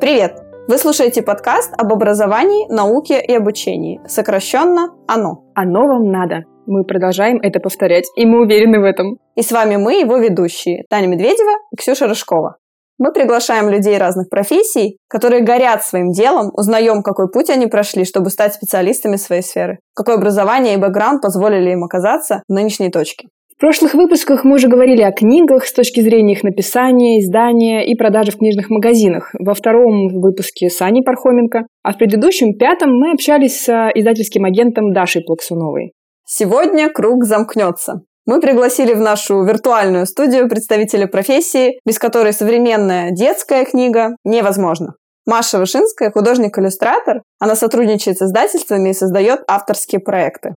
Привет! 0.00 0.42
Вы 0.68 0.78
слушаете 0.78 1.22
подкаст 1.22 1.72
об 1.78 1.92
образовании, 1.92 2.66
науке 2.72 3.22
и 3.24 3.34
обучении, 3.34 4.00
сокращенно 4.06 4.88
«ОНО». 5.06 5.44
Оно 5.54 5.86
вам 5.86 6.10
надо. 6.10 6.44
Мы 6.66 6.84
продолжаем 6.84 7.38
это 7.42 7.60
повторять, 7.60 8.06
и 8.16 8.26
мы 8.26 8.40
уверены 8.40 8.80
в 8.80 8.84
этом. 8.84 9.18
И 9.36 9.42
с 9.42 9.52
вами 9.52 9.76
мы, 9.76 10.00
его 10.00 10.16
ведущие, 10.16 10.84
Таня 10.88 11.08
Медведева 11.08 11.52
и 11.70 11.76
Ксюша 11.76 12.08
Рыжкова. 12.08 12.56
Мы 13.04 13.12
приглашаем 13.12 13.68
людей 13.68 13.98
разных 13.98 14.28
профессий, 14.28 14.96
которые 15.08 15.42
горят 15.42 15.82
своим 15.82 16.12
делом, 16.12 16.52
узнаем, 16.52 17.02
какой 17.02 17.28
путь 17.28 17.50
они 17.50 17.66
прошли, 17.66 18.04
чтобы 18.04 18.30
стать 18.30 18.54
специалистами 18.54 19.16
своей 19.16 19.42
сферы, 19.42 19.80
какое 19.92 20.14
образование 20.14 20.74
и 20.74 20.76
бэкграунд 20.76 21.20
позволили 21.20 21.72
им 21.72 21.82
оказаться 21.82 22.44
в 22.48 22.52
нынешней 22.52 22.92
точке. 22.92 23.26
В 23.56 23.60
прошлых 23.60 23.94
выпусках 23.94 24.44
мы 24.44 24.54
уже 24.54 24.68
говорили 24.68 25.02
о 25.02 25.10
книгах 25.10 25.66
с 25.66 25.72
точки 25.72 25.98
зрения 26.00 26.34
их 26.34 26.44
написания, 26.44 27.18
издания 27.18 27.84
и 27.84 27.96
продажи 27.96 28.30
в 28.30 28.38
книжных 28.38 28.70
магазинах. 28.70 29.34
Во 29.36 29.54
втором 29.54 30.06
выпуске 30.20 30.70
с 30.70 30.80
Аней 30.80 31.02
Пархоменко, 31.02 31.66
а 31.82 31.92
в 31.94 31.98
предыдущем, 31.98 32.56
пятом, 32.56 32.96
мы 32.96 33.10
общались 33.10 33.64
с 33.64 33.90
издательским 33.96 34.44
агентом 34.44 34.92
Дашей 34.92 35.24
Плаксуновой. 35.24 35.90
Сегодня 36.24 36.88
круг 36.88 37.24
замкнется. 37.24 38.02
Мы 38.24 38.40
пригласили 38.40 38.94
в 38.94 39.00
нашу 39.00 39.42
виртуальную 39.42 40.06
студию 40.06 40.48
представителя 40.48 41.08
профессии, 41.08 41.80
без 41.84 41.98
которой 41.98 42.32
современная 42.32 43.10
детская 43.10 43.64
книга 43.64 44.16
невозможна. 44.24 44.94
Маша 45.26 45.58
Вышинская, 45.58 46.12
художник-иллюстратор. 46.12 47.22
Она 47.40 47.56
сотрудничает 47.56 48.18
с 48.18 48.22
издательствами 48.22 48.90
и 48.90 48.94
создает 48.94 49.40
авторские 49.48 50.00
проекты. 50.00 50.54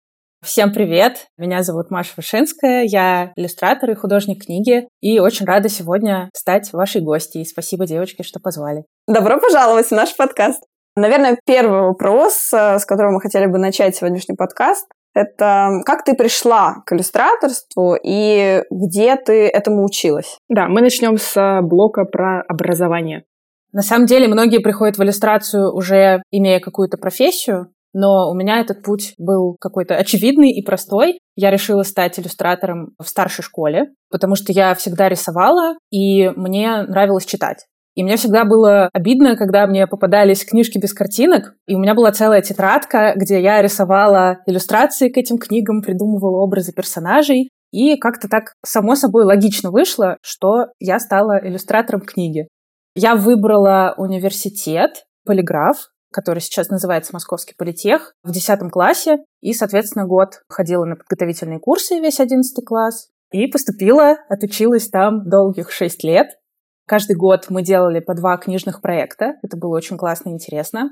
Всем 0.45 0.73
привет! 0.73 1.29
Меня 1.39 1.63
зовут 1.63 1.93
Маша 1.93 2.15
Вышинская, 2.17 2.83
я 2.83 3.33
иллюстратор 3.37 3.91
и 3.91 3.95
художник 3.95 4.45
книги, 4.45 4.89
и 5.01 5.21
очень 5.21 5.47
рада 5.47 5.69
сегодня 5.69 6.31
стать 6.35 6.73
вашей 6.73 7.01
гостьей. 7.01 7.47
Спасибо, 7.47 7.87
девочки, 7.87 8.23
что 8.23 8.41
позвали. 8.41 8.83
Добро 9.07 9.39
пожаловать 9.39 9.87
в 9.87 9.93
наш 9.93 10.17
подкаст. 10.17 10.65
Наверное, 10.97 11.39
первый 11.47 11.83
вопрос, 11.83 12.53
э, 12.53 12.81
с 12.81 12.85
которого 12.85 13.13
мы 13.13 13.21
хотели 13.21 13.47
бы 13.47 13.59
начать 13.59 13.95
сегодняшний 13.95 14.35
подкаст, 14.35 14.87
это 15.15 15.81
как 15.85 16.05
ты 16.05 16.15
пришла 16.15 16.83
к 16.87 16.93
иллюстраторству 16.93 17.97
и 18.03 18.63
где 18.71 19.17
ты 19.17 19.49
этому 19.49 19.85
училась? 19.85 20.39
Да, 20.49 20.69
мы 20.69 20.81
начнем 20.81 21.19
с 21.19 21.37
э, 21.37 21.61
блока 21.63 22.05
про 22.05 22.43
образование. 22.49 23.25
На 23.73 23.83
самом 23.83 24.07
деле, 24.07 24.29
многие 24.29 24.59
приходят 24.59 24.99
в 24.99 25.03
иллюстрацию 25.03 25.75
уже 25.75 26.23
имея 26.31 26.61
какую-то 26.61 26.99
профессию, 26.99 27.73
но 27.95 28.31
у 28.31 28.35
меня 28.35 28.61
этот 28.61 28.83
путь 28.83 29.15
был 29.19 29.57
какой-то 29.61 29.97
очевидный 29.97 30.51
и 30.51 30.65
простой. 30.65 31.19
Я 31.37 31.51
решила 31.51 31.83
стать 31.83 32.19
иллюстратором 32.19 32.95
в 32.99 33.07
старшей 33.07 33.43
школе, 33.43 33.93
потому 34.11 34.35
что 34.35 34.53
я 34.53 34.75
всегда 34.75 35.09
рисовала, 35.09 35.75
и 35.91 36.29
мне 36.31 36.83
нравилось 36.83 37.27
читать. 37.27 37.67
И 37.95 38.03
мне 38.03 38.17
всегда 38.17 38.45
было 38.45 38.89
обидно, 38.93 39.37
когда 39.37 39.67
мне 39.67 39.87
попадались 39.87 40.45
книжки 40.45 40.79
без 40.79 40.95
картинок, 40.95 41.55
и 41.67 41.75
у 41.75 41.79
меня 41.79 41.95
была 41.95 42.11
целая 42.13 42.41
тетрадка, 42.41 43.13
где 43.17 43.43
я 43.43 43.61
рисовала 43.61 44.39
иллюстрации 44.47 45.09
к 45.09 45.19
этим 45.19 45.39
книгам, 45.39 45.83
придумывала 45.83 46.43
образы 46.43 46.73
персонажей, 46.73 47.51
и 47.71 47.97
как-то 47.97 48.29
так 48.29 48.55
само 48.65 48.95
собой 48.95 49.25
логично 49.25 49.71
вышло, 49.71 50.17
что 50.23 50.67
я 50.79 50.99
стала 51.01 51.39
иллюстратором 51.43 52.03
книги. 52.03 52.49
Я 52.95 53.15
выбрала 53.17 53.95
университет, 53.97 55.05
полиграф, 55.25 55.89
который 56.13 56.41
сейчас 56.41 56.69
называется 56.69 57.15
Московский 57.15 57.55
политех, 57.57 58.15
в 58.23 58.31
10 58.31 58.71
классе. 58.71 59.25
И, 59.41 59.55
соответственно, 59.55 60.07
год 60.07 60.43
ходила 60.49 60.85
на 60.85 60.97
подготовительные 60.97 61.59
курсы, 61.59 61.99
весь 61.99 62.21
11 62.21 62.65
класс. 62.65 63.09
И 63.33 63.47
поступила, 63.47 64.19
отучилась 64.29 64.89
там 64.89 65.29
долгих 65.29 65.73
6 65.73 66.05
лет. 66.05 66.39
Каждый 66.87 67.17
год 67.17 67.47
мы 67.49 67.63
делали 67.63 68.01
по 68.01 68.15
два 68.15 68.37
книжных 68.37 68.81
проекта. 68.81 69.35
Это 69.43 69.57
было 69.57 69.77
очень 69.77 69.97
классно 69.97 70.31
и 70.31 70.33
интересно. 70.33 70.91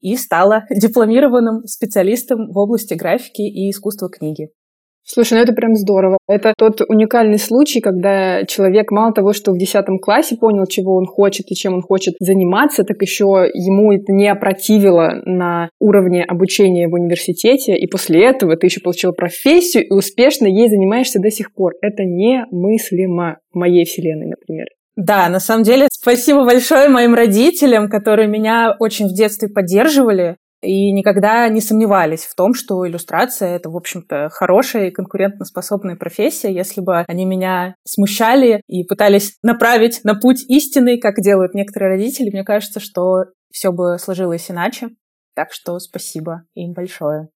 И 0.00 0.16
стала 0.16 0.64
дипломированным 0.70 1.64
специалистом 1.66 2.50
в 2.50 2.58
области 2.58 2.94
графики 2.94 3.42
и 3.42 3.70
искусства 3.70 4.08
книги. 4.08 4.48
Слушай, 5.02 5.34
ну 5.34 5.40
это 5.40 5.52
прям 5.52 5.74
здорово. 5.74 6.18
Это 6.28 6.54
тот 6.56 6.82
уникальный 6.88 7.38
случай, 7.38 7.80
когда 7.80 8.44
человек 8.44 8.90
мало 8.90 9.12
того, 9.12 9.32
что 9.32 9.52
в 9.52 9.58
10 9.58 9.84
классе 10.00 10.36
понял, 10.36 10.66
чего 10.66 10.94
он 10.94 11.06
хочет 11.06 11.50
и 11.50 11.54
чем 11.54 11.74
он 11.74 11.82
хочет 11.82 12.14
заниматься, 12.20 12.84
так 12.84 13.00
еще 13.00 13.50
ему 13.52 13.92
это 13.92 14.12
не 14.12 14.28
опротивило 14.28 15.20
на 15.24 15.68
уровне 15.80 16.22
обучения 16.22 16.86
в 16.86 16.94
университете, 16.94 17.76
и 17.76 17.86
после 17.88 18.24
этого 18.24 18.56
ты 18.56 18.66
еще 18.66 18.80
получил 18.80 19.12
профессию 19.12 19.84
и 19.84 19.92
успешно 19.92 20.46
ей 20.46 20.68
занимаешься 20.68 21.18
до 21.18 21.30
сих 21.30 21.52
пор. 21.54 21.72
Это 21.80 22.04
немыслимо 22.04 23.38
в 23.52 23.58
моей 23.58 23.84
вселенной, 23.84 24.26
например. 24.26 24.66
Да, 25.02 25.30
на 25.30 25.40
самом 25.40 25.62
деле, 25.62 25.88
спасибо 25.90 26.44
большое 26.44 26.90
моим 26.90 27.14
родителям, 27.14 27.88
которые 27.88 28.28
меня 28.28 28.76
очень 28.78 29.08
в 29.08 29.14
детстве 29.14 29.48
поддерживали 29.48 30.36
и 30.60 30.92
никогда 30.92 31.48
не 31.48 31.62
сомневались 31.62 32.26
в 32.26 32.34
том, 32.34 32.52
что 32.52 32.86
иллюстрация— 32.86 33.48
это, 33.56 33.70
в 33.70 33.76
общем-то, 33.76 34.28
хорошая 34.30 34.88
и 34.88 34.90
конкурентоспособная 34.90 35.96
профессия. 35.96 36.52
Если 36.52 36.82
бы 36.82 36.98
они 37.08 37.24
меня 37.24 37.76
смущали 37.86 38.60
и 38.66 38.84
пытались 38.84 39.38
направить 39.42 40.00
на 40.04 40.14
путь 40.14 40.44
истины, 40.50 40.98
как 40.98 41.14
делают 41.16 41.54
некоторые 41.54 41.92
родители, 41.92 42.28
мне 42.28 42.44
кажется, 42.44 42.78
что 42.78 43.24
все 43.50 43.72
бы 43.72 43.96
сложилось 43.98 44.50
иначе. 44.50 44.90
Так 45.34 45.48
что 45.50 45.78
спасибо 45.78 46.42
им 46.52 46.74
большое. 46.74 47.30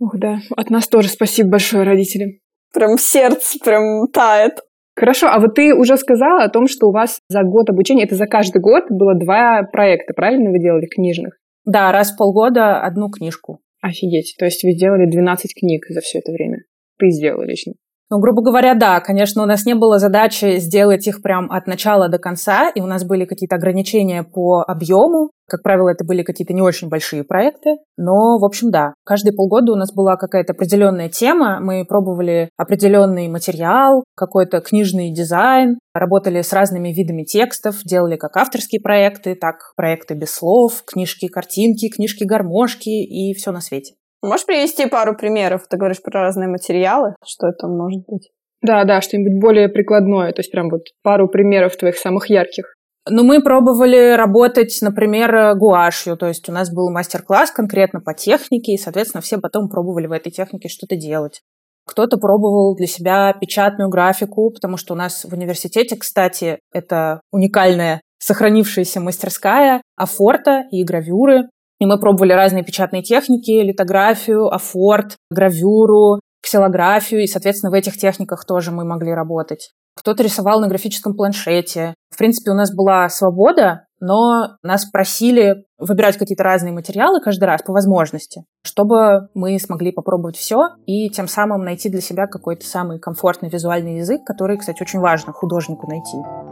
Ух, 0.00 0.16
да. 0.18 0.40
От 0.56 0.70
нас 0.70 0.88
тоже 0.88 1.08
спасибо 1.08 1.50
большое 1.50 1.84
родителям. 1.84 2.30
Прям 2.72 2.98
сердце 2.98 3.60
прям 3.64 4.08
тает. 4.12 4.58
Хорошо, 4.96 5.28
а 5.28 5.38
вот 5.38 5.54
ты 5.54 5.74
уже 5.74 5.98
сказала 5.98 6.44
о 6.44 6.48
том, 6.48 6.66
что 6.66 6.88
у 6.88 6.92
вас 6.92 7.20
за 7.28 7.42
год 7.42 7.68
обучения, 7.68 8.04
это 8.04 8.14
за 8.14 8.26
каждый 8.26 8.62
год 8.62 8.84
было 8.88 9.14
два 9.14 9.62
проекта, 9.70 10.14
правильно 10.14 10.50
вы 10.50 10.58
делали, 10.58 10.86
книжных? 10.86 11.38
Да, 11.66 11.92
раз 11.92 12.12
в 12.12 12.16
полгода 12.16 12.80
одну 12.80 13.10
книжку. 13.10 13.60
Офигеть. 13.82 14.34
То 14.38 14.46
есть 14.46 14.64
вы 14.64 14.72
сделали 14.72 15.08
12 15.08 15.52
книг 15.54 15.84
за 15.88 16.00
все 16.00 16.20
это 16.20 16.32
время? 16.32 16.62
Ты 16.98 17.10
сделала 17.10 17.44
лично? 17.44 17.74
Ну, 18.08 18.20
грубо 18.20 18.40
говоря, 18.40 18.74
да, 18.74 19.00
конечно, 19.00 19.42
у 19.42 19.46
нас 19.46 19.66
не 19.66 19.74
было 19.74 19.98
задачи 19.98 20.58
сделать 20.58 21.08
их 21.08 21.22
прям 21.22 21.50
от 21.50 21.66
начала 21.66 22.08
до 22.08 22.18
конца, 22.18 22.70
и 22.70 22.80
у 22.80 22.86
нас 22.86 23.04
были 23.04 23.24
какие-то 23.24 23.56
ограничения 23.56 24.22
по 24.22 24.62
объему. 24.62 25.30
Как 25.48 25.64
правило, 25.64 25.88
это 25.88 26.04
были 26.04 26.22
какие-то 26.22 26.54
не 26.54 26.62
очень 26.62 26.88
большие 26.88 27.24
проекты, 27.24 27.70
но, 27.96 28.38
в 28.38 28.44
общем, 28.44 28.70
да. 28.70 28.94
Каждые 29.04 29.34
полгода 29.34 29.72
у 29.72 29.76
нас 29.76 29.92
была 29.92 30.16
какая-то 30.16 30.52
определенная 30.52 31.08
тема, 31.08 31.58
мы 31.60 31.84
пробовали 31.84 32.48
определенный 32.56 33.26
материал, 33.28 34.04
какой-то 34.16 34.60
книжный 34.60 35.12
дизайн, 35.12 35.78
работали 35.92 36.42
с 36.42 36.52
разными 36.52 36.90
видами 36.90 37.24
текстов, 37.24 37.82
делали 37.84 38.16
как 38.16 38.36
авторские 38.36 38.80
проекты, 38.80 39.34
так 39.34 39.72
проекты 39.76 40.14
без 40.14 40.30
слов, 40.30 40.84
книжки, 40.86 41.26
картинки, 41.26 41.88
книжки-гармошки 41.88 42.88
и 42.88 43.34
все 43.34 43.50
на 43.50 43.60
свете. 43.60 43.94
Можешь 44.26 44.46
привести 44.46 44.86
пару 44.86 45.16
примеров? 45.16 45.66
Ты 45.68 45.76
говоришь 45.76 46.02
про 46.02 46.22
разные 46.22 46.48
материалы. 46.48 47.14
Что 47.24 47.46
это 47.48 47.68
может 47.68 48.02
быть? 48.06 48.30
Да, 48.60 48.84
да, 48.84 49.00
что-нибудь 49.00 49.40
более 49.40 49.68
прикладное. 49.68 50.32
То 50.32 50.40
есть 50.40 50.50
прям 50.50 50.68
вот 50.68 50.82
пару 51.02 51.28
примеров 51.28 51.76
твоих 51.76 51.96
самых 51.96 52.28
ярких. 52.28 52.74
Ну, 53.08 53.22
мы 53.22 53.40
пробовали 53.40 54.16
работать, 54.16 54.76
например, 54.82 55.54
гуашью, 55.54 56.16
то 56.16 56.26
есть 56.26 56.48
у 56.48 56.52
нас 56.52 56.72
был 56.72 56.90
мастер-класс 56.90 57.52
конкретно 57.52 58.00
по 58.00 58.14
технике, 58.14 58.72
и, 58.72 58.78
соответственно, 58.78 59.22
все 59.22 59.38
потом 59.38 59.68
пробовали 59.68 60.08
в 60.08 60.12
этой 60.12 60.32
технике 60.32 60.68
что-то 60.68 60.96
делать. 60.96 61.42
Кто-то 61.86 62.16
пробовал 62.16 62.74
для 62.74 62.88
себя 62.88 63.32
печатную 63.40 63.88
графику, 63.90 64.50
потому 64.50 64.76
что 64.76 64.94
у 64.94 64.96
нас 64.96 65.24
в 65.24 65.32
университете, 65.32 65.94
кстати, 65.94 66.58
это 66.72 67.20
уникальная 67.30 68.00
сохранившаяся 68.18 69.00
мастерская 69.00 69.82
афорта 69.94 70.64
и 70.72 70.82
гравюры. 70.82 71.44
И 71.78 71.86
мы 71.86 71.98
пробовали 71.98 72.32
разные 72.32 72.64
печатные 72.64 73.02
техники, 73.02 73.50
литографию, 73.50 74.46
афорт, 74.46 75.16
гравюру, 75.30 76.20
ксилографию, 76.42 77.22
и, 77.22 77.26
соответственно, 77.26 77.70
в 77.70 77.74
этих 77.74 77.96
техниках 77.96 78.44
тоже 78.46 78.70
мы 78.70 78.84
могли 78.84 79.12
работать. 79.12 79.72
Кто-то 79.96 80.22
рисовал 80.22 80.60
на 80.60 80.68
графическом 80.68 81.14
планшете. 81.14 81.94
В 82.10 82.18
принципе, 82.18 82.50
у 82.50 82.54
нас 82.54 82.72
была 82.74 83.08
свобода, 83.08 83.86
но 84.00 84.56
нас 84.62 84.84
просили 84.84 85.64
выбирать 85.78 86.18
какие-то 86.18 86.44
разные 86.44 86.72
материалы 86.72 87.20
каждый 87.20 87.44
раз 87.44 87.62
по 87.62 87.72
возможности, 87.72 88.44
чтобы 88.62 89.28
мы 89.34 89.58
смогли 89.58 89.92
попробовать 89.92 90.36
все 90.36 90.68
и 90.86 91.08
тем 91.08 91.28
самым 91.28 91.64
найти 91.64 91.88
для 91.88 92.00
себя 92.00 92.26
какой-то 92.26 92.66
самый 92.66 92.98
комфортный 92.98 93.48
визуальный 93.48 93.98
язык, 93.98 94.22
который, 94.24 94.58
кстати, 94.58 94.82
очень 94.82 95.00
важно 95.00 95.32
художнику 95.32 95.88
найти. 95.88 96.45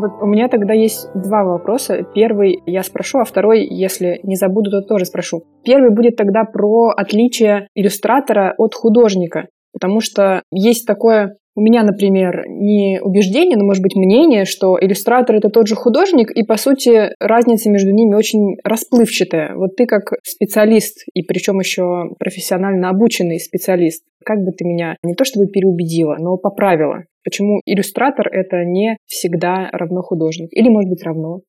Вот 0.00 0.22
у 0.22 0.26
меня 0.26 0.48
тогда 0.48 0.72
есть 0.72 1.08
два 1.14 1.44
вопроса. 1.44 2.06
Первый 2.14 2.62
я 2.64 2.82
спрошу, 2.82 3.18
а 3.18 3.24
второй, 3.24 3.66
если 3.66 4.18
не 4.22 4.36
забуду, 4.36 4.70
то 4.70 4.80
тоже 4.80 5.04
спрошу. 5.04 5.42
Первый 5.62 5.90
будет 5.90 6.16
тогда 6.16 6.44
про 6.44 6.88
отличие 6.96 7.68
иллюстратора 7.74 8.54
от 8.56 8.74
художника. 8.74 9.48
Потому 9.74 10.00
что 10.00 10.42
есть 10.50 10.86
такое 10.86 11.36
у 11.60 11.62
меня, 11.62 11.82
например, 11.82 12.44
не 12.48 13.00
убеждение, 13.02 13.58
но, 13.58 13.66
может 13.66 13.82
быть, 13.82 13.94
мнение, 13.94 14.46
что 14.46 14.78
иллюстратор— 14.80 15.36
это 15.36 15.50
тот 15.50 15.68
же 15.68 15.74
художник, 15.74 16.30
и, 16.30 16.42
по 16.42 16.56
сути, 16.56 17.10
разница 17.20 17.68
между 17.68 17.90
ними 17.90 18.14
очень 18.14 18.56
расплывчатая. 18.64 19.54
Вот 19.56 19.76
ты 19.76 19.84
как 19.84 20.14
специалист, 20.22 21.04
и 21.12 21.22
причем 21.22 21.60
еще 21.60 22.14
профессионально 22.18 22.88
обученный 22.88 23.38
специалист, 23.38 24.02
как 24.24 24.38
бы 24.38 24.52
ты 24.52 24.64
меня 24.64 24.96
не 25.02 25.14
то 25.14 25.26
чтобы 25.26 25.48
переубедила, 25.48 26.16
но 26.18 26.38
поправила. 26.38 27.04
Почему 27.24 27.60
иллюстратор— 27.66 28.26
это 28.32 28.64
не 28.64 28.96
всегда 29.04 29.68
равно 29.70 30.00
художник? 30.00 30.48
Или, 30.52 30.70
может 30.70 30.88
быть, 30.88 31.02
равно? 31.02 31.40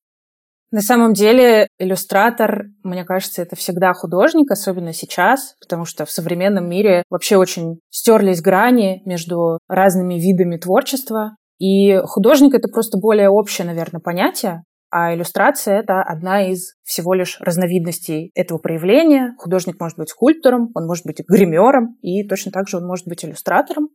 На 0.72 0.80
самом 0.80 1.12
деле 1.12 1.68
иллюстратор, 1.80 2.68
мне 2.84 3.04
кажется, 3.04 3.42
это 3.42 3.58
всегда 3.58 3.92
художник, 3.92 4.50
особенно 4.50 4.94
сейчас, 4.94 5.56
потому 5.60 5.84
что 5.84 6.06
в 6.06 6.12
современном 6.12 6.70
мире 6.70 7.04
вообще 7.10 7.36
очень 7.36 7.80
стерлись 7.90 8.42
грани 8.42 9.02
между 9.06 9.60
разными 9.68 10.14
видами 10.14 10.56
творчества. 10.56 11.36
И 11.60 11.98
художник— 12.06 12.54
это 12.56 12.70
просто 12.70 12.98
более 12.98 13.30
общее, 13.30 13.68
наверное, 13.68 14.00
понятие, 14.00 14.64
а 14.90 15.14
иллюстрация— 15.14 15.80
это 15.82 16.02
одна 16.02 16.50
из 16.50 16.76
всего 16.84 17.14
лишь 17.14 17.38
разновидностей 17.42 18.32
этого 18.34 18.58
проявления. 18.58 19.36
Художник 19.40 19.78
может 19.78 19.98
быть 19.98 20.10
скульптором, 20.10 20.72
он 20.74 20.88
может 20.88 21.06
быть 21.06 21.22
гримером, 21.28 21.98
и 22.02 22.26
точно 22.26 22.52
так 22.54 22.70
же 22.70 22.78
он 22.78 22.88
может 22.88 23.08
быть 23.08 23.26
иллюстратором. 23.26 23.90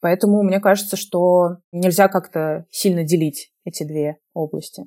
Поэтому 0.00 0.42
мне 0.42 0.60
кажется, 0.60 0.96
что 0.96 1.56
нельзя 1.72 2.08
как-то 2.08 2.66
сильно 2.70 3.02
делить 3.02 3.50
эти 3.64 3.82
две 3.84 4.18
области. 4.34 4.84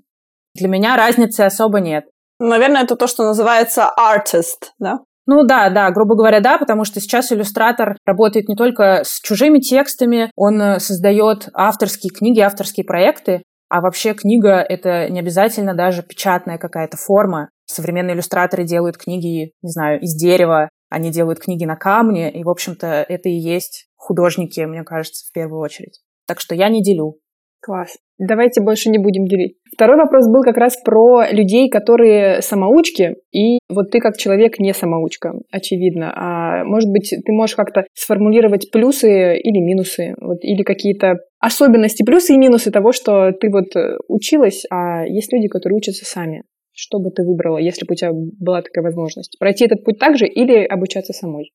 Для 0.56 0.68
меня 0.68 0.96
разницы 0.96 1.42
особо 1.42 1.80
нет. 1.80 2.06
Наверное, 2.40 2.84
это 2.84 2.96
то, 2.96 3.08
что 3.08 3.24
называется 3.24 3.92
artist, 3.98 4.72
да? 4.80 5.00
Ну 5.28 5.44
да, 5.44 5.70
да, 5.70 5.92
грубо 5.92 6.16
говоря, 6.16 6.40
да, 6.40 6.58
потому 6.58 6.84
что 6.84 7.00
сейчас 7.00 7.32
иллюстратор 7.32 7.96
работает 8.06 8.50
не 8.50 8.56
только 8.56 9.04
с 9.04 9.22
чужими 9.22 9.60
текстами, 9.60 10.32
он 10.36 10.60
э, 10.60 10.80
создает 10.80 11.48
авторские 11.54 12.12
книги, 12.12 12.40
авторские 12.40 12.86
проекты, 12.86 13.44
а 13.70 13.82
вообще 13.82 14.14
книга— 14.14 14.56
это 14.70 15.10
не 15.10 15.20
обязательно 15.20 15.76
даже 15.76 16.04
печатная 16.04 16.58
какая-то 16.58 16.98
форма. 16.98 17.50
Современные 17.66 18.16
иллюстраторы 18.16 18.66
делают 18.66 18.98
книги, 18.98 19.54
не 19.62 19.70
знаю, 19.70 20.02
из 20.02 20.16
дерева, 20.16 20.70
они 20.90 21.12
делают 21.12 21.40
книги 21.40 21.64
на 21.64 21.78
камне, 21.78 22.30
и, 22.30 22.44
в 22.44 22.50
общем-то, 22.50 23.06
это 23.08 23.30
и 23.30 23.34
есть 23.34 23.88
художники, 23.96 24.60
мне 24.62 24.84
кажется, 24.84 25.26
в 25.30 25.32
первую 25.32 25.62
очередь. 25.62 26.02
Так 26.28 26.42
что 26.42 26.56
я 26.56 26.68
не 26.68 26.84
делю. 26.84 27.20
Класс. 27.62 27.96
Давайте 28.24 28.62
больше 28.62 28.92
не 28.92 29.00
будем 29.00 29.26
делить. 29.26 29.56
Второй 29.74 29.98
вопрос 29.98 30.28
был 30.28 30.44
как 30.44 30.56
раз 30.56 30.78
про 30.78 31.32
людей, 31.32 31.70
которые 31.70 32.44
самоучки, 32.44 33.16
и 33.32 33.58
вот 33.68 33.90
ты 33.90 34.00
как 34.00 34.16
человек 34.16 34.60
не 34.60 34.76
самоучка, 34.76 35.34
очевидно. 35.52 36.14
А 36.16 36.64
может 36.64 36.92
быть, 36.92 37.10
ты 37.10 37.32
можешь 37.32 37.56
как-то 37.56 37.86
сформулировать 37.96 38.70
плюсы 38.72 39.40
или 39.40 39.60
минусы, 39.60 40.14
вот, 40.22 40.38
или 40.42 40.62
какие-то 40.62 41.16
особенности, 41.40 42.04
плюсы 42.04 42.36
и 42.36 42.38
минусы 42.38 42.70
того, 42.70 42.92
что 42.92 43.32
ты 43.32 43.50
вот 43.50 43.74
училась, 44.08 44.66
а 44.70 45.04
есть 45.08 45.34
люди, 45.34 45.48
которые 45.48 45.78
учатся 45.78 46.06
сами. 46.06 46.44
Что 46.74 47.00
бы 47.00 47.10
ты 47.10 47.24
выбрала, 47.24 47.58
если 47.58 47.88
бы 47.88 47.94
у 47.94 47.96
тебя 47.96 48.12
была 48.14 48.62
такая 48.62 48.84
возможность? 48.84 49.36
Пройти 49.40 49.66
этот 49.66 49.84
путь 49.84 49.98
так 49.98 50.16
же 50.16 50.28
или 50.28 50.64
обучаться 50.64 51.12
самой? 51.12 51.54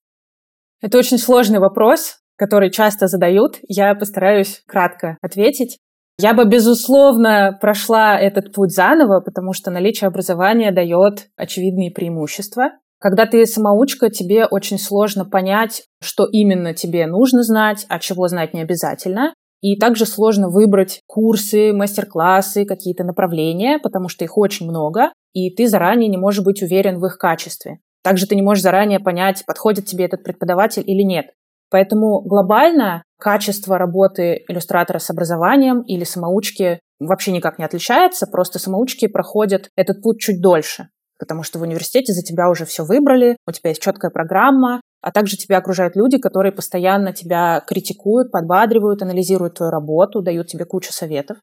Это 0.83 0.99
очень 0.99 1.19
сложный 1.19 1.61
вопрос, 1.61 2.19
который 2.37 2.73
часто 2.73 3.07
задают. 3.07 3.61
Я 3.69 3.95
постараюсь 3.95 4.63
кратко 4.67 5.17
ответить. 5.23 5.79
Я 6.19 6.33
бы, 6.33 6.47
безусловно, 6.47 7.59
прошла 7.61 8.19
этот 8.19 8.53
путь 8.55 8.73
заново, 8.75 9.21
потому 9.21 9.53
что 9.53 9.71
наличие 9.71 10.09
образования 10.09 10.73
дает 10.73 11.29
очевидные 11.37 11.91
преимущества. 11.91 12.71
Когда 12.99 13.27
ты 13.27 13.45
самоучка, 13.45 14.09
тебе 14.09 14.47
очень 14.47 14.79
сложно 14.79 15.27
понять, 15.27 15.85
что 16.01 16.25
именно 16.25 16.73
тебе 16.73 17.07
нужно 17.07 17.43
знать, 17.43 17.85
а 17.91 17.99
чего 17.99 18.29
знать 18.29 18.55
не 18.55 18.63
обязательно. 18.63 19.35
И 19.61 19.79
также 19.79 20.07
сложно 20.07 20.49
выбрать 20.49 21.01
курсы, 21.07 21.73
мастер-классы, 21.75 22.65
какие-то 22.65 23.05
направления, 23.05 23.79
потому 23.79 24.09
что 24.09 24.25
их 24.25 24.39
очень 24.39 24.67
много, 24.67 25.13
и 25.35 25.55
ты 25.55 25.67
заранее 25.69 26.09
не 26.09 26.17
можешь 26.17 26.45
быть 26.45 26.63
уверен 26.63 26.99
в 26.99 27.05
их 27.05 27.19
качестве. 27.19 27.81
Также 28.03 28.27
ты 28.27 28.37
не 28.37 28.43
можешь 28.43 28.63
заранее 28.63 29.01
понять, 29.01 29.45
подходит 29.47 29.85
тебе 29.85 30.07
этот 30.07 30.25
преподаватель 30.25 30.85
или 30.87 31.03
нет. 31.03 31.27
Поэтому 31.71 32.23
глобально 32.23 33.03
качество 33.19 33.79
работы 33.79 34.45
иллюстратора 34.49 34.99
с 34.99 35.11
образованием 35.11 35.83
или 35.83 36.05
самоучки 36.05 36.81
вообще 36.99 37.33
никак 37.33 37.59
не 37.59 37.65
отличается, 37.65 38.27
просто 38.27 38.59
самоучки 38.59 39.07
проходят 39.07 39.71
этот 39.77 40.03
путь 40.03 40.21
чуть 40.21 40.41
дольше, 40.41 40.89
потому 41.19 41.43
что 41.43 41.59
в 41.59 41.63
университете 41.63 42.13
за 42.13 42.23
тебя 42.23 42.49
уже 42.49 42.65
все 42.65 42.85
выбрали, 42.85 43.37
у 43.47 43.53
тебя 43.53 43.71
есть 43.71 43.83
четкая 43.83 44.11
программа, 44.11 44.81
а 45.03 45.13
также 45.13 45.37
тебя 45.37 45.59
окружают 45.59 45.95
люди, 45.95 46.19
которые 46.19 46.53
постоянно 46.53 47.13
тебя 47.13 47.63
критикуют, 47.67 48.33
подбадривают, 48.33 49.03
анализируют 49.03 49.55
твою 49.55 49.71
работу, 49.71 50.23
дают 50.23 50.49
тебе 50.49 50.65
кучу 50.65 50.93
советов. 50.93 51.37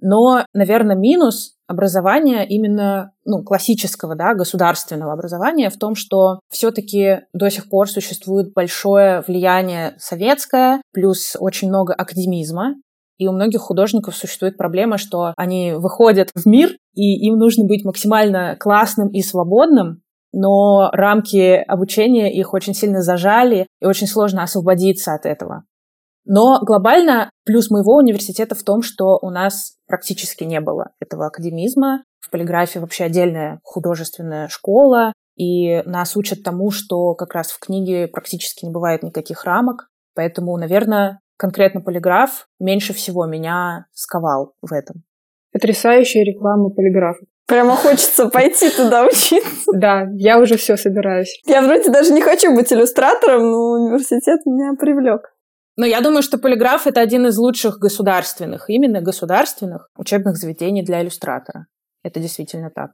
Но, 0.00 0.44
наверное, 0.54 0.96
минус 0.96 1.54
образования 1.66 2.44
именно 2.44 3.12
ну, 3.24 3.44
классического, 3.44 4.16
да, 4.16 4.34
государственного 4.34 5.12
образования 5.12 5.70
в 5.70 5.78
том, 5.78 5.94
что 5.94 6.40
все-таки 6.50 7.20
до 7.32 7.48
сих 7.48 7.68
пор 7.68 7.88
существует 7.88 8.52
большое 8.52 9.22
влияние 9.26 9.94
советское, 9.98 10.82
плюс 10.92 11.36
очень 11.38 11.68
много 11.68 11.94
академизма, 11.94 12.74
и 13.18 13.28
у 13.28 13.32
многих 13.32 13.60
художников 13.60 14.16
существует 14.16 14.56
проблема, 14.56 14.96
что 14.96 15.34
они 15.36 15.74
выходят 15.74 16.30
в 16.34 16.46
мир, 16.46 16.70
и 16.94 17.26
им 17.26 17.36
нужно 17.36 17.66
быть 17.66 17.84
максимально 17.84 18.56
классным 18.58 19.08
и 19.08 19.20
свободным, 19.22 20.02
но 20.32 20.90
рамки 20.92 21.56
обучения 21.68 22.32
их 22.32 22.54
очень 22.54 22.74
сильно 22.74 23.02
зажали, 23.02 23.66
и 23.80 23.86
очень 23.86 24.06
сложно 24.06 24.42
освободиться 24.42 25.12
от 25.12 25.26
этого. 25.26 25.64
Но 26.24 26.60
глобально 26.62 27.30
плюс 27.44 27.70
моего 27.70 27.96
университета 27.96 28.54
в 28.54 28.62
том, 28.62 28.82
что 28.82 29.18
у 29.20 29.30
нас 29.30 29.76
практически 29.86 30.44
не 30.44 30.60
было 30.60 30.90
этого 31.00 31.26
академизма. 31.26 32.04
В 32.20 32.30
полиграфии 32.30 32.78
вообще 32.78 33.04
отдельная 33.04 33.60
художественная 33.62 34.48
школа, 34.48 35.12
и 35.36 35.82
нас 35.84 36.16
учат 36.16 36.42
тому, 36.42 36.70
что 36.70 37.14
как 37.14 37.34
раз 37.34 37.50
в 37.50 37.58
книге 37.58 38.08
практически 38.08 38.64
не 38.66 38.70
бывает 38.70 39.02
никаких 39.02 39.44
рамок. 39.44 39.88
Поэтому, 40.14 40.56
наверное, 40.56 41.20
конкретно 41.38 41.80
полиграф 41.80 42.46
меньше 42.58 42.92
всего 42.92 43.26
меня 43.26 43.86
сковал 43.92 44.52
в 44.60 44.72
этом. 44.72 45.02
Потрясающая 45.52 46.24
реклама 46.24 46.70
полиграфа. 46.70 47.24
Прямо 47.46 47.74
хочется 47.74 48.28
пойти 48.28 48.70
туда 48.70 49.04
учиться. 49.04 49.72
Да, 49.74 50.06
я 50.14 50.38
уже 50.38 50.56
все 50.56 50.76
собираюсь. 50.76 51.40
Я 51.46 51.62
вроде 51.62 51.90
даже 51.90 52.12
не 52.12 52.20
хочу 52.20 52.54
быть 52.54 52.72
иллюстратором, 52.72 53.50
но 53.50 53.72
университет 53.72 54.44
меня 54.46 54.74
привлек. 54.78 55.22
Но 55.80 55.86
я 55.86 56.02
думаю, 56.02 56.20
что 56.22 56.36
полиграф 56.36 56.86
это 56.86 57.00
один 57.00 57.26
из 57.26 57.38
лучших 57.38 57.78
государственных, 57.78 58.68
именно 58.68 59.00
государственных 59.00 59.88
учебных 59.96 60.36
заведений 60.36 60.84
для 60.84 61.00
иллюстратора. 61.00 61.68
Это 62.02 62.20
действительно 62.20 62.68
так. 62.68 62.90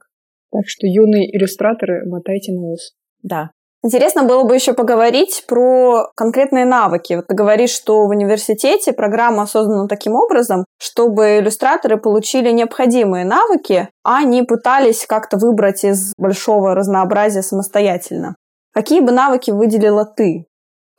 Так 0.53 0.61
что 0.67 0.87
юные 0.87 1.29
иллюстраторы, 1.35 2.09
мотайте 2.09 2.53
на 2.53 2.61
ус. 2.61 2.93
Да. 3.21 3.51
Интересно 3.83 4.23
было 4.23 4.45
бы 4.45 4.55
еще 4.55 4.71
поговорить 4.71 5.43
про 5.49 6.05
конкретные 6.15 6.63
навыки. 6.63 7.15
Вот 7.15 7.27
ты 7.27 7.35
говоришь, 7.35 7.71
что 7.71 8.05
в 8.05 8.11
университете 8.11 8.93
программа 8.93 9.47
создана 9.47 9.87
таким 9.89 10.15
образом, 10.15 10.63
чтобы 10.79 11.39
иллюстраторы 11.39 11.97
получили 11.97 12.51
необходимые 12.51 13.25
навыки, 13.25 13.89
а 14.05 14.23
не 14.23 14.43
пытались 14.43 15.05
как-то 15.05 15.35
выбрать 15.35 15.83
из 15.83 16.13
большого 16.17 16.73
разнообразия 16.73 17.41
самостоятельно. 17.41 18.37
Какие 18.73 19.01
бы 19.01 19.11
навыки 19.11 19.51
выделила 19.51 20.05
ты? 20.05 20.46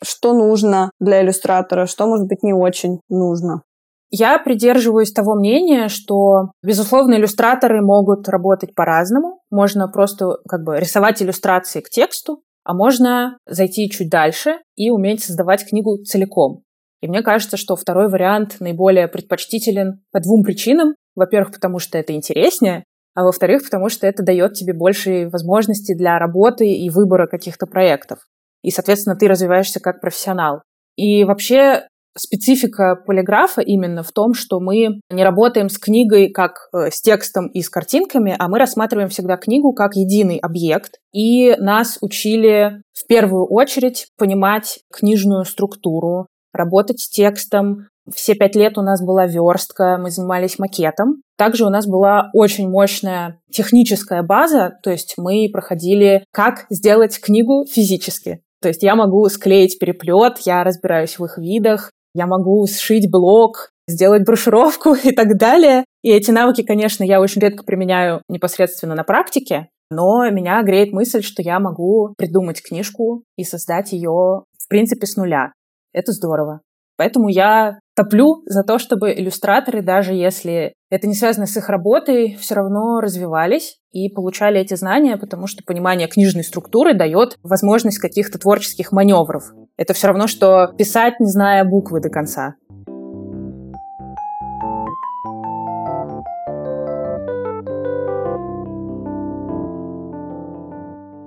Что 0.02 0.32
нужно 0.32 0.90
для 1.00 1.22
иллюстратора, 1.22 1.86
что, 1.86 2.06
может 2.06 2.26
быть, 2.26 2.42
не 2.42 2.52
очень 2.52 3.00
нужно. 3.08 3.62
Я 4.10 4.38
придерживаюсь 4.38 5.12
того 5.12 5.34
мнения, 5.34 5.88
что, 5.88 6.52
безусловно, 6.62 7.14
иллюстраторы 7.14 7.82
могут 7.82 8.28
работать 8.28 8.74
по-разному. 8.74 9.40
Можно 9.50 9.88
просто 9.88 10.38
как 10.48 10.64
бы 10.64 10.78
рисовать 10.78 11.22
иллюстрации 11.22 11.80
к 11.80 11.90
тексту, 11.90 12.42
а 12.64 12.72
можно 12.72 13.36
зайти 13.46 13.90
чуть 13.90 14.08
дальше 14.08 14.58
и 14.76 14.90
уметь 14.90 15.24
создавать 15.24 15.68
книгу 15.68 15.98
целиком. 16.04 16.62
И 17.02 17.08
мне 17.08 17.22
кажется, 17.22 17.56
что 17.56 17.76
второй 17.76 18.08
вариант 18.08 18.56
наиболее 18.60 19.08
предпочтителен 19.08 20.00
по 20.10 20.20
двум 20.20 20.42
причинам. 20.42 20.94
Во-первых, 21.14 21.52
потому 21.52 21.78
что 21.78 21.98
это 21.98 22.14
интереснее, 22.14 22.84
а 23.14 23.24
во-вторых, 23.24 23.64
потому 23.64 23.88
что 23.88 24.06
это 24.06 24.22
дает 24.22 24.54
тебе 24.54 24.72
больше 24.72 25.28
возможностей 25.28 25.94
для 25.94 26.18
работы 26.18 26.66
и 26.66 26.88
выбора 26.88 27.26
каких-то 27.26 27.66
проектов 27.66 28.20
и, 28.62 28.70
соответственно, 28.70 29.16
ты 29.16 29.28
развиваешься 29.28 29.80
как 29.80 30.00
профессионал. 30.00 30.62
И 30.96 31.24
вообще 31.24 31.86
специфика 32.18 32.96
полиграфа 32.96 33.60
именно 33.60 34.02
в 34.02 34.12
том, 34.12 34.34
что 34.34 34.60
мы 34.60 35.00
не 35.10 35.24
работаем 35.24 35.68
с 35.68 35.78
книгой 35.78 36.30
как 36.30 36.68
э, 36.72 36.90
с 36.90 37.00
текстом 37.00 37.48
и 37.48 37.62
с 37.62 37.70
картинками, 37.70 38.34
а 38.38 38.48
мы 38.48 38.58
рассматриваем 38.58 39.08
всегда 39.08 39.36
книгу 39.36 39.72
как 39.72 39.94
единый 39.94 40.38
объект. 40.38 40.98
И 41.12 41.54
нас 41.58 41.98
учили 42.00 42.82
в 42.92 43.06
первую 43.06 43.46
очередь 43.46 44.08
понимать 44.18 44.80
книжную 44.92 45.44
структуру, 45.44 46.26
работать 46.52 47.00
с 47.00 47.08
текстом. 47.08 47.88
Все 48.12 48.34
пять 48.34 48.56
лет 48.56 48.78
у 48.78 48.82
нас 48.82 49.04
была 49.04 49.26
верстка, 49.26 49.98
мы 49.98 50.10
занимались 50.10 50.58
макетом. 50.58 51.22
Также 51.36 51.66
у 51.66 51.70
нас 51.70 51.86
была 51.86 52.30
очень 52.32 52.68
мощная 52.68 53.40
техническая 53.52 54.22
база, 54.22 54.78
то 54.82 54.90
есть 54.90 55.14
мы 55.18 55.48
проходили, 55.52 56.24
как 56.32 56.66
сделать 56.70 57.20
книгу 57.20 57.64
физически. 57.66 58.40
То 58.60 58.68
есть 58.68 58.82
я 58.82 58.96
могу 58.96 59.28
склеить 59.28 59.78
переплет, 59.78 60.38
я 60.44 60.64
разбираюсь 60.64 61.18
в 61.18 61.24
их 61.24 61.38
видах, 61.38 61.92
я 62.14 62.26
могу 62.26 62.66
сшить 62.66 63.10
блок, 63.10 63.70
сделать 63.88 64.24
брошюровку 64.24 64.94
и 65.04 65.12
так 65.12 65.36
далее. 65.36 65.84
И 66.02 66.10
эти 66.10 66.30
навыки, 66.30 66.62
конечно, 66.62 67.04
я 67.04 67.20
очень 67.20 67.40
редко 67.40 67.64
применяю 67.64 68.22
непосредственно 68.28 68.94
на 68.94 69.04
практике, 69.04 69.68
но 69.90 70.28
меня 70.30 70.62
греет 70.62 70.92
мысль, 70.92 71.22
что 71.22 71.42
я 71.42 71.58
могу 71.60 72.14
придумать 72.16 72.62
книжку 72.62 73.24
и 73.36 73.44
создать 73.44 73.92
ее, 73.92 74.10
в 74.58 74.68
принципе, 74.68 75.06
с 75.06 75.16
нуля. 75.16 75.52
Это 75.92 76.12
здорово. 76.12 76.60
Поэтому 76.96 77.28
я 77.28 77.78
топлю 77.96 78.42
за 78.46 78.64
то, 78.64 78.78
чтобы 78.78 79.12
иллюстраторы, 79.12 79.82
даже 79.82 80.12
если 80.12 80.74
это 80.90 81.06
не 81.06 81.14
связано 81.14 81.46
с 81.46 81.56
их 81.56 81.68
работой, 81.68 82.36
все 82.40 82.54
равно 82.54 83.00
развивались 83.00 83.78
и 83.92 84.08
получали 84.08 84.60
эти 84.60 84.74
знания, 84.74 85.16
потому 85.16 85.46
что 85.46 85.62
понимание 85.62 86.08
книжной 86.08 86.44
структуры 86.44 86.94
дает 86.94 87.36
возможность 87.42 87.98
каких-то 87.98 88.38
творческих 88.38 88.92
маневров. 88.92 89.52
Это 89.76 89.92
все 89.92 90.08
равно, 90.08 90.26
что 90.26 90.72
писать, 90.78 91.20
не 91.20 91.26
зная 91.26 91.64
буквы 91.64 92.00
до 92.00 92.08
конца. 92.08 92.54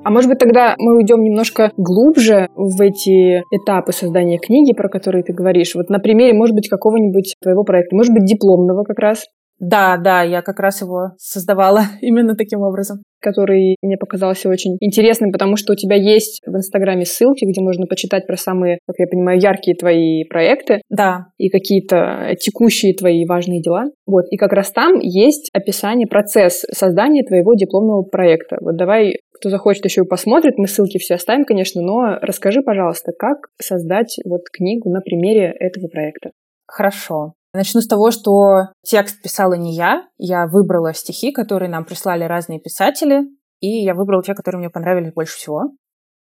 А 0.03 0.09
может 0.09 0.29
быть, 0.29 0.39
тогда 0.39 0.73
мы 0.79 0.97
уйдем 0.97 1.21
немножко 1.21 1.71
глубже 1.77 2.49
в 2.55 2.81
эти 2.81 3.43
этапы 3.55 3.91
создания 3.91 4.39
книги, 4.39 4.73
про 4.73 4.89
которые 4.89 5.23
ты 5.23 5.31
говоришь. 5.31 5.75
Вот 5.75 5.89
на 5.89 5.99
примере, 5.99 6.33
может 6.33 6.55
быть, 6.55 6.67
какого-нибудь 6.67 7.35
твоего 7.39 7.63
проекта, 7.63 7.95
может 7.95 8.11
быть, 8.11 8.25
дипломного 8.25 8.83
как 8.83 8.97
раз. 8.97 9.27
Да, 9.61 9.97
да, 9.97 10.23
я 10.23 10.41
как 10.41 10.59
раз 10.59 10.81
его 10.81 11.11
создавала 11.17 11.83
именно 12.01 12.35
таким 12.35 12.61
образом. 12.61 13.03
Который 13.21 13.75
мне 13.83 13.97
показался 13.97 14.49
очень 14.49 14.77
интересным, 14.79 15.31
потому 15.31 15.55
что 15.55 15.73
у 15.73 15.75
тебя 15.75 15.95
есть 15.95 16.41
в 16.43 16.55
Инстаграме 16.55 17.05
ссылки, 17.05 17.45
где 17.45 17.61
можно 17.61 17.85
почитать 17.85 18.25
про 18.25 18.35
самые, 18.35 18.79
как 18.87 18.95
я 18.97 19.05
понимаю, 19.05 19.39
яркие 19.39 19.77
твои 19.77 20.23
проекты. 20.23 20.81
Да. 20.89 21.27
И 21.37 21.49
какие-то 21.49 22.35
текущие 22.39 22.95
твои 22.95 23.23
важные 23.27 23.61
дела. 23.61 23.85
Вот. 24.07 24.25
И 24.31 24.37
как 24.37 24.53
раз 24.53 24.71
там 24.71 24.97
есть 24.99 25.51
описание, 25.53 26.07
процесс 26.07 26.65
создания 26.71 27.23
твоего 27.23 27.53
дипломного 27.53 28.01
проекта. 28.01 28.57
Вот 28.59 28.75
давай, 28.75 29.17
кто 29.31 29.49
захочет 29.49 29.85
еще 29.85 30.01
и 30.01 30.07
посмотрит, 30.07 30.57
мы 30.57 30.67
ссылки 30.67 30.97
все 30.97 31.13
оставим, 31.13 31.45
конечно, 31.45 31.83
но 31.83 32.17
расскажи, 32.23 32.63
пожалуйста, 32.63 33.11
как 33.11 33.49
создать 33.61 34.17
вот 34.25 34.41
книгу 34.51 34.89
на 34.89 35.01
примере 35.01 35.53
этого 35.59 35.87
проекта. 35.87 36.31
Хорошо. 36.65 37.33
Начну 37.53 37.81
с 37.81 37.88
того, 37.88 38.12
что 38.12 38.70
текст 38.84 39.22
писала 39.22 39.55
не 39.55 39.75
я. 39.75 40.08
Я 40.17 40.48
выбрала 40.48 40.93
стихи, 40.93 41.31
которые 41.31 41.70
нам 41.70 41.84
прислали 41.84 42.24
разные 42.24 42.60
писатели, 42.60 43.24
и 43.60 43.84
я 43.84 43.93
выбрала 43.93 44.24
те, 44.24 44.34
которые 44.34 44.60
мне 44.60 44.70
понравились 44.70 45.13
больше 45.13 45.38
всего. 45.38 45.72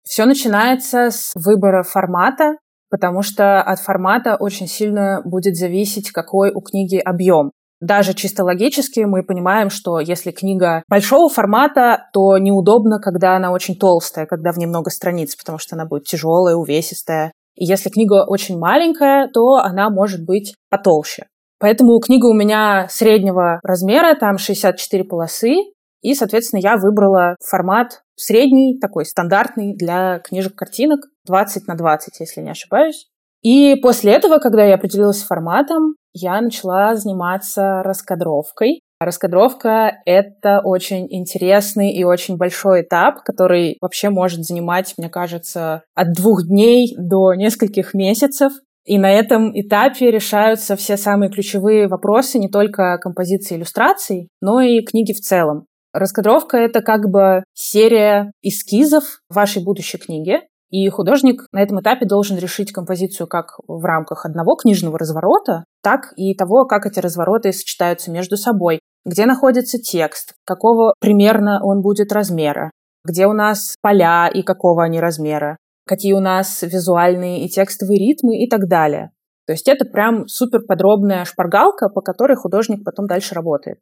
Все 0.03 0.25
начинается 0.25 1.11
с 1.11 1.33
выбора 1.37 1.85
формата, 1.85 2.57
потому 2.91 3.23
что 3.23 3.63
от 3.63 3.79
формата 3.79 4.37
очень 4.41 4.67
сильно 4.67 5.23
будет 5.25 5.57
зависеть, 5.57 6.11
какой 6.11 6.51
у 6.53 6.61
книги 6.61 6.97
объем. 6.97 7.53
Даже 7.81 8.13
чисто 8.13 8.45
логически 8.45 9.01
мы 9.01 9.23
понимаем, 9.23 9.71
что 9.71 10.01
если 10.01 10.33
книга 10.33 10.83
большого 10.89 11.31
формата, 11.31 12.09
то 12.13 12.37
неудобно, 12.37 12.99
когда 13.01 13.37
она 13.37 13.53
очень 13.53 13.77
толстая, 13.77 14.27
когда 14.27 14.53
в 14.53 14.59
ней 14.59 14.67
много 14.67 14.91
страниц, 14.91 15.35
потому 15.35 15.59
что 15.59 15.77
она 15.77 15.87
будет 15.87 16.05
тяжелая, 16.05 16.57
увесистая. 16.57 17.33
Если 17.63 17.91
книга 17.91 18.25
очень 18.27 18.59
маленькая, 18.59 19.29
то 19.29 19.57
она 19.57 19.91
может 19.91 20.25
быть 20.25 20.55
потолще. 20.71 21.27
Поэтому 21.59 22.01
книга 22.01 22.25
у 22.25 22.33
меня 22.33 22.87
среднего 22.89 23.61
размера, 23.63 24.15
там 24.15 24.39
64 24.39 25.05
полосы, 25.05 25.57
и, 26.01 26.15
соответственно, 26.15 26.61
я 26.61 26.79
выбрала 26.79 27.37
формат 27.47 28.03
средний, 28.17 28.79
такой 28.81 29.05
стандартный 29.05 29.77
для 29.77 30.21
книжек-картинок, 30.21 31.01
20 31.27 31.67
на 31.67 31.75
20, 31.75 32.21
если 32.21 32.41
не 32.41 32.51
ошибаюсь. 32.51 33.09
И 33.43 33.77
после 33.83 34.13
этого, 34.13 34.39
когда 34.39 34.65
я 34.65 34.77
определилась 34.77 35.19
с 35.19 35.27
форматом, 35.27 35.97
я 36.15 36.41
начала 36.41 36.97
заниматься 36.97 37.83
раскадровкой. 37.83 38.81
Раскадровка— 39.01 40.03
это 40.05 40.61
очень 40.63 41.07
интересный 41.09 41.91
и 41.91 42.05
очень 42.05 42.37
большой 42.37 42.83
этап, 42.83 43.23
который 43.23 43.79
вообще 43.81 44.11
может 44.11 44.45
занимать, 44.45 44.93
мне 44.99 45.09
кажется, 45.09 45.85
от 45.95 46.13
двух 46.13 46.47
дней 46.47 46.95
до 46.99 47.33
нескольких 47.33 47.95
месяцев. 47.95 48.53
И 48.85 48.99
на 48.99 49.11
этом 49.11 49.59
этапе 49.59 50.11
решаются 50.11 50.77
все 50.77 50.99
самые 50.99 51.31
ключевые 51.31 51.89
вопросы 51.89 52.39
не 52.39 52.51
только 52.51 52.99
композиции 52.99 53.57
иллюстраций, 53.57 54.29
но 54.43 54.61
и 54.61 54.83
книги 54.83 55.15
в 55.15 55.21
целом. 55.21 55.65
Раскадровка— 55.95 56.57
это 56.59 56.83
как 56.83 57.09
бы 57.11 57.43
серия 57.55 58.33
эскизов 58.43 59.23
вашей 59.31 59.65
будущей 59.65 59.97
книги, 59.97 60.41
и 60.71 60.89
художник 60.89 61.47
на 61.53 61.63
этом 61.63 61.81
этапе 61.81 62.07
должен 62.07 62.39
решить 62.39 62.73
композицию 62.73 63.27
как 63.27 63.59
в 63.67 63.85
рамках 63.85 64.25
одного 64.25 64.55
книжного 64.55 64.99
разворота, 64.99 65.65
так 65.83 66.13
и 66.17 66.35
того, 66.35 66.65
как 66.65 66.87
эти 66.87 67.01
развороты 67.01 67.53
сочетаются 67.53 68.11
между 68.11 68.37
собой, 68.37 68.81
где 69.05 69.27
находится 69.27 69.79
текст, 69.79 70.35
какого 70.45 70.95
примерно 71.01 71.61
он 71.65 71.83
будет 71.83 72.13
размера, 72.13 72.71
где 73.05 73.27
у 73.27 73.33
нас 73.33 73.75
поля 73.83 74.29
и 74.29 74.43
какого 74.43 74.85
они 74.85 75.01
размера, 75.01 75.57
какие 75.87 76.13
у 76.13 76.21
нас 76.21 76.63
визуальные 76.63 77.45
и 77.45 77.49
текстовые 77.49 77.99
ритмы 77.99 78.39
и 78.39 78.49
так 78.49 78.69
далее. 78.69 79.11
То 79.47 79.53
есть 79.53 79.67
это 79.67 79.85
прям 79.85 80.29
супер 80.29 80.61
подробная 80.69 81.25
шпаргалка, 81.25 81.89
по 81.89 82.03
которой 82.03 82.37
художник 82.37 82.85
потом 82.85 83.07
дальше 83.07 83.35
работает. 83.35 83.79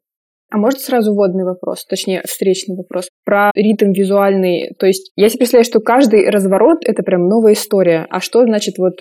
А 0.50 0.56
может 0.56 0.80
сразу 0.80 1.12
вводный 1.12 1.44
вопрос, 1.44 1.84
точнее 1.84 2.22
встречный 2.26 2.76
вопрос, 2.76 3.08
про 3.24 3.50
ритм 3.54 3.92
визуальный. 3.92 4.74
То 4.78 4.86
есть 4.86 5.12
я 5.14 5.28
себе 5.28 5.40
представляю, 5.40 5.64
что 5.64 5.80
каждый 5.80 6.30
разворот— 6.30 6.78
это 6.86 7.02
прям 7.02 7.28
новая 7.28 7.52
история. 7.52 8.06
А 8.08 8.20
что 8.20 8.42
значит 8.44 8.78
вот 8.78 8.94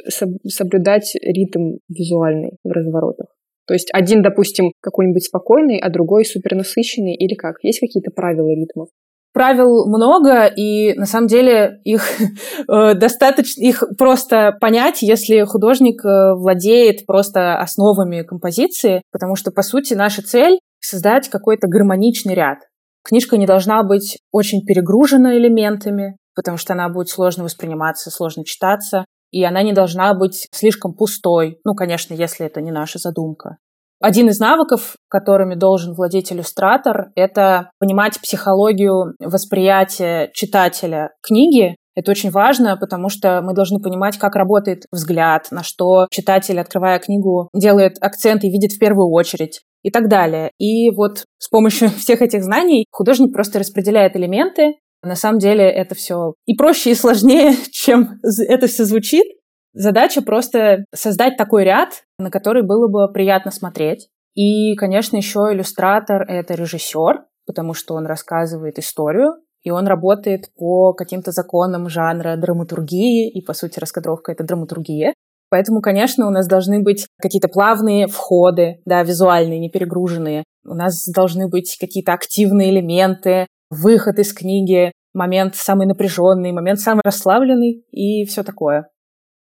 соблюдать 0.46 1.16
ритм 1.22 1.78
визуальный 1.88 2.58
в 2.64 2.70
разворотах? 2.70 3.28
То 3.68 3.74
есть 3.74 3.90
один, 3.94 4.22
допустим, 4.22 4.72
какой-нибудь 4.82 5.26
спокойный, 5.26 5.80
а 5.80 5.90
другой 5.90 6.26
супернасыщенный 6.26 7.16
или 7.16 7.36
как? 7.36 7.58
Есть 7.64 7.82
какие-то 7.82 8.12
правила 8.12 8.50
ритмов? 8.50 8.88
Правил 9.34 9.86
много, 9.88 10.46
и 10.46 10.94
на 10.94 11.06
самом 11.06 11.28
деле 11.28 11.80
их 11.84 12.02
э, 12.68 12.94
достаточно, 12.96 13.62
их 13.62 13.84
просто 13.98 14.58
понять, 14.60 15.02
если 15.02 15.42
художник 15.44 16.04
э, 16.04 16.34
владеет 16.34 17.06
просто 17.06 17.60
основами 17.60 18.24
композиции, 18.24 19.02
потому 19.12 19.36
что, 19.36 19.52
по 19.52 19.62
сути, 19.62 19.94
наша 19.94 20.24
цель— 20.24 20.60
создать 20.80 21.30
какой-то 21.30 21.68
гармоничный 21.68 22.34
ряд. 22.34 22.60
Книжка 23.04 23.38
не 23.38 23.46
должна 23.46 23.84
быть 23.84 24.20
очень 24.32 24.66
перегружена 24.66 25.38
элементами, 25.38 26.18
потому 26.36 26.58
что 26.58 26.74
она 26.74 26.90
будет 26.90 27.10
сложно 27.10 27.44
восприниматься, 27.44 28.12
сложно 28.12 28.44
читаться 28.44 29.06
и 29.32 29.44
она 29.44 29.62
не 29.64 29.74
должна 29.74 30.14
быть 30.14 30.48
слишком 30.52 30.94
пустой. 30.94 31.60
Ну, 31.64 31.74
конечно, 31.76 32.14
если 32.14 32.46
это 32.46 32.62
не 32.62 32.72
наша 32.72 33.00
задумка. 33.00 33.58
Один 34.00 34.30
из 34.30 34.40
навыков, 34.40 34.96
которыми 35.10 35.56
должен 35.56 35.94
владеть 35.94 36.32
иллюстратор, 36.32 37.12
это 37.16 37.72
понимать 37.80 38.20
психологию 38.22 39.16
восприятия 39.20 40.30
читателя 40.34 41.12
книги. 41.22 41.76
Это 41.98 42.12
очень 42.12 42.30
важно, 42.30 42.78
потому 42.78 43.10
что 43.10 43.42
мы 43.42 43.56
должны 43.56 43.80
понимать, 43.80 44.20
как 44.20 44.36
работает 44.36 44.84
взгляд, 44.92 45.48
на 45.50 45.64
что 45.64 46.06
читатель, 46.12 46.60
открывая 46.60 47.00
книгу, 47.00 47.50
делает 47.56 47.98
акцент 48.00 48.44
и 48.44 48.52
видит 48.52 48.74
в 48.74 48.78
первую 48.78 49.10
очередь 49.10 49.64
и 49.82 49.90
так 49.90 50.08
далее. 50.08 50.52
И 50.60 50.92
вот 50.92 51.26
с 51.40 51.50
помощью 51.50 51.90
всех 51.98 52.22
этих 52.22 52.44
знаний 52.44 52.86
художник 52.92 53.34
просто 53.34 53.58
распределяет 53.58 54.16
элементы, 54.16 54.76
на 55.02 55.16
самом 55.16 55.40
деле 55.40 55.64
это 55.64 55.96
все 55.96 56.36
и 56.46 56.56
проще, 56.56 56.92
и 56.92 56.96
сложнее, 56.96 57.54
чем 57.72 58.20
это 58.48 58.68
все 58.68 58.86
звучит. 58.86 59.26
Задача 59.74 60.22
просто 60.22 60.86
создать 60.94 61.36
такой 61.36 61.64
ряд, 61.64 62.04
на 62.20 62.30
который 62.30 62.62
было 62.62 62.88
бы 62.88 63.12
приятно 63.12 63.50
смотреть. 63.50 64.08
И, 64.36 64.76
конечно, 64.76 65.18
еще 65.18 65.50
иллюстратор— 65.52 66.22
это 66.28 66.54
режиссер, 66.54 67.26
потому 67.48 67.74
что 67.74 67.96
он 67.96 68.06
рассказывает 68.06 68.78
историю, 68.78 69.34
и 69.68 69.70
он 69.70 69.86
работает 69.86 70.46
по 70.56 70.94
каким-то 70.94 71.32
законам 71.32 71.90
жанра 71.90 72.38
драматургии, 72.38 73.30
и, 73.30 73.42
по 73.42 73.54
сути, 73.54 73.80
раскадровка— 73.80 74.32
это 74.34 74.46
драматургия. 74.46 75.14
Поэтому, 75.50 75.82
конечно, 75.82 76.26
у 76.26 76.30
нас 76.30 76.48
должны 76.48 76.82
быть 76.82 77.06
какие-то 77.22 77.50
плавные 77.50 78.08
входы, 78.08 78.80
да, 78.86 79.04
визуальные, 79.04 79.60
не 79.60 79.70
перегруженные. 79.70 80.46
У 80.66 80.74
нас 80.74 81.06
должны 81.14 81.50
быть 81.50 81.76
какие-то 81.78 82.14
активные 82.14 82.70
элементы, 82.70 83.46
выход 83.70 84.20
из 84.20 84.32
книги, 84.32 84.94
момент 85.14 85.56
самый 85.58 85.86
напряженный, 85.86 86.54
момент 86.54 86.80
самый 86.80 87.02
расслабленный 87.04 87.84
и 87.92 88.24
все 88.24 88.44
такое. 88.44 88.88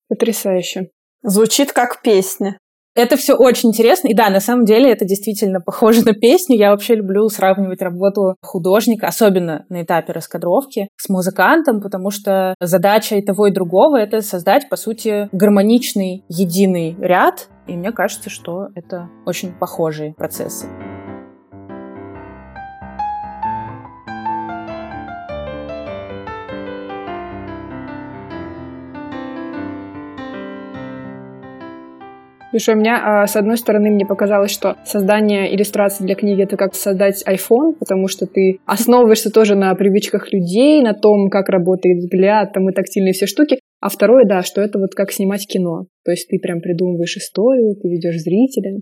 Потрясающе. 0.08 0.92
Звучит 1.24 1.74
как 1.74 2.02
песня. 2.02 2.58
Это 2.96 3.18
все 3.18 3.36
очень 3.36 3.70
интересно. 3.70 4.08
И 4.08 4.14
да, 4.14 4.30
на 4.30 4.40
самом 4.40 4.64
деле 4.64 4.90
это 4.90 5.06
действительно 5.06 5.60
похоже 5.60 6.06
на 6.06 6.14
песню. 6.14 6.58
Я 6.58 6.72
вообще 6.72 6.96
люблю 6.96 7.28
сравнивать 7.28 7.82
работу 7.82 8.38
художника, 8.42 9.08
особенно 9.08 9.66
на 9.70 9.84
этапе 9.84 10.14
раскадровки, 10.14 10.88
с 10.96 11.10
музыкантом, 11.10 11.82
потому 11.82 12.10
что 12.10 12.56
задача 12.62 13.18
и 13.18 13.22
того, 13.22 13.48
и 13.48 13.52
другого— 13.52 13.98
это 14.00 14.22
создать, 14.22 14.70
по 14.70 14.78
сути, 14.78 15.28
гармоничный, 15.34 16.24
единый 16.30 16.96
ряд. 17.00 17.50
И 17.68 17.76
мне 17.76 17.92
кажется, 17.92 18.30
что 18.30 18.68
это 18.76 19.10
очень 19.26 19.52
похожие 19.52 20.14
процессы. 20.14 20.68
Слушай, 32.56 32.76
у 32.76 32.78
меня, 32.78 33.02
а, 33.04 33.28
с 33.28 33.36
одной 33.36 33.58
стороны, 33.58 33.90
мне 33.90 34.06
показалось, 34.06 34.50
что 34.50 34.78
создание 34.86 35.54
иллюстраций 35.54 36.06
для 36.06 36.16
книги— 36.16 36.42
это 36.46 36.56
как 36.56 36.74
создать 36.74 37.22
iPhone, 37.28 37.74
потому 37.78 38.08
что 38.08 38.28
ты 38.28 38.62
основываешься 38.66 39.30
тоже 39.30 39.56
на 39.56 39.76
привычках 39.76 40.32
людей, 40.32 40.82
на 40.82 40.94
том, 40.94 41.30
как 41.30 41.50
работает 41.50 41.98
взгляд, 41.98 42.54
там 42.54 42.70
и 42.70 42.74
тактильные 42.74 43.12
все 43.12 43.26
штуки. 43.26 43.60
А 43.82 43.90
второе, 43.90 44.24
да, 44.24 44.42
что 44.42 44.62
это 44.62 44.80
вот 44.80 44.96
как 44.96 45.12
снимать 45.12 45.46
кино. 45.46 45.88
То 46.06 46.12
есть 46.12 46.30
ты 46.30 46.40
прям 46.40 46.62
придумываешь 46.62 47.18
историю, 47.18 47.76
ты 47.76 47.90
ведешь 47.90 48.22
зрителя, 48.22 48.80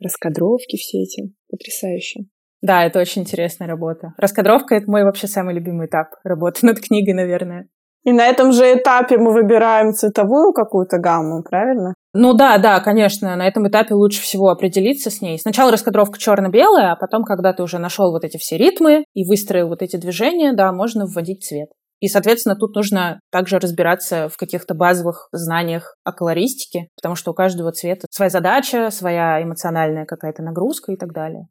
раскадровки 0.00 0.76
все 0.76 0.98
эти. 0.98 1.32
Потрясающе. 1.50 2.26
Да, 2.62 2.84
это 2.84 3.00
очень 3.00 3.22
интересная 3.22 3.66
работа. 3.66 4.12
Раскадровка— 4.18 4.74
это 4.76 4.88
мой 4.88 5.02
вообще 5.02 5.26
самый 5.26 5.56
любимый 5.56 5.88
этап 5.88 6.10
работы 6.22 6.64
над 6.64 6.78
книгой, 6.78 7.14
наверное. 7.14 7.66
И 8.06 8.12
на 8.12 8.28
этом 8.28 8.52
же 8.52 8.72
этапе 8.72 9.18
мы 9.18 9.32
выбираем 9.32 9.92
цветовую 9.92 10.52
какую-то 10.52 10.98
гамму, 10.98 11.42
правильно? 11.42 11.92
Ну 12.14 12.34
да, 12.34 12.56
да, 12.58 12.78
конечно, 12.78 13.34
на 13.34 13.48
этом 13.48 13.66
этапе 13.66 13.94
лучше 13.94 14.22
всего 14.22 14.48
определиться 14.48 15.10
с 15.10 15.20
ней. 15.20 15.40
Сначала 15.40 15.72
раскадровка 15.72 16.16
черно-белая, 16.16 16.92
а 16.92 16.96
потом, 16.96 17.24
когда 17.24 17.52
ты 17.52 17.64
уже 17.64 17.78
нашел 17.78 18.12
вот 18.12 18.22
эти 18.22 18.36
все 18.36 18.58
ритмы 18.58 19.04
и 19.12 19.24
выстроил 19.24 19.66
вот 19.68 19.82
эти 19.82 19.96
движения, 19.96 20.52
да, 20.52 20.72
можно 20.72 21.04
вводить 21.04 21.44
цвет. 21.44 21.68
И, 21.98 22.06
соответственно, 22.06 22.54
тут 22.54 22.76
нужно 22.76 23.18
также 23.32 23.58
разбираться 23.58 24.28
в 24.28 24.36
каких-то 24.36 24.74
базовых 24.74 25.28
знаниях 25.32 25.96
о 26.04 26.12
колористике, 26.12 26.86
потому 26.94 27.16
что 27.16 27.32
у 27.32 27.34
каждого 27.34 27.72
цвета 27.72 28.06
своя 28.12 28.30
задача, 28.30 28.90
своя 28.90 29.42
эмоциональная 29.42 30.04
какая-то 30.04 30.44
нагрузка 30.44 30.92
и 30.92 30.96
так 30.96 31.12
далее. 31.12 31.48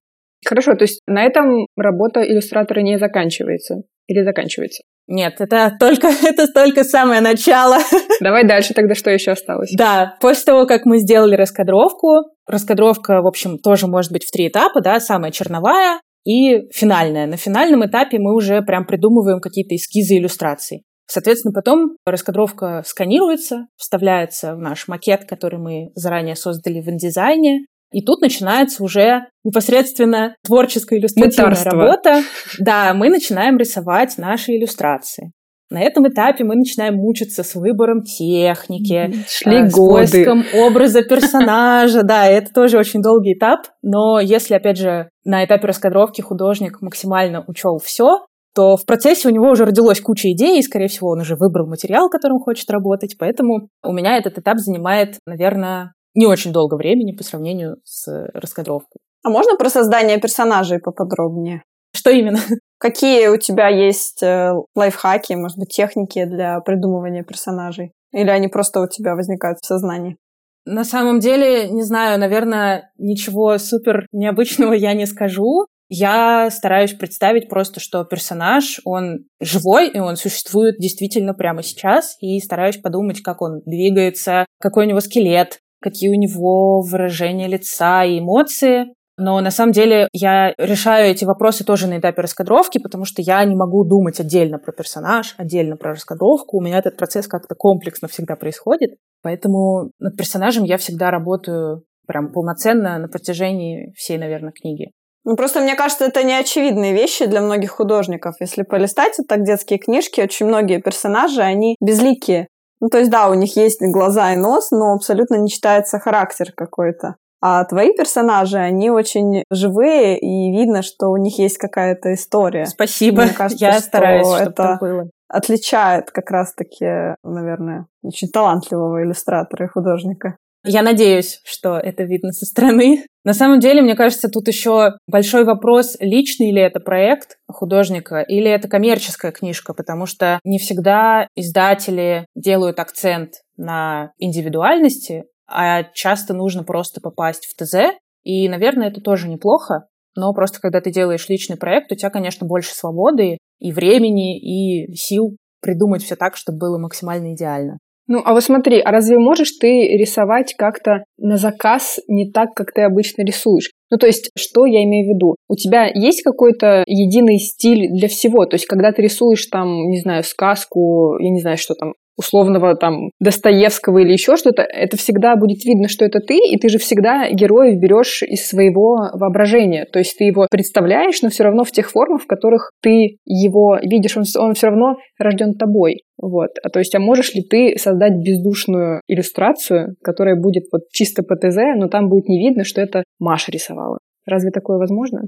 Хорошо, 0.47 0.75
то 0.75 0.85
есть 0.85 1.01
на 1.05 1.23
этом 1.23 1.65
работа 1.75 2.21
иллюстратора 2.21 2.79
не 2.79 2.97
заканчивается 2.97 3.81
или 4.07 4.23
заканчивается? 4.23 4.83
Нет, 5.07 5.35
это 5.39 5.75
только, 5.79 6.07
это 6.23 6.47
только 6.47 6.83
самое 6.83 7.21
начало. 7.21 7.77
Давай 8.21 8.45
дальше 8.45 8.73
тогда, 8.73 8.95
что 8.95 9.11
еще 9.11 9.31
осталось? 9.31 9.71
Да, 9.77 10.17
после 10.19 10.45
того, 10.45 10.65
как 10.65 10.85
мы 10.85 10.99
сделали 10.99 11.35
раскадровку, 11.35 12.31
раскадровка, 12.47 13.21
в 13.21 13.27
общем, 13.27 13.57
тоже 13.59 13.87
может 13.87 14.11
быть 14.11 14.25
в 14.25 14.31
три 14.31 14.47
этапа, 14.47 14.81
да, 14.81 14.99
самая 14.99 15.31
черновая 15.31 15.99
и 16.25 16.67
финальная. 16.73 17.27
На 17.27 17.37
финальном 17.37 17.85
этапе 17.85 18.17
мы 18.19 18.35
уже 18.35 18.61
прям 18.61 18.85
придумываем 18.85 19.39
какие-то 19.39 19.75
эскизы 19.75 20.17
иллюстраций. 20.17 20.83
Соответственно, 21.07 21.53
потом 21.53 21.97
раскадровка 22.05 22.81
сканируется, 22.83 23.67
вставляется 23.77 24.55
в 24.55 24.59
наш 24.59 24.87
макет, 24.87 25.25
который 25.25 25.59
мы 25.59 25.91
заранее 25.93 26.35
создали 26.35 26.81
в 26.81 26.89
индизайне, 26.89 27.65
и 27.95 28.03
тут 28.03 28.19
начинается 28.19 28.83
уже 28.83 29.27
непосредственно 29.45 30.35
творческая 30.45 30.99
иллюстративная 30.99 31.49
Мытарство. 31.51 31.71
работа. 31.71 32.23
Да, 32.59 32.93
мы 32.93 33.09
начинаем 33.09 33.57
рисовать 33.57 34.17
наши 34.17 34.51
иллюстрации. 34.51 35.31
На 35.69 35.81
этом 35.81 36.05
этапе 36.05 36.43
мы 36.43 36.55
начинаем 36.55 36.95
мучиться 36.95 37.41
с 37.41 37.55
выбором 37.55 38.03
техники, 38.03 39.13
Шли 39.29 39.61
э, 39.61 39.69
с 39.69 39.73
годы. 39.73 40.11
поиском 40.11 40.43
образа 40.55 41.03
персонажа. 41.09 42.03
Да, 42.03 42.27
это 42.27 42.51
тоже 42.53 42.77
очень 42.77 43.01
долгий 43.01 43.31
этап. 43.31 43.61
Но 43.81 44.19
если, 44.19 44.55
опять 44.55 44.77
же, 44.77 45.09
на 45.23 45.45
этапе 45.45 45.65
раскадровки 45.65 46.19
художник 46.19 46.81
максимально 46.81 47.45
учел 47.47 47.79
все, 47.81 48.25
то 48.53 48.75
в 48.75 48.85
процессе 48.85 49.29
у 49.29 49.31
него 49.31 49.49
уже 49.49 49.63
родилась 49.63 50.01
куча 50.01 50.31
идей, 50.33 50.59
и, 50.59 50.63
скорее 50.63 50.87
всего, 50.87 51.11
он 51.11 51.21
уже 51.21 51.37
выбрал 51.37 51.67
материал, 51.67 52.09
которым 52.09 52.39
хочет 52.39 52.69
работать. 52.69 53.15
Поэтому 53.17 53.69
у 53.83 53.93
меня 53.93 54.17
этот 54.17 54.37
этап 54.37 54.57
занимает, 54.57 55.15
наверное, 55.25 55.93
не 56.15 56.25
очень 56.25 56.51
долго 56.51 56.75
времени 56.75 57.11
по 57.11 57.23
сравнению 57.23 57.77
с 57.83 58.07
раскадровкой. 58.33 58.99
А 59.23 59.29
можно 59.29 59.55
про 59.55 59.69
создание 59.69 60.19
персонажей 60.19 60.79
поподробнее? 60.79 61.63
Что 61.95 62.09
именно? 62.09 62.39
Какие 62.77 63.27
у 63.27 63.37
тебя 63.37 63.69
есть 63.69 64.21
э, 64.21 64.51
лайфхаки, 64.75 65.33
может 65.33 65.57
быть, 65.57 65.69
техники 65.69 66.25
для 66.25 66.59
придумывания 66.61 67.23
персонажей? 67.23 67.91
Или 68.13 68.29
они 68.29 68.47
просто 68.47 68.81
у 68.81 68.87
тебя 68.87 69.15
возникают 69.15 69.59
в 69.59 69.65
сознании? 69.65 70.17
На 70.65 70.83
самом 70.83 71.19
деле, 71.19 71.69
не 71.69 71.83
знаю, 71.83 72.19
наверное, 72.19 72.91
ничего 72.97 73.57
супер 73.57 74.07
необычного 74.11 74.73
я 74.73 74.93
не 74.93 75.05
скажу. 75.05 75.67
Я 75.87 76.49
стараюсь 76.49 76.93
представить 76.93 77.47
просто, 77.47 77.79
что 77.79 78.03
персонаж, 78.03 78.81
он 78.85 79.25
живой, 79.39 79.89
и 79.89 79.99
он 79.99 80.15
существует 80.15 80.77
действительно 80.79 81.35
прямо 81.35 81.61
сейчас, 81.61 82.17
и 82.21 82.39
стараюсь 82.39 82.77
подумать, 82.77 83.21
как 83.21 83.43
он 83.43 83.61
двигается, 83.65 84.45
какой 84.59 84.85
у 84.85 84.89
него 84.89 84.99
скелет, 84.99 85.59
какие 85.81 86.09
у 86.09 86.19
него 86.19 86.81
выражения 86.81 87.47
лица 87.47 88.03
и 88.03 88.19
эмоции. 88.19 88.93
Но 89.17 89.39
на 89.39 89.49
самом 89.49 89.71
деле 89.71 90.09
я 90.11 90.53
решаю 90.57 91.11
эти 91.11 91.23
вопросы 91.23 91.63
тоже 91.63 91.87
на 91.87 91.99
этапе 91.99 92.21
раскадровки, 92.21 92.79
потому 92.79 93.05
что 93.05 93.21
я 93.21 93.43
не 93.45 93.55
могу 93.55 93.85
думать 93.85 94.19
отдельно 94.19 94.59
про 94.59 94.73
персонаж, 94.73 95.35
отдельно 95.37 95.77
про 95.77 95.91
раскадровку. 95.91 96.57
У 96.57 96.61
меня 96.61 96.79
этот 96.79 96.97
процесс 96.97 97.27
как-то 97.27 97.55
комплексно 97.55 98.09
всегда 98.09 98.35
происходит. 98.35 98.95
Поэтому 99.21 99.91
над 99.99 100.17
персонажем 100.17 100.65
я 100.65 100.77
всегда 100.77 101.11
работаю 101.11 101.83
прям 102.07 102.31
полноценно 102.31 102.97
на 102.97 103.07
протяжении 103.07 103.93
всей, 103.95 104.17
наверное, 104.17 104.51
книги. 104.51 104.91
Ну, 105.23 105.35
просто 105.35 105.59
мне 105.59 105.75
кажется, 105.75 106.05
это 106.05 106.23
неочевидные 106.23 106.93
вещи 106.93 107.25
для 107.25 107.41
многих 107.41 107.71
художников. 107.71 108.35
Если 108.39 108.61
полистать 108.61 109.13
вот 109.17 109.27
так 109.27 109.43
детские 109.43 109.79
книжки, 109.79 110.21
очень 110.21 110.45
многие 110.45 110.79
персонажи, 110.79 111.41
они 111.41 111.75
безликие. 111.81 112.47
Ну, 112.85 112.89
то 112.89 112.99
есть, 112.99 113.09
да, 113.09 113.29
у 113.29 113.33
них 113.33 113.57
есть 113.57 113.81
глаза 113.81 114.33
и 114.33 114.35
нос, 114.35 114.69
но 114.69 114.93
абсолютно 114.93 115.37
не 115.37 115.49
читается 115.49 115.97
характер 115.97 116.53
какой-то. 116.55 117.15
А 117.41 117.63
твои 117.65 117.91
персонажи, 117.97 118.57
они 118.59 118.91
очень 118.91 119.43
живые, 119.49 120.19
и 120.19 120.51
видно, 120.55 120.83
что 120.83 121.07
у 121.07 121.17
них 121.17 121.39
есть 121.39 121.57
какая-то 121.57 122.13
история. 122.13 122.67
Спасибо. 122.67 123.23
Мне 123.23 123.33
кажется, 123.33 123.65
Я 123.65 123.79
стараюсь, 123.79 124.27
чтобы 124.27 124.49
это 124.51 124.77
было. 124.79 125.09
отличает 125.27 126.11
как 126.11 126.29
раз-таки, 126.29 127.15
наверное, 127.23 127.87
очень 128.03 128.27
талантливого 128.29 129.03
иллюстратора 129.03 129.65
и 129.65 129.69
художника. 129.69 130.37
Я 130.65 130.81
надеюсь, 130.81 131.41
что 131.43 131.77
это 131.77 132.03
видно 132.03 132.31
со 132.31 132.45
стороны. 132.45 133.05
На 133.23 133.33
самом 133.33 133.59
деле, 133.59 133.81
мне 133.81 133.95
кажется, 133.95 134.29
тут 134.29 134.47
еще 134.47 134.93
большой 135.07 135.45
вопрос, 135.45 135.95
личный 135.99 136.51
ли 136.51 136.61
это 136.61 136.79
проект 136.79 137.37
художника 137.47 138.21
или 138.21 138.49
это 138.49 138.67
коммерческая 138.67 139.31
книжка, 139.31 139.73
потому 139.73 140.05
что 140.05 140.39
не 140.43 140.59
всегда 140.59 141.27
издатели 141.35 142.25
делают 142.35 142.79
акцент 142.79 143.41
на 143.57 144.11
индивидуальности, 144.17 145.25
а 145.47 145.83
часто 145.93 146.33
нужно 146.33 146.63
просто 146.63 147.01
попасть 147.01 147.45
в 147.45 147.55
ТЗ, 147.55 147.95
и, 148.23 148.49
наверное, 148.49 148.89
это 148.89 149.01
тоже 149.01 149.27
неплохо, 149.27 149.87
но 150.15 150.33
просто 150.33 150.59
когда 150.59 150.81
ты 150.81 150.91
делаешь 150.91 151.29
личный 151.29 151.57
проект, 151.57 151.91
у 151.91 151.95
тебя, 151.95 152.09
конечно, 152.09 152.47
больше 152.47 152.73
свободы 152.73 153.37
и 153.59 153.71
времени, 153.71 154.39
и 154.39 154.93
сил 154.95 155.37
придумать 155.61 156.03
все 156.03 156.15
так, 156.15 156.35
чтобы 156.35 156.59
было 156.59 156.77
максимально 156.77 157.33
идеально. 157.33 157.77
Ну, 158.07 158.21
а 158.23 158.33
вот 158.33 158.43
смотри, 158.43 158.79
а 158.79 158.91
разве 158.91 159.17
можешь 159.17 159.51
ты 159.59 159.97
рисовать 159.97 160.53
как-то 160.55 161.05
на 161.17 161.37
заказ 161.37 161.99
не 162.07 162.31
так, 162.31 162.53
как 162.53 162.71
ты 162.71 162.81
обычно 162.81 163.23
рисуешь? 163.23 163.71
Ну, 163.89 163.97
то 163.97 164.05
есть, 164.05 164.29
что 164.37 164.65
я 164.65 164.83
имею 164.83 165.05
в 165.07 165.15
виду? 165.15 165.35
У 165.47 165.55
тебя 165.55 165.85
есть 165.85 166.21
какой-то 166.21 166.83
единый 166.85 167.39
стиль 167.39 167.89
для 167.89 168.07
всего? 168.07 168.45
То 168.45 168.55
есть, 168.55 168.67
когда 168.67 168.91
ты 168.91 169.01
рисуешь 169.01 169.45
там, 169.47 169.89
не 169.89 169.99
знаю, 170.01 170.23
сказку, 170.23 171.17
я 171.19 171.29
не 171.31 171.41
знаю, 171.41 171.57
что 171.57 171.73
там, 171.73 171.93
условного 172.17 172.75
там 172.75 173.09
Достоевского 173.19 173.99
или 173.99 174.13
еще 174.13 174.35
что-то, 174.35 174.61
это 174.61 174.97
всегда 174.97 175.35
будет 175.35 175.63
видно, 175.65 175.87
что 175.87 176.05
это 176.05 176.19
ты, 176.19 176.37
и 176.37 176.57
ты 176.57 176.69
же 176.69 176.77
всегда 176.77 177.29
героев 177.29 177.79
берешь 177.79 178.23
из 178.23 178.47
своего 178.47 179.09
воображения. 179.13 179.85
То 179.91 179.99
есть 179.99 180.17
ты 180.17 180.25
его 180.25 180.47
представляешь, 180.49 181.21
но 181.21 181.29
все 181.29 181.43
равно 181.43 181.63
в 181.63 181.71
тех 181.71 181.89
формах, 181.89 182.23
в 182.23 182.27
которых 182.27 182.71
ты 182.81 183.17
его 183.25 183.77
видишь, 183.81 184.17
он, 184.17 184.23
он 184.37 184.53
все 184.53 184.67
равно 184.67 184.95
рожден 185.19 185.53
тобой. 185.55 186.03
Вот. 186.21 186.51
А 186.63 186.69
то 186.69 186.79
есть, 186.79 186.95
а 186.95 186.99
можешь 186.99 187.33
ли 187.33 187.41
ты 187.41 187.77
создать 187.77 188.13
бездушную 188.13 189.01
иллюстрацию, 189.07 189.95
которая 190.01 190.35
будет 190.35 190.63
вот 190.71 190.83
чисто 190.91 191.23
по 191.23 191.35
ТЗ, 191.35 191.57
но 191.75 191.87
там 191.89 192.07
будет 192.09 192.29
не 192.29 192.39
видно, 192.39 192.63
что 192.63 192.81
это 192.81 193.03
Маша 193.19 193.51
рисовала? 193.51 193.99
Разве 194.25 194.51
такое 194.51 194.77
возможно? 194.77 195.23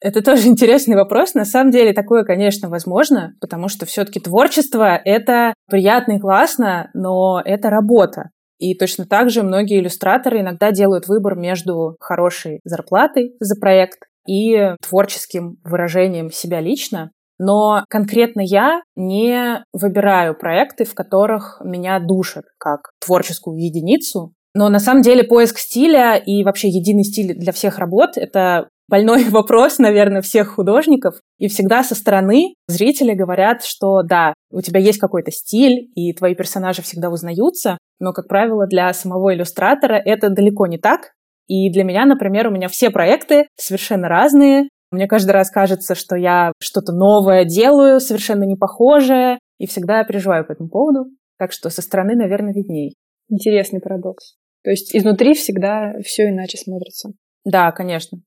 Это 0.00 0.22
тоже 0.22 0.46
интересный 0.48 0.96
вопрос. 0.96 1.34
На 1.34 1.44
самом 1.44 1.70
деле 1.70 1.92
такое, 1.92 2.24
конечно, 2.24 2.68
возможно, 2.68 3.34
потому 3.40 3.68
что 3.68 3.86
все-таки 3.86 4.20
творчество— 4.20 5.00
это 5.04 5.54
приятно 5.68 6.12
и 6.12 6.20
классно, 6.20 6.90
но 6.94 7.40
это 7.44 7.70
работа. 7.70 8.30
И 8.58 8.74
точно 8.74 9.06
так 9.06 9.30
же 9.30 9.42
многие 9.42 9.80
иллюстраторы 9.80 10.40
иногда 10.40 10.70
делают 10.70 11.08
выбор 11.08 11.34
между 11.34 11.96
хорошей 11.98 12.60
зарплатой 12.64 13.34
за 13.40 13.58
проект 13.58 14.00
и 14.26 14.74
творческим 14.86 15.56
выражением 15.64 16.30
себя 16.30 16.60
лично. 16.60 17.10
Но 17.38 17.84
конкретно 17.88 18.42
я 18.42 18.82
не 18.96 19.64
выбираю 19.72 20.36
проекты, 20.36 20.84
в 20.84 20.94
которых 20.94 21.62
меня 21.64 21.98
душат 21.98 22.44
как 22.58 22.90
творческую 23.02 23.56
единицу. 23.56 24.34
Но 24.54 24.68
на 24.68 24.78
самом 24.78 25.00
деле 25.00 25.24
поиск 25.24 25.58
стиля 25.58 26.16
и 26.16 26.44
вообще 26.44 26.68
единый 26.68 27.04
стиль 27.04 27.34
для 27.34 27.52
всех 27.52 27.78
работ— 27.78 28.10
это 28.16 28.68
больной 28.90 29.24
вопрос, 29.30 29.78
наверное, 29.78 30.20
всех 30.20 30.54
художников. 30.56 31.14
И 31.38 31.48
всегда 31.48 31.82
со 31.82 31.94
стороны 31.94 32.54
зрители 32.68 33.14
говорят, 33.14 33.64
что 33.64 34.02
да, 34.02 34.34
у 34.50 34.60
тебя 34.60 34.80
есть 34.80 34.98
какой-то 34.98 35.30
стиль, 35.30 35.90
и 35.94 36.12
твои 36.12 36.34
персонажи 36.34 36.82
всегда 36.82 37.08
узнаются, 37.08 37.78
но, 37.98 38.12
как 38.12 38.28
правило, 38.28 38.66
для 38.66 38.92
самого 38.92 39.34
иллюстратора 39.34 39.94
это 39.94 40.28
далеко 40.28 40.66
не 40.66 40.76
так. 40.76 41.12
И 41.46 41.70
для 41.72 41.84
меня, 41.84 42.04
например, 42.04 42.48
у 42.48 42.50
меня 42.50 42.68
все 42.68 42.90
проекты 42.90 43.46
совершенно 43.56 44.08
разные. 44.08 44.68
Мне 44.90 45.06
каждый 45.06 45.30
раз 45.30 45.50
кажется, 45.50 45.94
что 45.94 46.16
я 46.16 46.52
что-то 46.60 46.92
новое 46.92 47.44
делаю, 47.44 48.00
совершенно 48.00 48.44
не 48.44 48.56
похожее, 48.56 49.38
и 49.58 49.66
всегда 49.66 50.04
переживаю 50.04 50.44
по 50.46 50.52
этому 50.52 50.68
поводу. 50.68 51.06
Так 51.38 51.52
что 51.52 51.70
со 51.70 51.82
стороны, 51.82 52.14
наверное, 52.16 52.52
видней. 52.52 52.94
Интересный 53.28 53.80
парадокс. 53.80 54.36
То 54.64 54.70
есть 54.70 54.94
изнутри 54.94 55.34
всегда 55.34 55.94
все 56.04 56.28
иначе 56.28 56.58
смотрится. 56.58 57.10
Да, 57.44 57.72
конечно. 57.72 58.18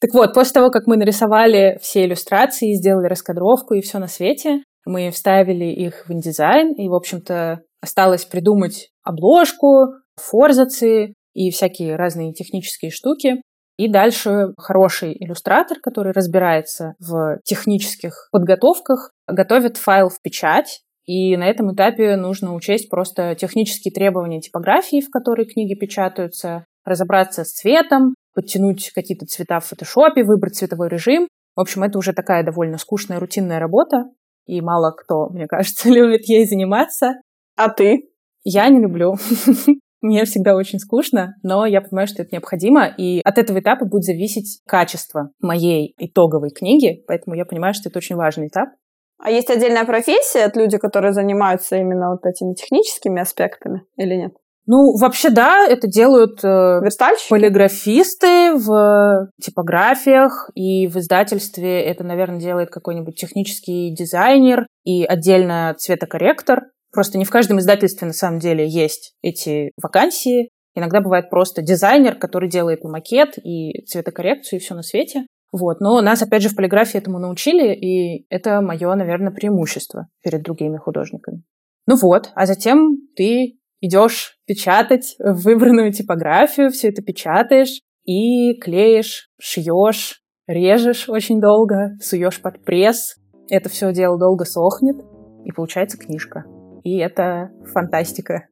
Так 0.00 0.14
вот, 0.14 0.32
после 0.32 0.54
того, 0.54 0.70
как 0.70 0.86
мы 0.86 0.96
нарисовали 0.96 1.78
все 1.82 2.04
иллюстрации, 2.06 2.74
сделали 2.74 3.06
раскадровку 3.06 3.74
и 3.74 3.82
все 3.82 3.98
на 3.98 4.06
свете, 4.06 4.62
мы 4.86 5.10
вставили 5.10 5.66
их 5.66 6.06
в 6.08 6.12
индизайн, 6.12 6.72
и, 6.72 6.88
в 6.88 6.94
общем-то, 6.94 7.60
осталось 7.82 8.24
придумать 8.24 8.90
обложку, 9.02 9.88
форзацы 10.16 11.14
и 11.34 11.50
всякие 11.50 11.96
разные 11.96 12.32
технические 12.32 12.90
штуки. 12.90 13.42
И 13.76 13.88
дальше 13.88 14.48
хороший 14.58 15.16
иллюстратор, 15.18 15.78
который 15.80 16.12
разбирается 16.12 16.94
в 16.98 17.38
технических 17.44 18.28
подготовках, 18.30 19.10
готовит 19.26 19.76
файл 19.76 20.08
в 20.08 20.20
печать, 20.22 20.80
и 21.06 21.36
на 21.36 21.48
этом 21.48 21.74
этапе 21.74 22.16
нужно 22.16 22.54
учесть 22.54 22.90
просто 22.90 23.34
технические 23.34 23.92
требования 23.92 24.40
типографии, 24.40 25.00
в 25.00 25.10
которой 25.10 25.46
книги 25.46 25.74
печатаются, 25.74 26.64
разобраться 26.84 27.44
с 27.44 27.52
цветом, 27.52 28.14
подтянуть 28.34 28.92
какие-то 28.94 29.26
цвета 29.26 29.60
в 29.60 29.66
фотошопе, 29.66 30.24
выбрать 30.24 30.56
цветовой 30.56 30.88
режим. 30.88 31.28
В 31.56 31.60
общем, 31.60 31.82
это 31.82 31.98
уже 31.98 32.12
такая 32.12 32.44
довольно 32.44 32.78
скучная 32.78 33.20
рутинная 33.20 33.58
работа, 33.58 34.04
и 34.46 34.60
мало 34.60 34.92
кто, 34.92 35.28
мне 35.28 35.46
кажется, 35.46 35.88
любит 35.92 36.24
ей 36.26 36.46
заниматься. 36.46 37.14
А 37.56 37.68
ты? 37.68 38.08
Я 38.42 38.68
не 38.68 38.80
люблю. 38.80 39.16
Мне 40.02 40.24
всегда 40.24 40.56
очень 40.56 40.78
скучно, 40.78 41.34
но 41.42 41.66
я 41.66 41.82
понимаю, 41.82 42.08
что 42.08 42.22
это 42.22 42.30
необходимо, 42.32 42.86
и 42.86 43.20
от 43.22 43.36
этого 43.36 43.60
этапа 43.60 43.84
будет 43.84 44.04
зависеть 44.04 44.62
качество 44.66 45.30
моей 45.40 45.94
итоговой 45.98 46.50
книги, 46.50 47.04
поэтому 47.06 47.36
я 47.36 47.44
понимаю, 47.44 47.74
что 47.74 47.90
это 47.90 47.98
очень 47.98 48.16
важный 48.16 48.46
этап. 48.46 48.70
А 49.18 49.30
есть 49.30 49.50
отдельная 49.50 49.84
профессия 49.84 50.44
от 50.44 50.56
людей, 50.56 50.78
которые 50.78 51.12
занимаются 51.12 51.76
именно 51.76 52.12
вот 52.12 52.24
этими 52.24 52.54
техническими 52.54 53.20
аспектами 53.20 53.82
или 53.96 54.14
нет? 54.14 54.32
Ну, 54.66 54.96
вообще, 54.98 55.30
да, 55.30 55.66
это 55.66 55.88
делают 55.88 56.44
э, 56.44 56.80
полиграфисты 57.28 58.54
в 58.54 59.28
типографиях 59.42 60.50
и 60.54 60.86
в 60.86 60.96
издательстве. 60.96 61.82
Это, 61.82 62.04
наверное, 62.04 62.38
делает 62.38 62.70
какой-нибудь 62.70 63.16
технический 63.16 63.94
дизайнер 63.94 64.66
и 64.84 65.04
отдельно 65.04 65.74
цветокорректор. 65.78 66.66
Просто 66.92 67.18
не 67.18 67.24
в 67.24 67.30
каждом 67.30 67.58
издательстве 67.58 68.06
на 68.06 68.12
самом 68.12 68.38
деле 68.38 68.68
есть 68.68 69.14
эти 69.22 69.70
вакансии. 69.80 70.50
Иногда 70.74 71.00
бывает 71.00 71.30
просто 71.30 71.62
дизайнер, 71.62 72.14
который 72.14 72.48
делает 72.48 72.84
и 72.84 72.88
макет, 72.88 73.38
и 73.38 73.84
цветокоррекцию, 73.86 74.58
и 74.58 74.62
все 74.62 74.74
на 74.74 74.82
свете. 74.82 75.26
Вот. 75.52 75.80
Но 75.80 76.00
нас, 76.00 76.22
опять 76.22 76.42
же, 76.42 76.48
в 76.48 76.56
полиграфии 76.56 76.98
этому 76.98 77.18
научили, 77.18 77.74
и 77.74 78.26
это 78.28 78.60
мое, 78.60 78.94
наверное, 78.94 79.32
преимущество 79.32 80.06
перед 80.22 80.42
другими 80.42 80.76
художниками. 80.76 81.42
Ну 81.86 81.96
вот, 81.96 82.30
а 82.34 82.46
затем 82.46 82.98
ты 83.16 83.58
идешь 83.80 84.38
печатать 84.46 85.16
в 85.18 85.42
выбранную 85.42 85.92
типографию, 85.92 86.70
все 86.70 86.88
это 86.88 87.02
печатаешь 87.02 87.80
и 88.04 88.54
клеишь, 88.58 89.30
шьешь, 89.40 90.22
режешь 90.46 91.08
очень 91.08 91.40
долго, 91.40 91.96
суешь 92.00 92.40
под 92.40 92.64
пресс. 92.64 93.16
Это 93.48 93.68
все 93.68 93.92
дело 93.92 94.18
долго 94.18 94.44
сохнет, 94.44 94.96
и 95.44 95.52
получается 95.52 95.98
книжка. 95.98 96.44
И 96.84 96.98
это 96.98 97.50
фантастика. 97.72 98.46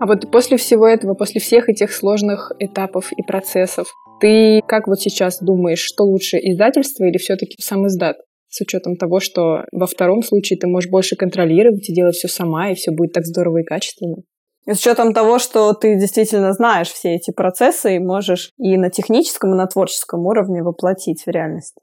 А 0.00 0.06
вот 0.06 0.28
после 0.32 0.56
всего 0.56 0.88
этого, 0.88 1.14
после 1.14 1.40
всех 1.40 1.68
этих 1.68 1.92
сложных 1.92 2.50
этапов 2.58 3.12
и 3.12 3.22
процессов, 3.22 3.86
ты 4.22 4.62
как 4.68 4.86
вот 4.86 5.00
сейчас 5.00 5.40
думаешь, 5.40 5.80
что 5.80 6.04
лучше, 6.04 6.38
издательство 6.38 7.04
или 7.04 7.18
все-таки 7.18 7.56
сам 7.60 7.88
издат? 7.88 8.18
С 8.48 8.60
учетом 8.60 8.96
того, 8.96 9.18
что 9.18 9.64
во 9.72 9.86
втором 9.86 10.22
случае 10.22 10.58
ты 10.58 10.68
можешь 10.68 10.90
больше 10.90 11.16
контролировать 11.16 11.88
и 11.88 11.94
делать 11.94 12.14
все 12.14 12.28
сама, 12.28 12.70
и 12.70 12.74
все 12.74 12.92
будет 12.92 13.12
так 13.12 13.24
здорово 13.24 13.58
и 13.58 13.64
качественно. 13.64 14.18
И 14.66 14.74
с 14.74 14.78
учетом 14.78 15.12
того, 15.12 15.40
что 15.40 15.72
ты 15.72 15.98
действительно 15.98 16.52
знаешь 16.52 16.88
все 16.88 17.16
эти 17.16 17.32
процессы 17.32 17.96
и 17.96 17.98
можешь 17.98 18.52
и 18.58 18.76
на 18.76 18.90
техническом, 18.90 19.54
и 19.54 19.56
на 19.56 19.66
творческом 19.66 20.24
уровне 20.24 20.62
воплотить 20.62 21.24
в 21.26 21.28
реальность. 21.28 21.74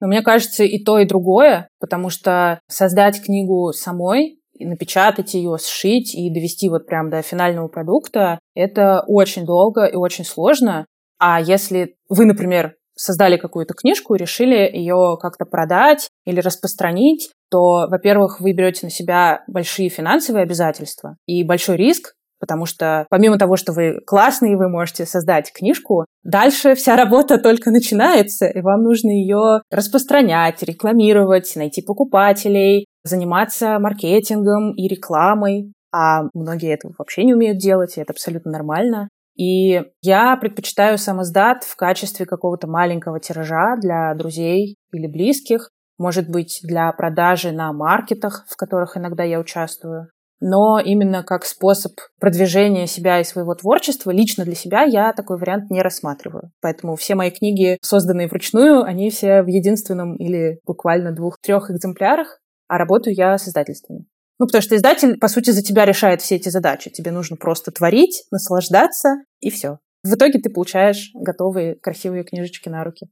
Но 0.00 0.08
мне 0.08 0.22
кажется, 0.22 0.64
и 0.64 0.82
то, 0.82 0.98
и 0.98 1.06
другое, 1.06 1.68
потому 1.78 2.10
что 2.10 2.58
создать 2.68 3.22
книгу 3.22 3.72
самой 3.72 4.40
и 4.54 4.66
напечатать 4.66 5.34
ее, 5.34 5.56
сшить 5.58 6.14
и 6.14 6.32
довести 6.32 6.68
вот 6.68 6.86
прям 6.86 7.08
до 7.10 7.22
финального 7.22 7.68
продукта, 7.68 8.40
это 8.54 9.04
очень 9.06 9.44
долго 9.44 9.84
и 9.84 9.94
очень 9.94 10.24
сложно. 10.24 10.86
А 11.18 11.40
если 11.40 11.96
вы, 12.08 12.24
например, 12.24 12.74
создали 12.96 13.36
какую-то 13.36 13.74
книжку 13.74 14.14
и 14.14 14.18
решили 14.18 14.70
ее 14.72 15.16
как-то 15.20 15.44
продать 15.44 16.08
или 16.24 16.40
распространить, 16.40 17.30
то, 17.50 17.86
во-первых, 17.88 18.40
вы 18.40 18.52
берете 18.52 18.86
на 18.86 18.90
себя 18.90 19.42
большие 19.48 19.88
финансовые 19.88 20.42
обязательства 20.42 21.16
и 21.26 21.44
большой 21.44 21.76
риск, 21.76 22.14
потому 22.38 22.66
что 22.66 23.06
помимо 23.10 23.38
того, 23.38 23.56
что 23.56 23.72
вы 23.72 24.00
классные, 24.06 24.56
вы 24.56 24.68
можете 24.68 25.06
создать 25.06 25.52
книжку, 25.52 26.04
дальше 26.22 26.74
вся 26.74 26.96
работа 26.96 27.38
только 27.38 27.70
начинается, 27.70 28.46
и 28.46 28.60
вам 28.60 28.82
нужно 28.82 29.10
ее 29.10 29.62
распространять, 29.70 30.62
рекламировать, 30.62 31.52
найти 31.56 31.82
покупателей, 31.82 32.86
заниматься 33.02 33.78
маркетингом 33.78 34.74
и 34.74 34.88
рекламой, 34.88 35.72
а 35.92 36.24
многие 36.34 36.74
этого 36.74 36.92
вообще 36.98 37.24
не 37.24 37.34
умеют 37.34 37.58
делать, 37.58 37.96
и 37.96 38.00
это 38.00 38.12
абсолютно 38.12 38.50
нормально. 38.50 39.08
И 39.36 39.82
я 40.00 40.36
предпочитаю 40.36 40.98
сам 40.98 41.22
издат 41.22 41.64
в 41.64 41.76
качестве 41.76 42.26
какого-то 42.26 42.66
маленького 42.66 43.20
тиража 43.20 43.76
для 43.80 44.14
друзей 44.14 44.76
или 44.92 45.06
близких, 45.06 45.70
может 45.98 46.28
быть, 46.28 46.60
для 46.62 46.90
продажи 46.92 47.52
на 47.52 47.72
маркетах, 47.72 48.46
в 48.48 48.56
которых 48.56 48.96
иногда 48.96 49.22
я 49.24 49.38
участвую. 49.38 50.08
Но 50.40 50.78
именно 50.78 51.22
как 51.22 51.44
способ 51.44 51.92
продвижения 52.20 52.86
себя 52.86 53.20
и 53.20 53.24
своего 53.24 53.54
творчества, 53.54 54.10
лично 54.10 54.44
для 54.44 54.54
себя 54.54 54.82
я 54.82 55.12
такой 55.12 55.38
вариант 55.38 55.70
не 55.70 55.80
рассматриваю. 55.80 56.50
Поэтому 56.60 56.96
все 56.96 57.14
мои 57.14 57.30
книги, 57.30 57.78
созданные 57.80 58.28
вручную, 58.28 58.82
они 58.82 59.10
все 59.10 59.42
в 59.42 59.46
единственном 59.46 60.16
или 60.16 60.58
буквально 60.66 61.12
двух-трех 61.12 61.70
экземплярах 61.70 62.40
а 62.68 62.78
работаю 62.78 63.14
я 63.14 63.36
с 63.38 63.48
издательствами. 63.48 64.06
Ну, 64.38 64.46
потому 64.46 64.62
что 64.62 64.76
издатель, 64.76 65.18
по 65.18 65.28
сути, 65.28 65.50
за 65.50 65.62
тебя 65.62 65.84
решает 65.84 66.20
все 66.20 66.36
эти 66.36 66.48
задачи. 66.48 66.90
Тебе 66.90 67.12
нужно 67.12 67.36
просто 67.36 67.70
творить, 67.70 68.24
наслаждаться, 68.30 69.16
и 69.40 69.50
все. 69.50 69.78
В 70.02 70.14
итоге 70.14 70.38
ты 70.40 70.50
получаешь 70.50 71.10
готовые 71.14 71.76
красивые 71.76 72.24
книжечки 72.24 72.68
на 72.68 72.84
руки. 72.84 73.06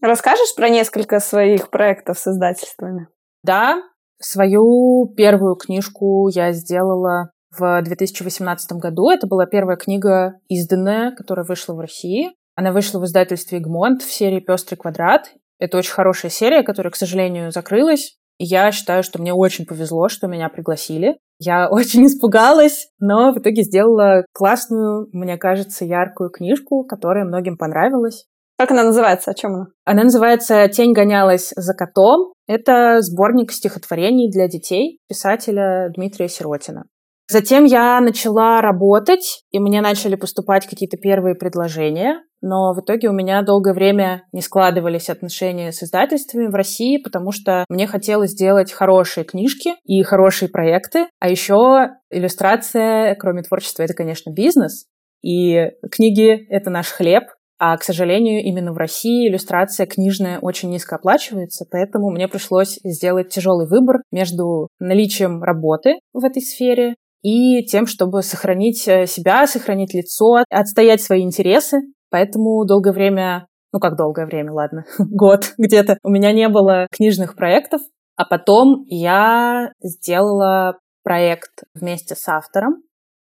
Расскажешь 0.00 0.54
про 0.54 0.68
несколько 0.68 1.18
своих 1.20 1.70
проектов 1.70 2.18
с 2.18 2.28
издательствами? 2.28 3.08
Да, 3.42 3.82
свою 4.20 5.12
первую 5.16 5.56
книжку 5.56 6.28
я 6.28 6.52
сделала 6.52 7.30
в 7.56 7.82
2018 7.82 8.72
году. 8.72 9.10
Это 9.10 9.26
была 9.26 9.46
первая 9.46 9.76
книга 9.76 10.34
изданная, 10.48 11.12
которая 11.12 11.44
вышла 11.44 11.74
в 11.74 11.80
России. 11.80 12.32
Она 12.54 12.72
вышла 12.72 13.00
в 13.00 13.04
издательстве 13.04 13.60
«Egmont» 13.60 14.00
в 14.00 14.12
серии 14.12 14.40
«Пестрый 14.40 14.76
квадрат». 14.76 15.32
Это 15.58 15.78
очень 15.78 15.92
хорошая 15.92 16.30
серия, 16.30 16.62
которая, 16.62 16.92
к 16.92 16.96
сожалению, 16.96 17.50
закрылась. 17.50 18.16
Я 18.38 18.70
считаю, 18.72 19.02
что 19.02 19.20
мне 19.20 19.34
очень 19.34 19.66
повезло, 19.66 20.08
что 20.08 20.28
меня 20.28 20.48
пригласили. 20.48 21.18
Я 21.38 21.68
очень 21.70 22.06
испугалась, 22.06 22.88
но 22.98 23.32
в 23.32 23.38
итоге 23.38 23.62
сделала 23.62 24.24
классную, 24.32 25.08
мне 25.12 25.36
кажется, 25.36 25.84
яркую 25.84 26.30
книжку, 26.30 26.84
которая 26.84 27.24
многим 27.24 27.56
понравилась. 27.56 28.26
Как 28.58 28.72
она 28.72 28.82
называется? 28.82 29.30
О 29.30 29.34
чем 29.34 29.54
она? 29.54 29.66
Она 29.84 30.02
называется 30.02 30.68
«Тень 30.68 30.92
гонялась 30.92 31.52
за 31.54 31.74
котом». 31.74 32.32
Это 32.48 33.00
сборник 33.02 33.52
стихотворений 33.52 34.32
для 34.32 34.48
детей 34.48 34.98
писателя 35.08 35.90
Дмитрия 35.94 36.28
Сиротина. 36.28 36.84
Затем 37.30 37.64
я 37.64 38.00
начала 38.00 38.60
работать, 38.60 39.44
и 39.50 39.58
мне 39.58 39.80
начали 39.80 40.14
поступать 40.14 40.66
какие-то 40.66 40.96
первые 40.96 41.34
предложения 41.34 42.22
но 42.40 42.72
в 42.72 42.80
итоге 42.80 43.08
у 43.08 43.12
меня 43.12 43.42
долгое 43.42 43.74
время 43.74 44.22
не 44.32 44.40
складывались 44.40 45.10
отношения 45.10 45.72
с 45.72 45.82
издательствами 45.82 46.46
в 46.46 46.54
России, 46.54 47.02
потому 47.02 47.32
что 47.32 47.64
мне 47.68 47.86
хотелось 47.86 48.30
сделать 48.30 48.72
хорошие 48.72 49.24
книжки 49.24 49.70
и 49.84 50.02
хорошие 50.02 50.48
проекты, 50.48 51.06
а 51.18 51.28
еще 51.28 51.90
иллюстрация, 52.10 53.14
кроме 53.16 53.42
творчества, 53.42 53.82
это, 53.82 53.94
конечно, 53.94 54.30
бизнес, 54.30 54.86
и 55.22 55.70
книги— 55.90 56.46
это 56.48 56.70
наш 56.70 56.88
хлеб, 56.88 57.24
а, 57.60 57.76
к 57.76 57.82
сожалению, 57.82 58.44
именно 58.44 58.72
в 58.72 58.76
России 58.76 59.28
иллюстрация 59.28 59.86
книжная 59.86 60.38
очень 60.38 60.70
низко 60.70 60.94
оплачивается, 60.94 61.66
поэтому 61.68 62.10
мне 62.10 62.28
пришлось 62.28 62.78
сделать 62.84 63.30
тяжелый 63.30 63.66
выбор 63.66 63.96
между 64.12 64.68
наличием 64.78 65.42
работы 65.42 65.96
в 66.12 66.24
этой 66.24 66.40
сфере 66.40 66.94
и 67.22 67.64
тем, 67.64 67.86
чтобы 67.86 68.22
сохранить 68.22 68.86
э, 68.88 69.06
себя, 69.06 69.46
сохранить 69.46 69.94
лицо, 69.94 70.44
отстоять 70.50 71.02
свои 71.02 71.22
интересы 71.22 71.80
Поэтому 72.10 72.64
долгое 72.64 72.92
время, 72.92 73.46
ну 73.72 73.80
как 73.80 73.96
долгое 73.96 74.26
время, 74.26 74.52
ладно, 74.52 74.84
год 74.98 75.52
где-то, 75.58 75.98
у 76.02 76.10
меня 76.10 76.32
не 76.32 76.48
было 76.48 76.86
книжных 76.90 77.36
проектов, 77.36 77.80
а 78.16 78.24
потом 78.24 78.84
я 78.86 79.72
сделала 79.80 80.78
проект 81.02 81.64
вместе 81.74 82.14
с 82.14 82.28
автором. 82.28 82.82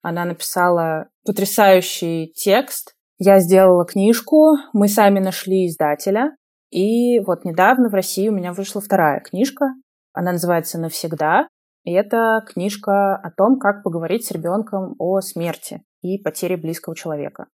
Она 0.02 0.26
написала 0.26 1.10
потрясающий 1.26 2.32
текст. 2.34 2.94
Я 3.18 3.40
сделала 3.40 3.86
книжку, 3.86 4.56
мы 4.74 4.88
сами 4.88 5.20
нашли 5.20 5.68
издателя. 5.68 6.36
И 6.70 7.20
вот 7.20 7.44
недавно 7.44 7.90
в 7.90 7.94
России 7.94 8.30
у 8.30 8.34
меня 8.34 8.54
вышла 8.54 8.80
вторая 8.80 9.20
книжка. 9.20 9.66
Она 10.14 10.34
называется 10.34 10.80
«Навсегда». 10.80 11.48
И 11.88 11.92
это 11.94 12.44
книжка 12.46 13.16
о 13.16 13.32
том, 13.32 13.58
как 13.58 13.82
поговорить 13.82 14.26
с 14.26 14.32
ребенком 14.32 14.96
о 15.00 15.22
смерти 15.22 15.84
и 16.02 16.22
потере 16.22 16.58
близкого 16.58 16.98
человека. 16.98 17.46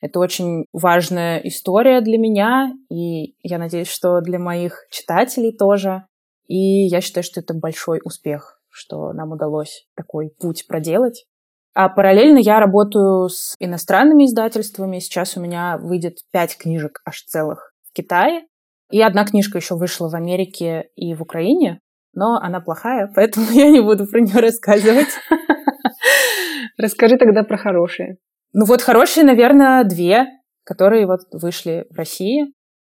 Это 0.00 0.20
очень 0.20 0.66
важная 0.72 1.38
история 1.38 2.00
для 2.00 2.16
меня, 2.16 2.72
и 2.88 3.34
я 3.42 3.58
надеюсь, 3.58 3.88
что 3.88 4.20
для 4.20 4.38
моих 4.38 4.86
читателей 4.92 5.56
тоже. 5.56 6.04
И 6.46 6.86
я 6.86 7.00
считаю, 7.00 7.24
что 7.24 7.40
это 7.40 7.52
большой 7.52 8.00
успех, 8.04 8.62
что 8.68 9.12
нам 9.12 9.32
удалось 9.32 9.88
такой 9.96 10.30
путь 10.38 10.68
проделать. 10.68 11.26
А 11.74 11.88
параллельно 11.88 12.38
я 12.38 12.60
работаю 12.60 13.28
с 13.28 13.56
иностранными 13.58 14.26
издательствами. 14.26 15.00
Сейчас 15.00 15.36
у 15.36 15.40
меня 15.40 15.78
выйдет 15.78 16.18
пять 16.30 16.56
книжек 16.56 17.00
аж 17.04 17.24
целых 17.24 17.72
в 17.90 17.92
Китае. 17.92 18.46
И 18.92 19.02
одна 19.02 19.24
книжка 19.24 19.58
еще 19.58 19.74
вышла 19.74 20.08
в 20.08 20.14
Америке 20.14 20.90
и 20.94 21.12
в 21.12 21.22
Украине, 21.22 21.80
но 22.14 22.36
она 22.36 22.60
плохая, 22.60 23.10
поэтому 23.14 23.46
я 23.50 23.70
не 23.70 23.80
буду 23.80 24.06
про 24.06 24.20
нее 24.20 24.40
рассказывать. 24.40 25.08
Расскажи 26.78 27.16
тогда 27.16 27.42
про 27.42 27.56
хорошие. 27.56 28.16
Ну 28.52 28.64
вот 28.64 28.82
хорошие, 28.82 29.24
наверное, 29.24 29.84
две, 29.84 30.26
которые 30.64 31.06
вот 31.06 31.20
вышли 31.32 31.86
в 31.90 31.96
России. 31.96 32.52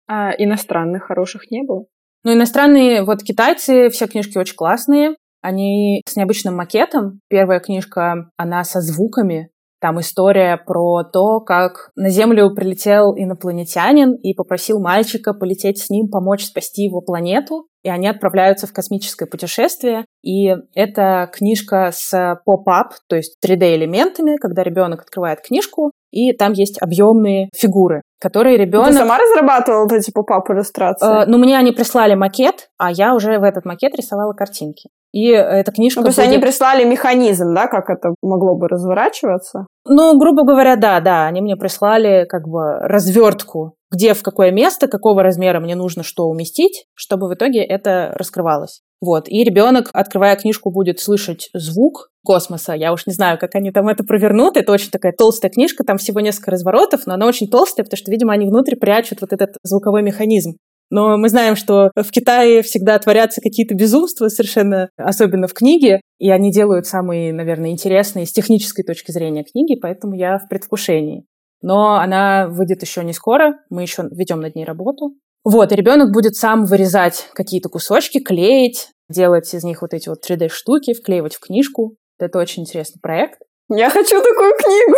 А 0.08 0.32
иностранных 0.38 1.04
хороших 1.04 1.50
не 1.50 1.64
было? 1.64 1.86
Ну, 2.24 2.34
иностранные, 2.34 3.04
вот 3.04 3.24
китайцы, 3.24 3.90
все 3.90 4.08
книжки 4.08 4.38
очень 4.38 4.56
классные. 4.56 5.16
Они 5.42 6.02
с 6.08 6.16
необычным 6.16 6.56
макетом. 6.56 7.22
Первая 7.30 7.60
книжка, 7.60 8.30
она 8.36 8.64
со 8.64 8.82
звуками, 8.82 9.50
там 9.86 10.00
история 10.00 10.58
про 10.58 11.04
то, 11.04 11.42
как 11.42 11.92
на 11.96 12.10
Землю 12.10 12.50
прилетел 12.56 13.14
инопланетянин 13.16 14.16
и 14.16 14.34
попросил 14.34 14.82
мальчика 14.82 15.32
полететь 15.36 15.78
с 15.78 15.92
ним, 15.92 16.10
помочь 16.10 16.44
спасти 16.44 16.86
его 16.86 17.02
планету. 17.02 17.68
И 17.84 17.90
они 17.90 18.08
отправляются 18.08 18.66
в 18.66 18.74
космическое 18.74 19.28
путешествие. 19.28 20.06
И 20.24 20.48
это 20.74 21.30
книжка 21.32 21.92
с 21.94 22.42
pop-up, 22.46 22.96
то 23.08 23.16
есть 23.16 23.38
3D-элементами, 23.46 24.38
когда 24.38 24.64
ребенок 24.64 25.02
открывает 25.02 25.42
книжку, 25.42 25.92
и 26.10 26.34
там 26.34 26.54
есть 26.54 26.82
объемные 26.82 27.50
фигуры, 27.56 28.02
которые 28.20 28.58
ребенок... 28.58 28.88
Ты 28.88 28.94
сама 28.94 29.20
разрабатывала 29.20 29.84
вот 29.84 29.92
эти 29.92 30.10
pop-up 30.10 30.50
иллюстрации? 30.50 31.24
Э, 31.24 31.26
ну, 31.28 31.38
мне 31.38 31.60
они 31.60 31.74
прислали 31.74 32.16
макет, 32.16 32.70
а 32.80 32.92
я 32.92 33.14
уже 33.14 33.38
в 33.38 33.44
этот 33.44 33.66
макет 33.66 33.94
рисовала 33.96 34.34
картинки. 34.34 34.90
И 35.16 35.30
эта 35.30 35.72
книжка... 35.72 36.02
Ну, 36.02 36.04
то 36.04 36.10
есть 36.10 36.20
будет... 36.20 36.28
они 36.28 36.40
прислали 36.40 36.84
механизм, 36.84 37.54
да, 37.56 37.68
как 37.68 37.90
это 37.90 38.14
могло 38.22 38.58
бы 38.58 38.68
разворачиваться? 38.68 39.66
Ну, 39.88 40.20
грубо 40.20 40.44
говоря, 40.44 40.76
да, 40.76 41.00
да. 41.00 41.26
Они 41.26 41.40
мне 41.40 41.56
прислали 41.56 42.26
как 42.28 42.46
бы 42.50 42.80
развертку, 42.80 43.76
где 43.90 44.14
в 44.14 44.24
какое 44.24 44.52
место, 44.52 44.90
какого 44.90 45.24
размера 45.24 45.62
мне 45.62 45.76
нужно 45.76 46.04
что 46.04 46.26
уместить, 46.26 46.88
чтобы 46.96 47.30
в 47.30 47.34
итоге 47.34 47.64
это 47.64 48.12
раскрывалось. 48.16 48.82
Вот. 49.00 49.30
И 49.30 49.42
ребенок, 49.46 49.90
открывая 49.94 50.36
книжку, 50.36 50.70
будет 50.70 51.00
слышать 51.00 51.50
звук 51.54 52.10
космоса. 52.26 52.74
Я 52.74 52.92
уж 52.92 53.06
не 53.06 53.14
знаю, 53.14 53.38
как 53.40 53.56
они 53.56 53.72
там 53.72 53.88
это 53.88 54.04
провернут. 54.04 54.58
Это 54.58 54.74
очень 54.74 54.92
такая 54.92 55.14
толстая 55.14 55.50
книжка, 55.50 55.86
там 55.86 55.98
всего 55.98 56.20
несколько 56.20 56.52
разворотов, 56.52 57.06
но 57.06 57.14
она 57.14 57.26
очень 57.26 57.48
толстая, 57.48 57.86
потому 57.86 57.98
что, 57.98 58.12
видимо, 58.12 58.34
они 58.34 58.48
внутрь 58.48 58.76
прячут 58.76 59.22
вот 59.22 59.32
этот 59.32 59.52
звуковой 59.64 60.02
механизм. 60.02 60.58
Но 60.90 61.18
мы 61.18 61.30
знаем, 61.30 61.56
что 61.56 61.92
в 61.96 62.12
Китае 62.12 62.62
всегда 62.62 62.98
творятся 63.00 63.42
какие-то 63.42 63.76
безумства, 63.76 64.28
совершенно 64.28 64.90
особенно 64.98 65.48
в 65.48 65.54
книге, 65.54 66.02
и 66.20 66.30
они 66.30 66.52
делают 66.52 66.86
самые, 66.86 67.34
наверное, 67.34 67.72
интересные 67.72 68.26
с 68.26 68.32
технической 68.32 68.84
точки 68.84 69.12
зрения 69.12 69.44
книги, 69.44 69.80
поэтому 69.80 70.16
я 70.16 70.38
в 70.38 70.48
предвкушении. 70.48 71.26
Но 71.62 71.96
она 71.96 72.48
выйдет 72.48 72.82
еще 72.84 73.04
не 73.04 73.14
скоро, 73.14 73.56
мы 73.70 73.82
еще 73.82 74.04
ведем 74.12 74.40
над 74.40 74.56
ней 74.56 74.66
работу. 74.66 75.16
Вот, 75.44 75.72
и 75.72 75.76
ребенок 75.76 76.12
будет 76.12 76.36
сам 76.36 76.66
вырезать 76.66 77.30
какие-то 77.34 77.70
кусочки, 77.70 78.20
клеить, 78.20 78.90
делать 79.10 79.54
из 79.54 79.64
них 79.64 79.82
вот 79.82 79.94
эти 79.94 80.10
вот 80.10 80.20
3D-штуки, 80.28 80.94
вклеивать 80.94 81.36
в 81.36 81.40
книжку. 81.40 81.96
Это 82.20 82.40
очень 82.40 82.64
интересный 82.64 83.00
проект. 83.02 83.40
Я 83.70 83.90
хочу 83.90 84.22
такую 84.22 84.54
книгу. 84.58 84.98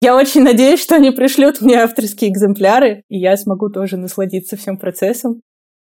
Я 0.00 0.16
очень 0.16 0.42
надеюсь, 0.42 0.82
что 0.82 0.96
они 0.96 1.10
пришлют 1.10 1.60
мне 1.60 1.76
авторские 1.76 2.30
экземпляры, 2.30 3.02
и 3.08 3.18
я 3.18 3.36
смогу 3.36 3.70
тоже 3.70 3.96
насладиться 3.96 4.56
всем 4.56 4.76
процессом. 4.76 5.40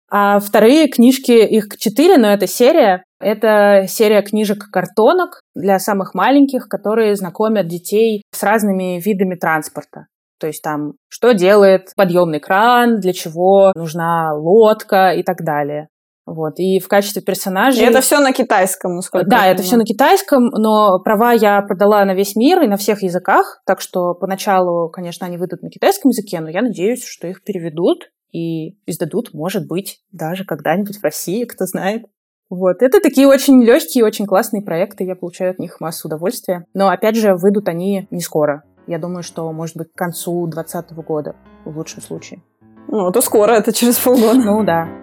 А 0.09 0.39
вторые 0.39 0.87
книжки, 0.89 1.31
их 1.31 1.75
четыре, 1.77 2.17
но 2.17 2.27
это 2.27 2.45
серия. 2.45 3.03
Это 3.19 3.85
серия 3.87 4.21
книжек-картонок 4.21 5.39
для 5.55 5.79
самых 5.79 6.13
маленьких, 6.13 6.67
которые 6.67 7.15
знакомят 7.15 7.67
детей 7.67 8.21
с 8.31 8.43
разными 8.43 9.01
видами 9.01 9.35
транспорта. 9.35 10.05
То 10.39 10.47
есть 10.47 10.61
там, 10.61 10.93
что 11.07 11.31
делает 11.33 11.93
подъемный 11.95 12.39
кран, 12.39 12.99
для 12.99 13.13
чего 13.13 13.71
нужна 13.75 14.33
лодка 14.35 15.13
и 15.13 15.23
так 15.23 15.37
далее. 15.43 15.87
Вот. 16.25 16.53
И 16.57 16.79
в 16.79 16.87
качестве 16.87 17.21
персонажей... 17.21 17.83
И 17.83 17.85
это 17.85 18.01
все 18.01 18.19
на 18.19 18.31
китайском, 18.31 18.95
насколько 18.95 19.29
Да, 19.29 19.47
это 19.47 19.61
все 19.61 19.75
на 19.75 19.83
китайском, 19.83 20.45
но 20.45 20.99
права 20.99 21.33
я 21.33 21.61
продала 21.61 22.05
на 22.05 22.13
весь 22.13 22.35
мир 22.35 22.61
и 22.61 22.67
на 22.67 22.77
всех 22.77 23.03
языках, 23.03 23.61
так 23.65 23.81
что 23.81 24.13
поначалу, 24.13 24.89
конечно, 24.89 25.27
они 25.27 25.37
выйдут 25.37 25.61
на 25.61 25.69
китайском 25.69 26.11
языке, 26.11 26.39
но 26.39 26.49
я 26.49 26.61
надеюсь, 26.61 27.05
что 27.05 27.27
их 27.27 27.43
переведут 27.43 28.09
и 28.31 28.77
издадут, 28.85 29.33
может 29.33 29.67
быть, 29.67 30.01
даже 30.11 30.45
когда-нибудь 30.45 30.97
в 30.97 31.03
России, 31.03 31.43
кто 31.43 31.65
знает. 31.65 32.05
Вот. 32.49 32.81
Это 32.81 32.99
такие 33.01 33.27
очень 33.27 33.61
легкие, 33.63 34.05
очень 34.05 34.25
классные 34.25 34.63
проекты, 34.63 35.03
я 35.03 35.15
получаю 35.15 35.51
от 35.51 35.59
них 35.59 35.81
массу 35.81 36.07
удовольствия. 36.07 36.65
Но, 36.73 36.89
опять 36.89 37.15
же, 37.15 37.35
выйдут 37.35 37.67
они 37.67 38.07
не 38.11 38.21
скоро. 38.21 38.63
Я 38.87 38.97
думаю, 38.99 39.23
что, 39.23 39.51
может 39.51 39.77
быть, 39.77 39.91
к 39.91 39.97
концу 39.97 40.47
2020 40.47 40.91
года, 41.05 41.35
в 41.65 41.77
лучшем 41.77 42.01
случае. 42.01 42.41
Ну, 42.87 43.09
это 43.09 43.21
скоро, 43.21 43.53
это 43.53 43.71
через 43.71 43.97
полгода. 43.97 44.39
Ну, 44.39 44.63
да. 44.63 45.02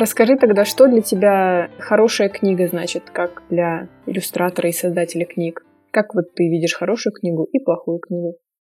Расскажи 0.00 0.36
тогда, 0.36 0.64
что 0.64 0.86
для 0.86 1.02
тебя 1.02 1.70
хорошая 1.78 2.28
книга 2.28 2.66
значит, 2.66 3.10
как 3.10 3.42
для 3.50 3.88
иллюстратора 4.06 4.68
и 4.68 4.72
создателя 4.72 5.24
книг? 5.24 5.64
Как 5.92 6.14
вот 6.14 6.34
ты 6.34 6.48
видишь 6.48 6.74
хорошую 6.74 7.12
книгу 7.12 7.46
и 7.52 7.58
плохую 7.58 7.98
книгу? 7.98 8.34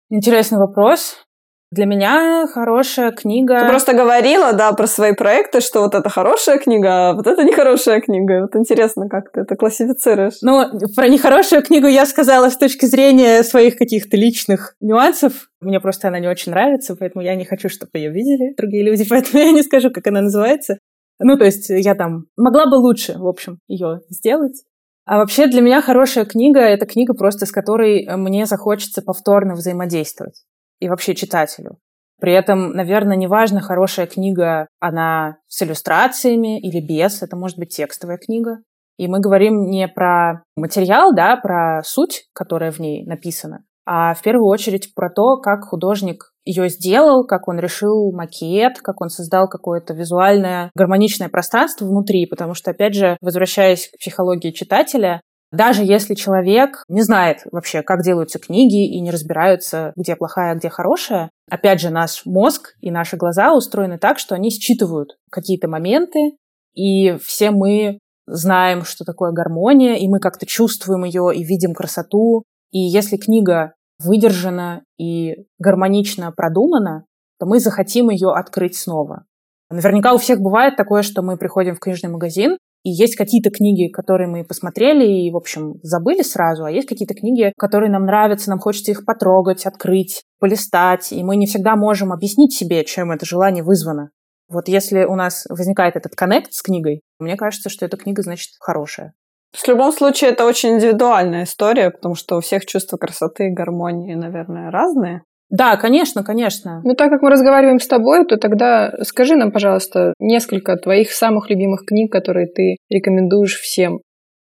Интересный 0.10 0.60
вопрос. 0.60 1.26
Для 1.74 1.86
меня 1.86 2.46
хорошая 2.54 3.12
книга... 3.12 3.62
Ты 3.62 3.68
просто 3.68 3.94
говорила, 3.94 4.54
да, 4.54 4.74
про 4.74 4.86
свои 4.86 5.14
проекты, 5.14 5.60
что 5.60 5.82
вот 5.82 5.96
это 5.96 6.08
хорошая 6.08 6.60
книга, 6.60 7.10
а 7.10 7.14
вот 7.14 7.26
это 7.26 7.44
нехорошая 7.44 8.00
книга. 8.00 8.42
Вот 8.42 8.56
интересно, 8.56 9.10
как 9.10 9.32
ты 9.32 9.42
это 9.42 9.56
классифицируешь. 9.56 10.36
Ну, 10.44 10.66
про 10.96 11.08
нехорошую 11.08 11.64
книгу 11.64 11.88
я 11.88 12.06
сказала 12.06 12.50
с 12.50 12.58
точки 12.58 12.86
зрения 12.86 13.42
своих 13.42 13.76
каких-то 13.76 14.16
личных 14.16 14.76
нюансов. 14.82 15.50
Мне 15.62 15.80
просто 15.80 16.10
она 16.10 16.20
не 16.20 16.28
очень 16.28 16.52
нравится, 16.52 16.96
поэтому 16.96 17.26
я 17.26 17.34
не 17.34 17.46
хочу, 17.46 17.70
чтобы 17.70 17.90
ее 17.96 18.12
видели 18.12 18.54
другие 18.56 18.84
люди, 18.84 19.04
поэтому 19.10 19.44
я 19.44 19.52
не 19.52 19.64
скажу, 19.64 19.90
как 19.90 20.06
она 20.06 20.22
называется. 20.22 20.78
Ну, 21.19 21.38
то 21.38 21.45
есть 21.45 21.69
я 21.69 21.95
там 21.95 22.26
могла 22.38 22.65
бы 22.65 22.76
лучше, 22.76 23.17
в 23.17 23.28
общем, 23.28 23.60
ее 23.67 24.02
сделать. 24.10 24.63
А 25.06 25.17
вообще 25.17 25.47
для 25.47 25.62
меня 25.62 25.82
хорошая 25.82 26.26
книга— 26.26 26.60
это 26.62 26.86
книга 26.86 27.13
просто, 27.13 27.45
с 27.45 27.52
которой 27.52 28.08
мне 28.15 28.45
захочется 28.45 29.02
повторно 29.02 29.54
взаимодействовать. 29.54 30.43
И 30.80 30.89
вообще 30.89 31.13
читателю. 31.15 31.78
При 32.19 32.34
этом, 32.34 32.71
наверное, 32.71 33.17
неважно, 33.17 33.60
хорошая 33.60 34.08
книга, 34.08 34.67
она 34.80 35.38
с 35.47 35.62
иллюстрациями 35.62 36.60
или 36.60 36.80
без, 36.80 37.21
это 37.21 37.36
может 37.36 37.58
быть 37.58 37.76
текстовая 37.76 38.17
книга. 38.17 38.60
И 38.97 39.08
мы 39.08 39.19
говорим 39.19 39.69
не 39.69 39.88
про 39.88 40.43
материал, 40.56 41.13
да, 41.13 41.36
про 41.36 41.82
суть, 41.84 42.28
которая 42.34 42.71
в 42.71 42.80
ней 42.80 43.06
написана, 43.06 43.65
а 43.86 44.13
в 44.13 44.21
первую 44.21 44.47
очередь 44.47 44.93
про 44.93 45.10
то, 45.10 45.38
как 45.38 45.65
художник 45.65 46.33
ее 46.46 46.70
сделал, 46.70 47.26
как 47.26 47.48
он 47.48 47.60
решил 47.60 48.12
макет, 48.12 48.80
как 48.82 49.02
он 49.02 49.10
создал 49.10 49.48
какое-то 49.48 49.94
визуальное 49.94 50.72
гармоничное 50.76 51.30
пространство 51.30 51.86
внутри, 51.86 52.26
потому 52.26 52.54
что, 52.54 52.72
опять 52.72 52.96
же, 52.96 53.18
возвращаясь 53.22 53.90
к 53.90 54.00
психологии 54.00 54.52
читателя, 54.52 55.22
даже 55.52 55.84
если 55.84 56.16
человек 56.16 56.84
не 56.90 57.04
знает 57.04 57.42
вообще, 57.52 57.84
как 57.84 58.02
делаются 58.02 58.40
книги 58.40 58.88
и 58.88 59.00
не 59.00 59.12
разбираются, 59.12 59.94
где 59.96 60.16
плохая, 60.16 60.54
а 60.54 60.56
где 60.56 60.70
хорошая, 60.70 61.30
опять 61.48 61.80
же, 61.80 61.92
наш 61.92 62.26
мозг 62.26 62.74
и 62.82 62.90
наши 62.90 63.18
глаза 63.18 63.54
устроены 63.54 64.00
так, 64.00 64.18
что 64.18 64.34
они 64.34 64.50
считывают 64.50 65.18
какие-то 65.30 65.68
моменты, 65.68 66.38
и 66.74 67.18
все 67.18 67.52
мы 67.52 68.00
знаем, 68.26 68.84
что 68.84 69.06
такое 69.06 69.32
гармония, 69.32 69.96
и 69.96 70.08
мы 70.08 70.20
как-то 70.20 70.48
чувствуем 70.48 71.04
ее 71.04 71.32
и 71.36 71.44
видим 71.44 71.74
красоту. 71.74 72.44
И 72.72 72.80
если 72.80 73.18
книга 73.18 73.74
выдержана 74.04 74.84
и 74.98 75.46
гармонично 75.60 76.32
продумана, 76.32 77.06
то 77.39 77.46
мы 77.46 77.60
захотим 77.60 78.10
ее 78.10 78.32
открыть 78.32 78.78
снова. 78.78 79.26
Наверняка 79.70 80.13
у 80.13 80.18
всех 80.18 80.39
бывает 80.39 80.76
такое, 80.76 81.02
что 81.02 81.22
мы 81.22 81.38
приходим 81.38 81.76
в 81.76 81.80
книжный 81.80 82.10
магазин, 82.10 82.58
и 82.84 82.89
есть 82.89 83.16
какие-то 83.16 83.50
книги, 83.50 83.89
которые 83.89 84.28
мы 84.28 84.44
посмотрели 84.44 85.06
и, 85.06 85.32
в 85.32 85.38
общем, 85.38 85.76
забыли 85.84 86.22
сразу, 86.22 86.66
а 86.66 86.72
есть 86.72 86.88
какие-то 86.88 87.13
книги, 87.13 87.54
которые 87.58 87.89
нам 87.89 88.06
нравятся, 88.06 88.50
нам 88.50 88.60
хочется 88.60 88.92
их 88.92 89.06
потрогать, 89.06 89.66
открыть, 89.66 90.24
полистать, 90.39 91.13
и 91.13 91.24
мы 91.24 91.38
не 91.38 91.46
всегда 91.46 91.76
можем 91.78 92.12
объяснить 92.12 92.54
себе, 92.54 92.84
чем 92.84 93.12
это 93.12 93.26
желание 93.26 93.63
вызвано. 93.63 94.10
Вот 94.50 94.68
если 94.68 95.06
у 95.06 95.16
нас 95.16 95.46
возникает 95.50 95.96
этот 95.96 96.13
коннект 96.16 96.54
с 96.54 96.62
книгой, 96.62 97.02
мне 97.18 97.38
кажется, 97.38 97.70
что 97.70 97.86
эта 97.86 97.96
книга, 97.96 98.22
значит, 98.22 98.50
хорошая. 98.60 99.13
В 99.56 99.68
любом 99.68 99.92
случае, 99.92 100.32
это 100.32 100.46
очень 100.46 100.76
индивидуальная 100.76 101.44
история, 101.44 101.92
потому 101.92 102.16
что 102.16 102.38
у 102.38 102.42
всех 102.42 102.66
чувства 102.66 102.98
красоты 102.98 103.48
и 103.48 103.54
гармонии, 103.54 104.16
наверное, 104.16 104.72
разные. 104.72 105.22
Да, 105.50 105.78
конечно, 105.78 106.24
конечно. 106.24 106.82
Ну, 106.84 106.96
так 106.96 107.12
как 107.12 107.22
мы 107.22 107.30
разговариваем 107.30 107.80
с 107.80 107.88
тобой, 107.88 108.26
то 108.26 108.38
тогда 108.38 108.92
скажи 109.04 109.36
нам, 109.36 109.52
пожалуйста, 109.52 110.16
несколько 110.18 110.76
твоих 110.78 111.12
самых 111.12 111.52
любимых 111.52 111.86
книг, 111.86 112.12
которые 112.12 112.48
ты 112.48 112.78
рекомендуешь 112.89 113.60
всем. 113.60 114.00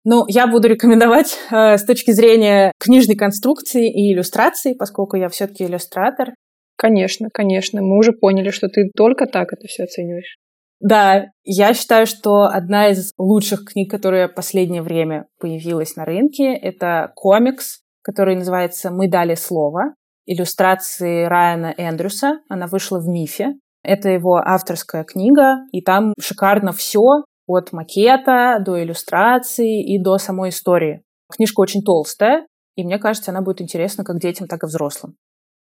Ну, 0.04 0.24
я 0.28 0.46
буду 0.46 0.68
рекомендовать 0.68 1.38
э, 1.50 1.78
с 1.78 1.84
точки 1.84 2.10
зрения 2.10 2.72
книжной 2.78 3.16
конструкции 3.16 3.90
и 3.90 4.12
иллюстрации, 4.12 4.74
поскольку 4.74 5.16
я 5.16 5.30
все-таки 5.30 5.64
иллюстратор. 5.64 6.34
Конечно, 6.76 7.28
конечно. 7.32 7.80
Мы 7.80 7.98
уже 7.98 8.12
поняли, 8.12 8.50
что 8.50 8.68
ты 8.68 8.90
только 8.94 9.26
так 9.26 9.52
это 9.52 9.66
все 9.66 9.84
оцениваешь. 9.84 10.36
Да, 10.80 11.26
я 11.44 11.74
считаю, 11.74 12.06
что 12.06 12.44
одна 12.44 12.88
из 12.88 13.12
лучших 13.18 13.64
книг, 13.64 13.90
которая 13.90 14.28
в 14.28 14.34
последнее 14.34 14.82
время 14.82 15.26
появилась 15.40 15.96
на 15.96 16.04
рынке, 16.04 16.54
это 16.54 17.12
комикс, 17.16 17.80
который 18.02 18.36
называется 18.36 18.90
«Мы 18.90 19.10
дали 19.10 19.34
слово», 19.34 19.94
иллюстрации 20.26 21.24
Райана 21.24 21.74
Эндрюса. 21.76 22.40
Она 22.48 22.66
вышла 22.66 23.00
в 23.00 23.08
МИФе. 23.08 23.54
Это 23.82 24.08
его 24.08 24.36
авторская 24.36 25.04
книга, 25.04 25.56
и 25.72 25.82
там 25.82 26.12
шикарно 26.20 26.72
все 26.72 27.24
от 27.46 27.72
макета 27.72 28.58
до 28.64 28.82
иллюстрации 28.82 29.82
и 29.82 30.02
до 30.02 30.18
самой 30.18 30.50
истории. 30.50 31.02
Книжка 31.32 31.60
очень 31.60 31.82
толстая, 31.82 32.46
и 32.76 32.84
мне 32.84 32.98
кажется, 32.98 33.30
она 33.30 33.40
будет 33.40 33.62
интересна 33.62 34.04
как 34.04 34.20
детям, 34.20 34.46
так 34.46 34.62
и 34.62 34.66
взрослым. 34.66 35.16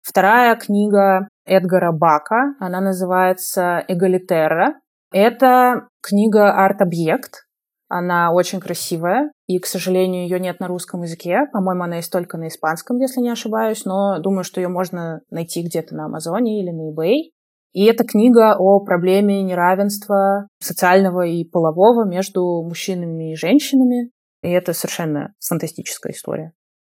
Вторая 0.02 0.56
книга 0.56 1.28
Эдгара 1.46 1.92
Бака, 1.92 2.56
она 2.60 2.82
называется 2.82 3.84
«Эгалитерра». 3.88 4.76
Это 5.12 5.88
книга 6.02 6.54
«Арт-объект». 6.54 7.46
Она 7.90 8.34
очень 8.34 8.60
красивая, 8.60 9.32
и, 9.46 9.60
к 9.60 9.66
сожалению, 9.66 10.24
ее 10.24 10.42
нет 10.42 10.60
на 10.60 10.68
русском 10.68 11.04
языке. 11.04 11.44
По-моему, 11.54 11.84
она 11.84 11.98
есть 11.98 12.12
только 12.12 12.38
на 12.38 12.50
испанском, 12.50 12.98
если 12.98 13.22
не 13.22 13.30
ошибаюсь, 13.30 13.86
но 13.86 14.20
думаю, 14.20 14.44
что 14.44 14.60
ее 14.60 14.68
можно 14.68 15.22
найти 15.30 15.64
где-то 15.64 15.96
на 15.96 16.06
Амазоне 16.06 16.62
или 16.62 16.72
на 16.72 16.92
eBay. 16.92 17.32
И 17.72 17.86
это 17.86 18.04
книга 18.04 18.58
о 18.58 18.82
проблеме 18.82 19.42
неравенства 19.42 20.48
социального 20.60 21.26
и 21.26 21.46
полового 21.46 22.06
между 22.06 22.42
мужчинами 22.68 23.32
и 23.32 23.38
женщинами. 23.38 24.12
И 24.42 24.50
это 24.50 24.74
совершенно 24.74 25.34
фантастическая 25.40 26.12
история. 26.12 26.52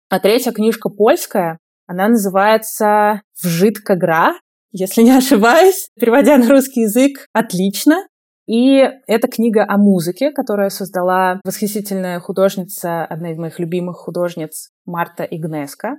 А 0.08 0.20
третья 0.20 0.52
книжка 0.52 0.88
польская, 0.88 1.58
она 1.86 2.08
называется 2.08 3.22
«Вжиткагра», 3.42 4.34
если 4.70 5.02
не 5.02 5.10
ошибаюсь, 5.10 5.88
переводя 5.98 6.36
на 6.36 6.48
русский 6.48 6.82
язык, 6.82 7.26
отлично. 7.32 8.06
И 8.46 8.82
это 9.06 9.28
книга 9.28 9.64
о 9.68 9.76
музыке, 9.76 10.30
которую 10.30 10.70
создала 10.70 11.40
восхитительная 11.44 12.18
художница, 12.18 13.04
одна 13.04 13.32
из 13.32 13.38
моих 13.38 13.58
любимых 13.58 13.96
художниц, 13.98 14.70
Марта 14.86 15.24
Игнеска. 15.24 15.96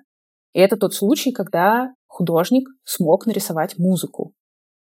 И 0.53 0.60
это 0.60 0.75
тот 0.75 0.95
случай, 0.95 1.32
когда 1.32 1.93
художник 2.08 2.67
смог 2.84 3.27
нарисовать 3.27 3.77
музыку. 3.77 4.34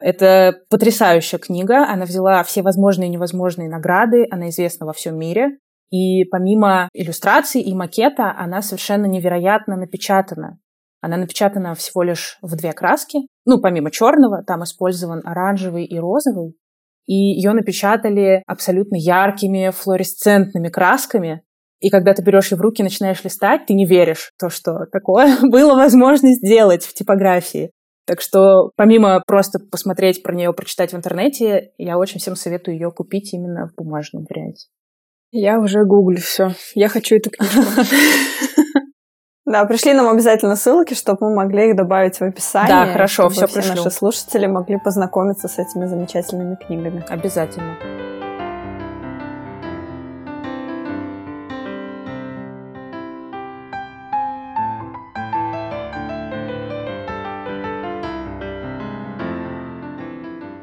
Это 0.01 0.55
потрясающая 0.71 1.39
книга. 1.39 1.87
Она 1.87 2.07
взяла 2.07 2.43
все 2.43 2.63
возможные 2.63 3.09
и 3.09 3.13
невозможные 3.13 3.69
награды. 3.69 4.27
Она 4.31 4.49
известна 4.49 4.87
во 4.87 4.93
всем 4.93 5.19
мире. 5.19 5.59
И 5.91 6.25
помимо 6.25 6.89
иллюстраций 6.95 7.61
и 7.61 7.75
макета, 7.75 8.35
она 8.37 8.63
совершенно 8.63 9.05
невероятно 9.05 9.77
напечатана. 9.77 10.59
Она 11.03 11.19
напечатана 11.19 11.75
всего 11.75 12.03
лишь 12.03 12.39
в 12.41 12.57
две 12.57 12.73
краски. 12.73 13.19
Ну, 13.45 13.61
помимо 13.61 13.91
черного, 13.91 14.43
там 14.45 14.63
использован 14.65 15.23
оранжевый 15.25 15.85
и 15.85 15.99
розовый. 15.99 16.57
И 17.07 17.15
ее 17.15 17.53
напечатали 17.53 18.43
абсолютно 18.47 18.97
яркими 18.97 19.71
флуоресцентными 19.71 20.69
красками. 20.69 21.43
И 21.81 21.91
когда 21.91 22.15
ты 22.15 22.23
берешь 22.23 22.53
ее 22.53 22.59
в 22.59 22.61
руки 22.61 22.81
и 22.81 22.85
начинаешь 22.85 23.25
листать, 23.25 23.67
ты 23.67 23.75
не 23.75 23.87
веришь 23.87 24.33
в 24.37 24.41
то, 24.41 24.51
что 24.51 24.87
такое 24.93 25.37
было 25.43 25.75
возможно 25.75 26.33
сделать 26.33 26.85
в 26.85 26.95
типографии. 26.95 27.73
Так 28.07 28.21
что 28.21 28.71
помимо 28.77 29.23
просто 29.27 29.59
посмотреть 29.59 30.23
про 30.23 30.35
нее, 30.35 30.53
прочитать 30.53 30.93
в 30.93 30.97
интернете, 30.97 31.73
я 31.79 31.99
очень 31.99 32.21
всем 32.21 32.37
советую 32.37 32.75
ее 32.75 32.91
купить 32.91 33.33
именно 33.33 33.69
в 33.69 33.75
бумажном 33.75 34.25
варианте. 34.29 34.67
Я 35.31 35.59
уже 35.59 35.85
гуглю 35.85 36.19
все. 36.21 36.53
Я 36.75 36.89
хочу 36.89 37.17
эту 37.17 37.31
книжку. 37.31 37.63
Да, 39.45 39.65
пришли 39.65 39.93
нам 39.93 40.09
обязательно 40.09 40.55
ссылки, 40.55 40.95
чтобы 40.95 41.29
мы 41.29 41.35
могли 41.35 41.71
их 41.71 41.77
добавить 41.77 42.17
в 42.19 42.23
описание. 42.23 42.87
Да, 42.87 42.93
хорошо, 42.93 43.29
все 43.29 43.49
пришлю. 43.49 43.75
наши 43.75 43.91
слушатели 43.91 44.47
могли 44.47 44.79
познакомиться 44.79 45.49
с 45.49 45.59
этими 45.59 45.87
замечательными 45.87 46.55
книгами. 46.55 47.05
Обязательно. 47.09 47.77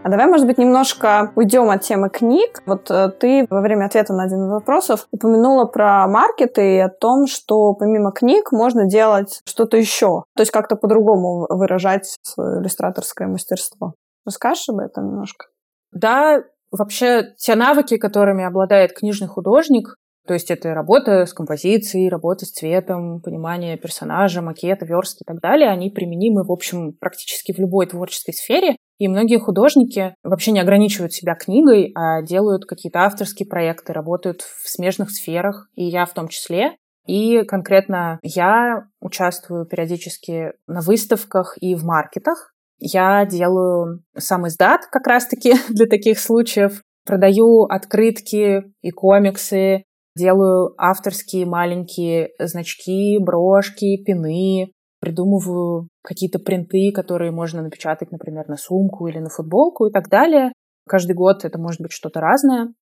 А 0.09 0.11
давай, 0.11 0.25
может 0.25 0.47
быть, 0.47 0.57
немножко 0.57 1.31
уйдем 1.35 1.69
от 1.69 1.83
темы 1.83 2.09
книг. 2.09 2.63
Вот 2.65 2.89
э, 2.89 3.09
ты 3.19 3.45
во 3.47 3.61
время 3.61 3.85
ответа 3.85 4.11
на 4.11 4.23
один 4.23 4.45
из 4.45 4.49
вопросов 4.49 5.07
упомянула 5.11 5.65
про 5.65 6.07
маркеты 6.07 6.77
и 6.77 6.79
о 6.79 6.89
том, 6.89 7.27
что 7.27 7.75
помимо 7.75 8.11
книг 8.11 8.51
можно 8.51 8.87
делать 8.87 9.41
что-то 9.45 9.77
еще. 9.77 10.23
То 10.35 10.41
есть 10.41 10.49
как-то 10.49 10.77
по-другому 10.77 11.45
выражать 11.47 12.17
свое 12.23 12.59
иллюстраторское 12.59 13.27
мастерство. 13.27 13.93
Расскажешь 14.25 14.69
об 14.69 14.79
этом 14.79 15.09
немножко? 15.09 15.45
Да, 15.91 16.41
вообще 16.71 17.35
те 17.37 17.53
навыки, 17.53 17.97
которыми 17.97 18.43
обладает 18.43 18.93
книжный 18.93 19.27
художник, 19.27 19.93
то 20.25 20.33
есть 20.33 20.49
это 20.49 20.73
работа 20.73 21.27
с 21.27 21.33
композицией, 21.33 22.09
работа 22.09 22.45
с 22.45 22.51
цветом, 22.51 23.21
понимание 23.21 23.77
персонажа, 23.77 24.41
макета, 24.41 24.85
верстки 24.85 25.21
и 25.21 25.25
так 25.25 25.39
далее, 25.39 25.69
они 25.69 25.91
применимы, 25.91 26.43
в 26.43 26.51
общем, 26.51 26.93
практически 26.93 27.53
в 27.53 27.59
любой 27.59 27.85
творческой 27.85 28.33
сфере. 28.33 28.75
И 28.99 29.07
многие 29.07 29.39
художники 29.39 30.13
вообще 30.23 30.51
не 30.51 30.59
ограничивают 30.59 31.13
себя 31.13 31.33
книгой, 31.33 31.91
а 31.95 32.21
делают 32.21 32.65
какие-то 32.65 32.99
авторские 32.99 33.47
проекты, 33.47 33.93
работают 33.93 34.41
в 34.41 34.69
смежных 34.69 35.09
сферах, 35.09 35.69
и 35.73 35.85
я 35.85 36.05
в 36.05 36.13
том 36.13 36.27
числе. 36.27 36.75
И 37.07 37.43
конкретно 37.43 38.19
я 38.21 38.83
участвую 38.99 39.65
периодически 39.65 40.51
на 40.67 40.81
выставках 40.81 41.57
и 41.59 41.75
в 41.75 41.83
маркетах. 41.83 42.53
Я 42.77 43.25
делаю 43.25 44.03
сам 44.17 44.47
издат 44.47 44.81
как 44.91 45.07
раз-таки 45.07 45.53
для 45.69 45.87
таких 45.87 46.19
случаев. 46.19 46.81
Продаю 47.05 47.63
открытки 47.63 48.63
и 48.81 48.91
комиксы, 48.91 49.85
делаю 50.15 50.75
авторские 50.77 51.45
маленькие 51.45 52.31
значки, 52.37 53.17
брошки, 53.19 54.03
пины, 54.03 54.73
придумываю 54.99 55.89
какие-то 56.03 56.39
принты, 56.39 56.91
которые 56.93 57.31
можно 57.31 57.61
напечатать, 57.61 58.11
например, 58.11 58.47
на 58.47 58.57
сумку 58.57 59.07
или 59.07 59.19
на 59.19 59.29
футболку 59.29 59.87
и 59.87 59.91
так 59.91 60.09
далее. 60.09 60.51
Каждый 60.87 61.15
год 61.15 61.45
это 61.45 61.59
может 61.59 61.81
быть 61.81 61.91
что-то 61.91 62.19
разное. 62.19 62.73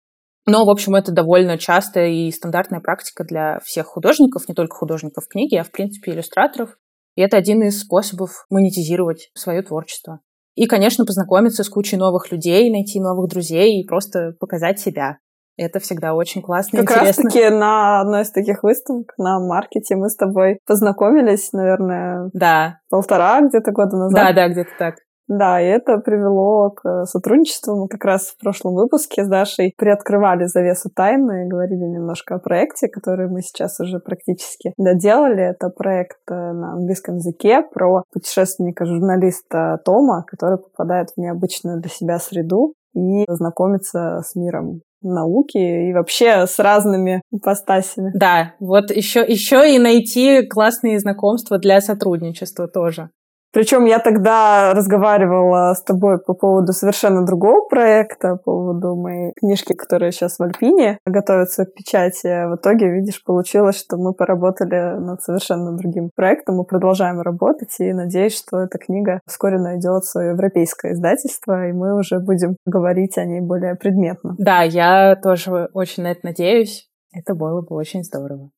Но, 0.45 0.65
в 0.65 0.69
общем, 0.69 0.95
это 0.95 1.11
довольно 1.11 1.57
частая 1.57 2.09
и 2.09 2.31
стандартная 2.31 2.79
практика 2.79 3.25
для 3.25 3.59
всех 3.65 3.87
художников, 3.87 4.47
не 4.47 4.55
только 4.55 4.75
художников 4.75 5.27
книги, 5.27 5.55
а, 5.55 5.63
в 5.63 5.71
принципе, 5.71 6.13
иллюстраторов. 6.13 6.77
И 7.15 7.21
это 7.21 7.35
один 7.35 7.63
из 7.63 7.81
способов 7.81 8.45
монетизировать 8.49 9.29
свое 9.33 9.61
творчество. 9.61 10.21
И, 10.55 10.65
конечно, 10.65 11.05
познакомиться 11.05 11.63
с 11.63 11.69
кучей 11.69 11.97
новых 11.97 12.31
людей, 12.31 12.71
найти 12.71 13.01
новых 13.01 13.29
друзей 13.29 13.81
и 13.81 13.85
просто 13.85 14.33
показать 14.39 14.79
себя. 14.79 15.17
Это 15.57 15.79
всегда 15.79 16.13
очень 16.13 16.41
классно 16.41 16.77
и 16.77 16.85
как 16.85 16.97
интересно. 16.97 17.23
раз 17.23 17.33
таки 17.33 17.49
на 17.49 18.01
одной 18.01 18.21
из 18.21 18.31
таких 18.31 18.63
выставок 18.63 19.13
на 19.17 19.39
маркете 19.39 19.95
мы 19.95 20.09
с 20.09 20.15
тобой 20.15 20.59
познакомились, 20.67 21.51
наверное, 21.51 22.29
да. 22.33 22.79
полтора 22.89 23.41
где-то 23.41 23.71
года 23.71 23.97
назад. 23.97 24.27
Да, 24.27 24.33
да, 24.33 24.49
где-то 24.49 24.69
так. 24.77 24.95
Да, 25.27 25.59
и 25.59 25.65
это 25.65 25.97
привело 25.97 26.69
к 26.69 27.05
сотрудничеству. 27.05 27.75
Мы 27.75 27.87
как 27.89 28.05
раз 28.05 28.27
в 28.27 28.37
прошлом 28.37 28.75
выпуске 28.75 29.25
с 29.25 29.27
Дашей 29.27 29.73
приоткрывали 29.77 30.45
завесу 30.45 30.89
тайны 30.89 31.45
и 31.45 31.49
говорили 31.49 31.83
немножко 31.83 32.35
о 32.35 32.39
проекте, 32.39 32.87
который 32.87 33.27
мы 33.27 33.41
сейчас 33.41 33.77
уже 33.81 33.99
практически 33.99 34.73
доделали. 34.77 35.43
Это 35.43 35.69
проект 35.69 36.19
э, 36.29 36.33
на 36.33 36.73
английском 36.73 37.15
языке 37.15 37.61
про 37.61 38.03
путешественника-журналиста 38.13 39.81
Тома, 39.83 40.23
который 40.25 40.59
попадает 40.59 41.09
в 41.09 41.17
необычную 41.19 41.81
для 41.81 41.89
себя 41.89 42.19
среду 42.19 42.73
и 42.93 43.25
знакомиться 43.27 44.21
с 44.25 44.33
миром 44.35 44.81
науки 45.01 45.57
и 45.57 45.93
вообще 45.93 46.47
с 46.47 46.59
разными 46.59 47.21
ипостасями. 47.31 48.11
Да, 48.15 48.53
вот 48.59 48.91
еще, 48.91 49.21
еще 49.27 49.73
и 49.73 49.79
найти 49.79 50.45
классные 50.45 50.99
знакомства 50.99 51.57
для 51.57 51.81
сотрудничества 51.81 52.67
тоже. 52.67 53.09
Причем 53.57 53.85
я 53.85 53.97
тогда 53.97 54.71
разговаривала 54.75 55.73
с 55.73 55.81
тобой 55.81 56.19
по 56.19 56.35
поводу 56.35 56.73
совершенно 56.73 57.25
другого 57.25 57.67
проекта, 57.67 58.35
по 58.35 58.51
поводу 58.51 58.95
моей 58.95 59.33
книжки, 59.33 59.73
которая 59.73 60.11
сейчас 60.11 60.37
в 60.37 60.43
Альпине 60.43 60.99
готовится 61.07 61.65
к 61.65 61.73
печати. 61.73 62.27
В 62.51 62.57
итоге, 62.57 62.91
видишь, 62.91 63.23
получилось, 63.23 63.79
что 63.79 63.97
мы 63.97 64.13
поработали 64.13 64.99
над 64.99 65.23
совершенно 65.23 65.75
другим 65.75 66.11
проектом. 66.15 66.57
Мы 66.57 66.65
продолжаем 66.65 67.19
работать 67.19 67.73
и 67.79 67.93
надеюсь, 67.93 68.37
что 68.37 68.59
эта 68.59 68.77
книга 68.77 69.21
вскоре 69.25 69.57
найдет 69.57 70.05
свое 70.05 70.33
европейское 70.33 70.93
издательство, 70.93 71.67
и 71.67 71.73
мы 71.73 71.97
уже 71.97 72.19
будем 72.19 72.57
говорить 72.67 73.17
о 73.17 73.25
ней 73.25 73.41
более 73.41 73.73
предметно. 73.73 74.35
Да, 74.37 74.61
я 74.61 75.15
тоже 75.15 75.67
очень 75.73 76.03
на 76.03 76.11
это 76.11 76.19
надеюсь. 76.27 76.87
Это 77.11 77.33
было 77.33 77.61
бы 77.61 77.75
очень 77.75 78.03
здорово. 78.03 78.51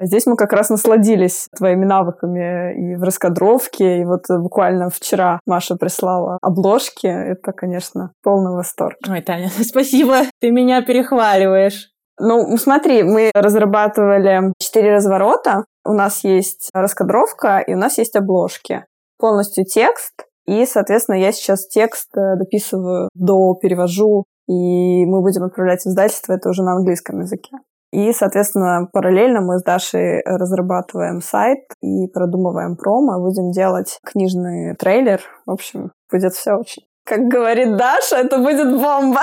Здесь 0.00 0.26
мы 0.26 0.36
как 0.36 0.52
раз 0.52 0.70
насладились 0.70 1.48
твоими 1.56 1.84
навыками 1.84 2.92
и 2.92 2.96
в 2.96 3.02
раскадровке, 3.02 4.00
и 4.00 4.04
вот 4.04 4.24
буквально 4.28 4.90
вчера 4.90 5.40
Маша 5.46 5.76
прислала 5.76 6.38
обложки. 6.42 7.06
Это, 7.06 7.52
конечно, 7.52 8.12
полный 8.22 8.54
восторг. 8.54 8.96
Ой, 9.08 9.22
Таня, 9.22 9.50
спасибо, 9.62 10.22
ты 10.40 10.50
меня 10.50 10.82
перехваливаешь. 10.82 11.90
Ну, 12.18 12.56
смотри, 12.56 13.02
мы 13.02 13.30
разрабатывали 13.34 14.52
четыре 14.58 14.92
разворота. 14.92 15.64
У 15.84 15.92
нас 15.92 16.22
есть 16.24 16.70
раскадровка, 16.72 17.58
и 17.58 17.74
у 17.74 17.76
нас 17.76 17.98
есть 17.98 18.14
обложки. 18.14 18.84
Полностью 19.18 19.64
текст, 19.64 20.24
и, 20.46 20.66
соответственно, 20.66 21.16
я 21.16 21.32
сейчас 21.32 21.66
текст 21.66 22.16
э, 22.16 22.36
дописываю, 22.36 23.08
до 23.14 23.54
перевожу, 23.54 24.24
и 24.46 25.06
мы 25.06 25.22
будем 25.22 25.44
отправлять 25.44 25.82
в 25.82 25.86
издательство, 25.86 26.34
это 26.34 26.50
уже 26.50 26.62
на 26.62 26.74
английском 26.74 27.20
языке. 27.20 27.56
И, 27.94 28.12
соответственно, 28.12 28.88
параллельно 28.92 29.40
мы 29.40 29.60
с 29.60 29.62
Дашей 29.62 30.20
разрабатываем 30.24 31.20
сайт 31.20 31.60
и 31.80 32.08
продумываем 32.12 32.76
промо, 32.76 33.20
будем 33.20 33.52
делать 33.52 34.00
книжный 34.04 34.74
трейлер. 34.74 35.20
В 35.46 35.52
общем, 35.52 35.92
будет 36.10 36.32
все 36.32 36.54
очень. 36.54 36.82
Как 37.06 37.20
говорит 37.28 37.76
Даша, 37.76 38.16
это 38.16 38.38
будет 38.38 38.68
бомба. 38.80 39.20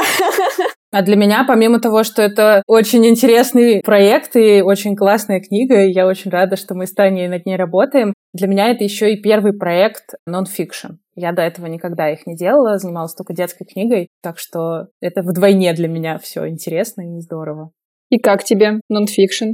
А 0.93 1.01
для 1.03 1.15
меня, 1.15 1.43
помимо 1.45 1.80
того, 1.80 2.03
что 2.03 2.22
это 2.22 2.63
очень 2.67 3.05
интересный 3.05 3.82
проект 3.82 4.36
и 4.36 4.61
очень 4.61 4.95
классная 4.95 5.41
книга, 5.41 5.84
и 5.84 5.91
я 5.91 6.05
очень 6.05 6.32
рада, 6.32 6.55
что 6.55 6.74
мы 6.74 6.86
с 6.86 6.93
Таней 6.93 7.28
над 7.28 7.45
ней 7.45 7.55
работаем, 7.55 8.13
для 8.34 8.47
меня 8.47 8.69
это 8.72 8.84
еще 8.84 9.13
и 9.13 9.22
первый 9.22 9.51
проект 9.53 10.15
нон-фикшн. 10.26 10.93
Я 11.15 11.34
до 11.34 11.41
этого 11.41 11.65
никогда 11.67 12.09
их 12.09 12.26
не 12.26 12.36
делала, 12.36 12.78
занималась 12.78 13.15
только 13.15 13.34
детской 13.34 13.65
книгой, 13.65 14.07
так 14.22 14.38
что 14.38 14.88
это 15.01 15.24
вдвойне 15.24 15.74
для 15.74 15.88
меня 15.88 16.17
все 16.19 16.47
интересно 16.47 17.01
и 17.01 17.19
здорово. 17.19 17.72
И 18.12 18.20
как 18.20 18.43
тебе 18.43 18.82
нонфикшн? 18.89 19.53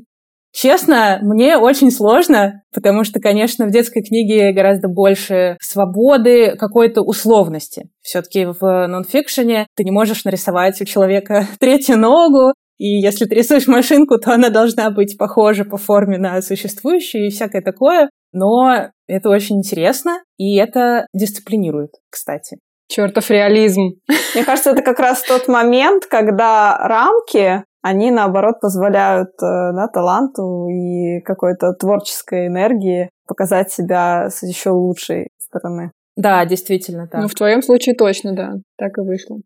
Честно, 0.51 1.19
мне 1.21 1.57
очень 1.57 1.91
сложно, 1.91 2.63
потому 2.73 3.03
что, 3.03 3.19
конечно, 3.19 3.67
в 3.67 3.71
детской 3.71 4.01
книге 4.01 4.51
гораздо 4.53 4.87
больше 4.87 5.55
свободы, 5.61 6.55
какой-то 6.57 7.01
условности. 7.01 7.89
Все-таки 8.01 8.45
в 8.45 8.87
нонфикшене 8.87 9.67
ты 9.75 9.83
не 9.83 9.91
можешь 9.91 10.25
нарисовать 10.25 10.81
у 10.81 10.85
человека 10.85 11.47
третью 11.59 11.97
ногу, 11.97 12.53
и 12.79 12.87
если 12.87 13.25
ты 13.25 13.35
рисуешь 13.35 13.67
машинку, 13.67 14.17
то 14.17 14.33
она 14.33 14.49
должна 14.49 14.89
быть 14.89 15.17
похожа 15.17 15.63
по 15.63 15.77
форме 15.77 16.17
на 16.17 16.41
существующую 16.41 17.27
и 17.27 17.29
всякое 17.29 17.61
такое. 17.61 18.09
Но 18.31 18.89
это 19.07 19.29
очень 19.29 19.57
интересно, 19.57 20.23
и 20.37 20.57
это 20.57 21.07
дисциплинирует, 21.13 21.91
кстати. 22.09 22.57
Чертов 22.89 23.29
реализм. 23.29 23.99
Мне 24.33 24.43
кажется, 24.43 24.71
это 24.71 24.81
как 24.81 24.99
раз 24.99 25.21
тот 25.23 25.47
момент, 25.47 26.05
когда 26.05 26.77
рамки 26.77 27.63
они, 27.81 28.11
наоборот, 28.11 28.59
позволяют 28.59 29.31
э, 29.41 29.71
да, 29.73 29.87
таланту 29.87 30.67
и 30.67 31.21
какой-то 31.21 31.73
творческой 31.73 32.47
энергии 32.47 33.09
показать 33.27 33.71
себя 33.71 34.29
с 34.29 34.43
еще 34.43 34.71
лучшей 34.71 35.29
стороны. 35.37 35.91
Да, 36.15 36.45
действительно, 36.45 37.07
так. 37.07 37.21
Ну, 37.21 37.27
в 37.27 37.35
твоем 37.35 37.61
случае 37.61 37.95
точно, 37.95 38.35
да, 38.35 38.53
так 38.77 38.97
и 38.97 39.01
вышло. 39.01 39.37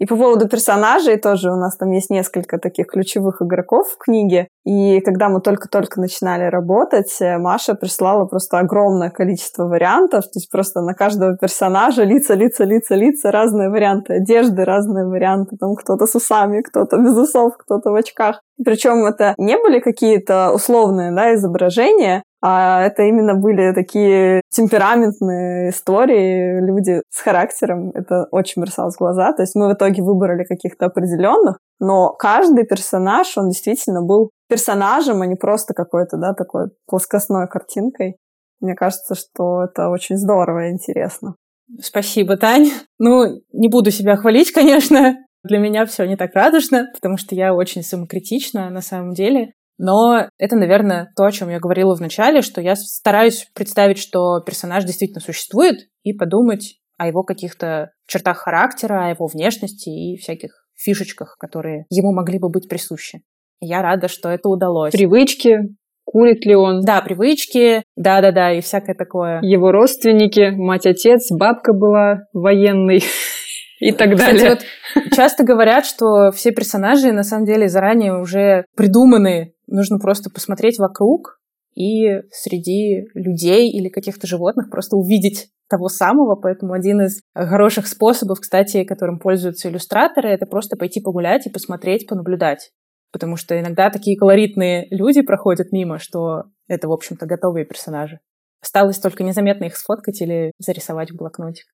И 0.00 0.06
по 0.06 0.16
поводу 0.16 0.48
персонажей 0.48 1.18
тоже 1.18 1.52
у 1.52 1.56
нас 1.56 1.76
там 1.76 1.90
есть 1.90 2.08
несколько 2.08 2.58
таких 2.58 2.86
ключевых 2.86 3.42
игроков 3.42 3.86
в 3.86 3.98
книге. 3.98 4.48
И 4.64 5.00
когда 5.00 5.28
мы 5.28 5.42
только-только 5.42 6.00
начинали 6.00 6.44
работать, 6.44 7.14
э, 7.20 7.36
Маша 7.36 7.74
прислала 7.74 8.24
просто 8.24 8.58
огромное 8.58 9.10
количество 9.10 9.64
вариантов. 9.64 10.24
То 10.24 10.38
есть 10.38 10.50
просто 10.50 10.80
на 10.80 10.94
каждого 10.94 11.36
персонажа 11.36 12.04
лица, 12.04 12.32
лица, 12.32 12.64
лица, 12.64 12.94
лица, 12.94 13.30
разные 13.30 13.68
варианты 13.68 14.14
одежды, 14.14 14.64
разные 14.64 15.04
варианты. 15.04 15.58
Там 15.58 15.74
кто-то 15.74 16.06
с 16.06 16.14
усами, 16.14 16.62
кто-то 16.62 16.96
без 16.96 17.14
усов, 17.18 17.58
кто-то 17.58 17.90
в 17.90 17.94
очках. 17.94 18.40
Причем 18.64 19.04
это 19.04 19.34
не 19.36 19.58
были 19.58 19.80
какие-то 19.80 20.50
условные 20.54 21.14
да, 21.14 21.34
изображения, 21.34 22.22
а 22.42 22.82
это 22.82 23.02
именно 23.02 23.34
были 23.34 23.72
такие 23.74 24.40
темпераментные 24.50 25.70
истории, 25.70 26.60
люди 26.60 27.02
с 27.10 27.20
характером. 27.20 27.90
Это 27.94 28.26
очень 28.30 28.62
бросалось 28.62 28.96
в 28.96 28.98
глаза. 28.98 29.32
То 29.32 29.42
есть 29.42 29.54
мы 29.54 29.68
в 29.68 29.74
итоге 29.74 30.02
выбрали 30.02 30.44
каких-то 30.44 30.86
определенных, 30.86 31.58
но 31.78 32.12
каждый 32.12 32.64
персонаж, 32.64 33.36
он 33.36 33.48
действительно 33.48 34.02
был 34.02 34.30
персонажем, 34.48 35.20
а 35.20 35.26
не 35.26 35.36
просто 35.36 35.74
какой-то, 35.74 36.16
да, 36.16 36.32
такой 36.32 36.70
плоскостной 36.86 37.46
картинкой. 37.46 38.16
Мне 38.60 38.74
кажется, 38.74 39.14
что 39.14 39.64
это 39.64 39.88
очень 39.88 40.16
здорово 40.16 40.68
и 40.68 40.72
интересно. 40.72 41.34
Спасибо, 41.80 42.36
Тань. 42.36 42.70
Ну, 42.98 43.42
не 43.52 43.68
буду 43.68 43.90
себя 43.90 44.16
хвалить, 44.16 44.52
конечно. 44.52 45.16
Для 45.44 45.58
меня 45.58 45.86
все 45.86 46.04
не 46.04 46.16
так 46.16 46.34
радужно, 46.34 46.88
потому 46.92 47.16
что 47.16 47.34
я 47.34 47.54
очень 47.54 47.82
самокритична 47.82 48.68
на 48.70 48.82
самом 48.82 49.14
деле. 49.14 49.52
Но 49.82 50.28
это, 50.36 50.56
наверное, 50.56 51.10
то, 51.16 51.24
о 51.24 51.32
чем 51.32 51.48
я 51.48 51.58
говорила 51.58 51.96
в 51.96 52.00
начале, 52.00 52.42
что 52.42 52.60
я 52.60 52.76
стараюсь 52.76 53.48
представить, 53.54 53.96
что 53.96 54.40
персонаж 54.44 54.84
действительно 54.84 55.20
существует, 55.20 55.88
и 56.02 56.12
подумать 56.12 56.76
о 56.98 57.06
его 57.06 57.22
каких-то 57.22 57.92
чертах 58.06 58.36
характера, 58.36 59.06
о 59.06 59.08
его 59.08 59.26
внешности 59.26 59.88
и 59.88 60.18
всяких 60.18 60.66
фишечках, 60.76 61.36
которые 61.38 61.86
ему 61.88 62.12
могли 62.12 62.38
бы 62.38 62.50
быть 62.50 62.68
присущи. 62.68 63.22
Я 63.60 63.80
рада, 63.80 64.08
что 64.08 64.28
это 64.28 64.50
удалось. 64.50 64.92
Привычки, 64.92 65.60
курит 66.04 66.44
ли 66.44 66.54
он. 66.54 66.82
Да, 66.82 67.00
привычки, 67.00 67.82
да-да-да, 67.96 68.52
и 68.52 68.60
всякое 68.60 68.94
такое. 68.94 69.40
Его 69.40 69.72
родственники, 69.72 70.50
мать-отец, 70.54 71.30
бабка 71.30 71.72
была 71.72 72.24
военной 72.34 72.98
и 73.80 73.92
так 73.92 74.12
Кстати, 74.14 74.36
далее. 74.36 74.50
Вот 74.94 75.04
часто 75.16 75.42
говорят, 75.42 75.84
что 75.84 76.30
все 76.30 76.52
персонажи 76.52 77.12
на 77.12 77.24
самом 77.24 77.44
деле 77.44 77.68
заранее 77.68 78.20
уже 78.20 78.64
придуманы 78.76 79.54
Нужно 79.70 79.98
просто 79.98 80.30
посмотреть 80.30 80.78
вокруг 80.78 81.40
и 81.76 82.22
среди 82.32 83.06
людей 83.14 83.70
или 83.70 83.88
каких-то 83.88 84.26
животных 84.26 84.68
просто 84.68 84.96
увидеть 84.96 85.48
того 85.68 85.88
самого. 85.88 86.34
Поэтому 86.34 86.72
один 86.72 87.02
из 87.02 87.20
хороших 87.32 87.86
способов, 87.86 88.40
кстати, 88.40 88.82
которым 88.82 89.20
пользуются 89.20 89.68
иллюстраторы, 89.68 90.28
это 90.28 90.44
просто 90.46 90.76
пойти 90.76 91.00
погулять 91.00 91.46
и 91.46 91.50
посмотреть, 91.50 92.08
понаблюдать. 92.08 92.72
Потому 93.12 93.36
что 93.36 93.58
иногда 93.58 93.90
такие 93.90 94.18
колоритные 94.18 94.88
люди 94.90 95.22
проходят 95.22 95.70
мимо, 95.70 96.00
что 96.00 96.44
это, 96.66 96.88
в 96.88 96.92
общем-то, 96.92 97.26
готовые 97.26 97.64
персонажи. 97.64 98.18
Осталось 98.60 98.98
только 98.98 99.22
незаметно 99.22 99.66
их 99.66 99.76
сфоткать 99.76 100.20
или 100.20 100.50
зарисовать 100.58 101.12
в 101.12 101.16
блокнотик. 101.16 101.66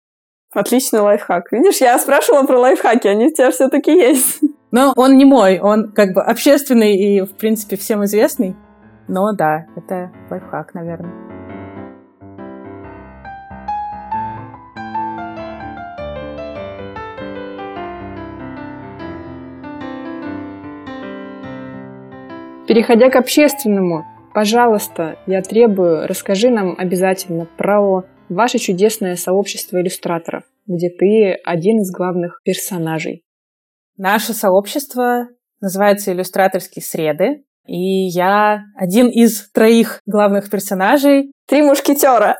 Отличный 0.54 1.00
лайфхак. 1.00 1.50
Видишь, 1.50 1.78
я 1.78 1.98
спрашивала 1.98 2.44
про 2.46 2.60
лайфхаки, 2.60 3.08
они 3.08 3.26
у 3.26 3.32
тебя 3.32 3.50
все-таки 3.50 3.92
есть. 3.92 4.40
Но 4.70 4.92
он 4.94 5.16
не 5.16 5.24
мой, 5.24 5.58
он 5.58 5.90
как 5.90 6.14
бы 6.14 6.22
общественный 6.22 6.94
и, 6.94 7.20
в 7.22 7.34
принципе, 7.34 7.76
всем 7.76 8.04
известный. 8.04 8.54
Но 9.08 9.32
да, 9.32 9.66
это 9.76 10.12
лайфхак, 10.30 10.74
наверное. 10.74 11.12
Переходя 22.68 23.10
к 23.10 23.16
общественному, 23.16 24.06
пожалуйста, 24.32 25.16
я 25.26 25.42
требую, 25.42 26.06
расскажи 26.06 26.48
нам 26.48 26.76
обязательно 26.78 27.46
про 27.56 28.04
ваше 28.28 28.58
чудесное 28.58 29.16
сообщество 29.16 29.80
иллюстраторов, 29.80 30.44
где 30.66 30.90
ты 30.90 31.32
один 31.44 31.80
из 31.80 31.90
главных 31.90 32.40
персонажей. 32.44 33.22
Наше 33.96 34.32
сообщество 34.32 35.28
называется 35.60 36.12
«Иллюстраторские 36.12 36.82
среды», 36.82 37.44
и 37.66 38.06
я 38.08 38.64
один 38.76 39.08
из 39.08 39.50
троих 39.50 40.00
главных 40.06 40.50
персонажей. 40.50 41.32
Три 41.46 41.62
мушкетера. 41.62 42.36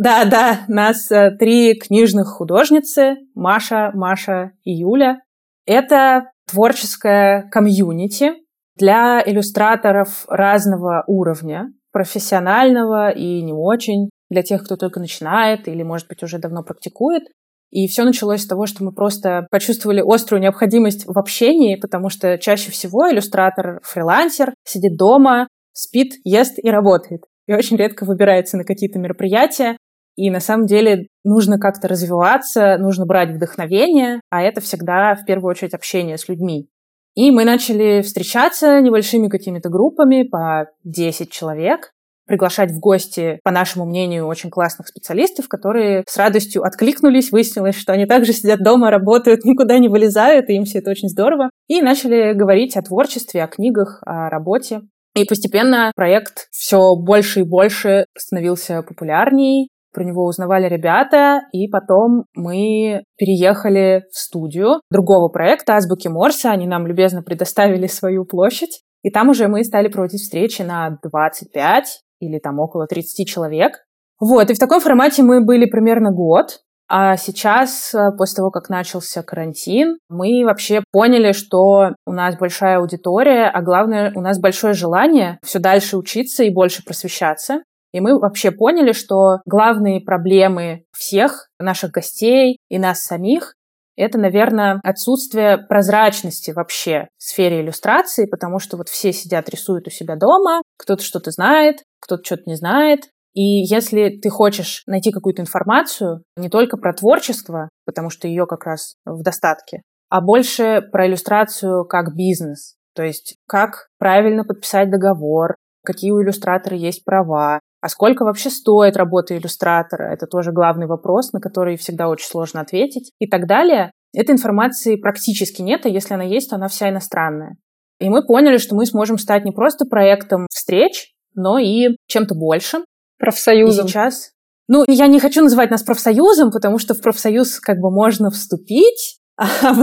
Да, 0.00 0.24
да, 0.26 0.60
нас 0.68 1.10
э, 1.10 1.32
три 1.40 1.74
книжных 1.74 2.28
художницы, 2.28 3.16
Маша, 3.34 3.90
Маша 3.94 4.52
и 4.62 4.70
Юля. 4.70 5.18
Это 5.66 6.30
творческое 6.48 7.48
комьюнити 7.50 8.30
для 8.76 9.20
иллюстраторов 9.26 10.24
разного 10.28 11.02
уровня, 11.08 11.72
профессионального 11.90 13.10
и 13.10 13.42
не 13.42 13.52
очень, 13.52 14.08
для 14.30 14.42
тех, 14.42 14.64
кто 14.64 14.76
только 14.76 15.00
начинает 15.00 15.68
или, 15.68 15.82
может 15.82 16.08
быть, 16.08 16.22
уже 16.22 16.38
давно 16.38 16.62
практикует. 16.62 17.24
И 17.70 17.86
все 17.86 18.04
началось 18.04 18.42
с 18.42 18.46
того, 18.46 18.66
что 18.66 18.82
мы 18.82 18.92
просто 18.92 19.46
почувствовали 19.50 20.02
острую 20.04 20.40
необходимость 20.40 21.04
в 21.06 21.18
общении, 21.18 21.76
потому 21.76 22.08
что 22.08 22.38
чаще 22.38 22.70
всего 22.70 23.10
иллюстратор, 23.10 23.80
фрилансер 23.82 24.54
сидит 24.64 24.96
дома, 24.96 25.48
спит, 25.72 26.14
ест 26.24 26.58
и 26.58 26.70
работает. 26.70 27.22
И 27.46 27.52
очень 27.52 27.76
редко 27.76 28.04
выбирается 28.04 28.56
на 28.56 28.64
какие-то 28.64 28.98
мероприятия. 28.98 29.76
И 30.16 30.30
на 30.30 30.40
самом 30.40 30.66
деле 30.66 31.06
нужно 31.24 31.58
как-то 31.58 31.88
развиваться, 31.88 32.76
нужно 32.78 33.06
брать 33.06 33.30
вдохновение, 33.30 34.20
а 34.30 34.42
это 34.42 34.60
всегда 34.60 35.14
в 35.14 35.24
первую 35.26 35.50
очередь 35.50 35.74
общение 35.74 36.18
с 36.18 36.28
людьми. 36.28 36.68
И 37.14 37.30
мы 37.30 37.44
начали 37.44 38.02
встречаться 38.02 38.80
небольшими 38.80 39.28
какими-то 39.28 39.68
группами 39.68 40.22
по 40.24 40.66
10 40.84 41.30
человек, 41.30 41.92
приглашать 42.28 42.70
в 42.70 42.78
гости, 42.78 43.40
по 43.42 43.50
нашему 43.50 43.86
мнению, 43.86 44.26
очень 44.26 44.50
классных 44.50 44.86
специалистов, 44.86 45.48
которые 45.48 46.04
с 46.06 46.16
радостью 46.16 46.62
откликнулись, 46.62 47.32
выяснилось, 47.32 47.74
что 47.74 47.92
они 47.92 48.06
также 48.06 48.32
сидят 48.32 48.60
дома, 48.62 48.90
работают, 48.90 49.40
никуда 49.44 49.78
не 49.78 49.88
вылезают, 49.88 50.48
и 50.48 50.54
им 50.54 50.64
все 50.64 50.78
это 50.78 50.90
очень 50.90 51.08
здорово. 51.08 51.50
И 51.66 51.82
начали 51.82 52.34
говорить 52.34 52.76
о 52.76 52.82
творчестве, 52.82 53.42
о 53.42 53.48
книгах, 53.48 54.00
о 54.06 54.30
работе. 54.30 54.82
И 55.16 55.24
постепенно 55.24 55.90
проект 55.96 56.46
все 56.52 56.94
больше 56.94 57.40
и 57.40 57.44
больше 57.44 58.04
становился 58.16 58.82
популярней, 58.82 59.68
про 59.92 60.04
него 60.04 60.26
узнавали 60.26 60.68
ребята, 60.68 61.40
и 61.52 61.66
потом 61.66 62.24
мы 62.34 63.02
переехали 63.16 64.04
в 64.12 64.16
студию 64.16 64.80
другого 64.90 65.28
проекта 65.28 65.74
«Азбуки 65.74 66.08
Морса». 66.08 66.50
Они 66.50 66.66
нам 66.66 66.86
любезно 66.86 67.22
предоставили 67.22 67.86
свою 67.86 68.24
площадь, 68.24 68.82
и 69.02 69.10
там 69.10 69.30
уже 69.30 69.48
мы 69.48 69.64
стали 69.64 69.88
проводить 69.88 70.20
встречи 70.20 70.62
на 70.62 70.98
25 71.02 72.02
или 72.20 72.38
там 72.38 72.58
около 72.58 72.86
30 72.86 73.26
человек. 73.28 73.84
Вот, 74.20 74.50
и 74.50 74.54
в 74.54 74.58
таком 74.58 74.80
формате 74.80 75.22
мы 75.22 75.44
были 75.44 75.66
примерно 75.66 76.10
год. 76.10 76.60
А 76.90 77.16
сейчас, 77.18 77.94
э, 77.94 78.12
после 78.16 78.36
того, 78.36 78.50
как 78.50 78.70
начался 78.70 79.22
карантин, 79.22 79.98
мы 80.08 80.42
вообще 80.44 80.82
поняли, 80.90 81.32
что 81.32 81.94
у 82.06 82.12
нас 82.12 82.36
большая 82.38 82.78
аудитория, 82.78 83.50
а 83.50 83.60
главное, 83.60 84.10
у 84.14 84.22
нас 84.22 84.40
большое 84.40 84.72
желание 84.72 85.38
все 85.44 85.58
дальше 85.58 85.98
учиться 85.98 86.44
и 86.44 86.52
больше 86.52 86.82
просвещаться. 86.82 87.62
И 87.92 88.00
мы 88.00 88.18
вообще 88.18 88.50
поняли, 88.50 88.92
что 88.92 89.38
главные 89.46 90.00
проблемы 90.00 90.84
всех 90.92 91.48
наших 91.58 91.90
гостей 91.90 92.58
и 92.68 92.78
нас 92.78 93.00
самих 93.00 93.54
это, 93.98 94.18
наверное, 94.18 94.80
отсутствие 94.84 95.58
прозрачности 95.58 96.52
вообще 96.52 97.08
в 97.16 97.22
сфере 97.24 97.60
иллюстрации, 97.60 98.26
потому 98.26 98.58
что 98.60 98.76
вот 98.76 98.88
все 98.88 99.12
сидят, 99.12 99.48
рисуют 99.48 99.86
у 99.86 99.90
себя 99.90 100.16
дома, 100.16 100.62
кто-то 100.78 101.02
что-то 101.02 101.30
знает, 101.30 101.82
кто-то 102.00 102.24
что-то 102.24 102.42
не 102.46 102.54
знает. 102.54 103.00
И 103.34 103.42
если 103.42 104.18
ты 104.20 104.30
хочешь 104.30 104.82
найти 104.86 105.10
какую-то 105.10 105.42
информацию 105.42 106.22
не 106.36 106.48
только 106.48 106.76
про 106.76 106.94
творчество, 106.94 107.68
потому 107.84 108.10
что 108.10 108.28
ее 108.28 108.46
как 108.46 108.64
раз 108.64 108.94
в 109.04 109.22
достатке, 109.22 109.82
а 110.08 110.20
больше 110.20 110.82
про 110.92 111.06
иллюстрацию 111.06 111.84
как 111.84 112.14
бизнес, 112.14 112.76
то 112.94 113.02
есть 113.02 113.36
как 113.46 113.88
правильно 113.98 114.44
подписать 114.44 114.90
договор, 114.90 115.56
какие 115.84 116.10
у 116.10 116.22
иллюстратора 116.22 116.76
есть 116.76 117.04
права, 117.04 117.60
а 117.80 117.88
сколько 117.88 118.24
вообще 118.24 118.50
стоит 118.50 118.96
работа 118.96 119.36
иллюстратора? 119.36 120.12
Это 120.12 120.26
тоже 120.26 120.52
главный 120.52 120.86
вопрос, 120.86 121.32
на 121.32 121.40
который 121.40 121.76
всегда 121.76 122.08
очень 122.08 122.26
сложно 122.26 122.60
ответить. 122.60 123.12
И 123.18 123.28
так 123.28 123.46
далее. 123.46 123.92
Этой 124.14 124.32
информации 124.32 124.96
практически 124.96 125.62
нет, 125.62 125.86
а 125.86 125.88
если 125.88 126.14
она 126.14 126.24
есть, 126.24 126.50
то 126.50 126.56
она 126.56 126.68
вся 126.68 126.88
иностранная. 126.88 127.56
И 128.00 128.08
мы 128.08 128.24
поняли, 128.24 128.58
что 128.58 128.74
мы 128.74 128.86
сможем 128.86 129.18
стать 129.18 129.44
не 129.44 129.52
просто 129.52 129.84
проектом 129.84 130.46
встреч, 130.50 131.12
но 131.34 131.58
и 131.58 131.96
чем-то 132.06 132.34
большим. 132.34 132.84
Профсоюзом. 133.18 133.86
И 133.86 133.88
сейчас... 133.88 134.30
Ну, 134.68 134.84
я 134.86 135.06
не 135.06 135.18
хочу 135.18 135.42
называть 135.42 135.70
нас 135.70 135.82
профсоюзом, 135.82 136.50
потому 136.50 136.78
что 136.78 136.94
в 136.94 137.00
профсоюз 137.00 137.58
как 137.58 137.78
бы 137.78 137.90
можно 137.90 138.30
вступить, 138.30 139.18
а 139.36 139.74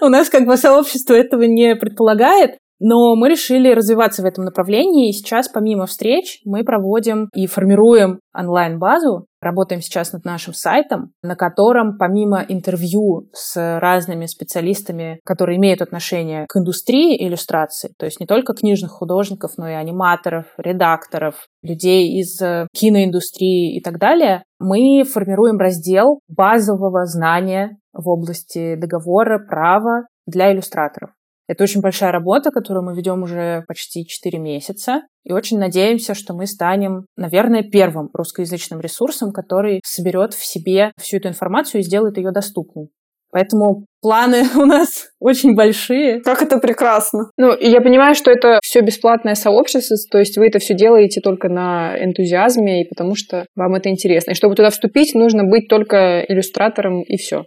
у 0.00 0.08
нас 0.08 0.28
как 0.28 0.46
бы 0.46 0.56
сообщество 0.56 1.14
этого 1.14 1.42
не 1.42 1.76
предполагает. 1.76 2.58
Но 2.80 3.14
мы 3.14 3.28
решили 3.28 3.72
развиваться 3.72 4.22
в 4.22 4.26
этом 4.26 4.44
направлении, 4.44 5.08
и 5.08 5.12
сейчас 5.12 5.48
помимо 5.48 5.86
встреч 5.86 6.40
мы 6.44 6.64
проводим 6.64 7.28
и 7.32 7.46
формируем 7.46 8.20
онлайн-базу. 8.36 9.26
Работаем 9.40 9.80
сейчас 9.80 10.12
над 10.12 10.24
нашим 10.24 10.54
сайтом, 10.54 11.12
на 11.22 11.36
котором 11.36 11.98
помимо 11.98 12.44
интервью 12.48 13.28
с 13.32 13.78
разными 13.78 14.26
специалистами, 14.26 15.20
которые 15.24 15.58
имеют 15.58 15.82
отношение 15.82 16.46
к 16.48 16.56
индустрии 16.56 17.16
иллюстрации, 17.26 17.92
то 17.98 18.06
есть 18.06 18.20
не 18.20 18.26
только 18.26 18.54
книжных 18.54 18.92
художников, 18.92 19.52
но 19.56 19.68
и 19.68 19.74
аниматоров, 19.74 20.46
редакторов, 20.56 21.46
людей 21.62 22.18
из 22.18 22.40
э, 22.40 22.66
киноиндустрии 22.74 23.76
и 23.76 23.82
так 23.82 23.98
далее, 23.98 24.42
мы 24.58 25.04
формируем 25.04 25.58
раздел 25.58 26.20
базового 26.28 27.04
знания 27.04 27.76
в 27.92 28.08
области 28.08 28.76
договора, 28.76 29.38
права 29.38 30.06
для 30.26 30.52
иллюстраторов. 30.52 31.10
Это 31.46 31.64
очень 31.64 31.80
большая 31.80 32.12
работа, 32.12 32.50
которую 32.50 32.84
мы 32.84 32.96
ведем 32.96 33.22
уже 33.22 33.64
почти 33.68 34.06
4 34.06 34.38
месяца. 34.38 35.02
И 35.24 35.32
очень 35.32 35.58
надеемся, 35.58 36.14
что 36.14 36.34
мы 36.34 36.46
станем, 36.46 37.06
наверное, 37.16 37.62
первым 37.62 38.08
русскоязычным 38.12 38.80
ресурсом, 38.80 39.32
который 39.32 39.80
соберет 39.84 40.34
в 40.34 40.44
себе 40.44 40.92
всю 40.98 41.18
эту 41.18 41.28
информацию 41.28 41.80
и 41.80 41.84
сделает 41.84 42.16
ее 42.16 42.30
доступной. 42.30 42.88
Поэтому 43.34 43.86
планы 44.00 44.44
у 44.56 44.64
нас 44.64 45.08
очень 45.18 45.56
большие. 45.56 46.20
Как 46.20 46.40
это 46.40 46.58
прекрасно. 46.58 47.30
Ну, 47.36 47.52
я 47.58 47.80
понимаю, 47.80 48.14
что 48.14 48.30
это 48.30 48.60
все 48.62 48.80
бесплатное 48.80 49.34
сообщество, 49.34 49.96
то 50.10 50.18
есть 50.18 50.38
вы 50.38 50.46
это 50.46 50.60
все 50.60 50.74
делаете 50.74 51.20
только 51.20 51.48
на 51.48 51.96
энтузиазме 51.98 52.82
и 52.82 52.88
потому 52.88 53.16
что 53.16 53.46
вам 53.56 53.74
это 53.74 53.90
интересно. 53.90 54.30
И 54.30 54.34
чтобы 54.34 54.54
туда 54.54 54.70
вступить, 54.70 55.14
нужно 55.14 55.42
быть 55.42 55.68
только 55.68 56.24
иллюстратором 56.28 57.02
и 57.02 57.16
все. 57.16 57.46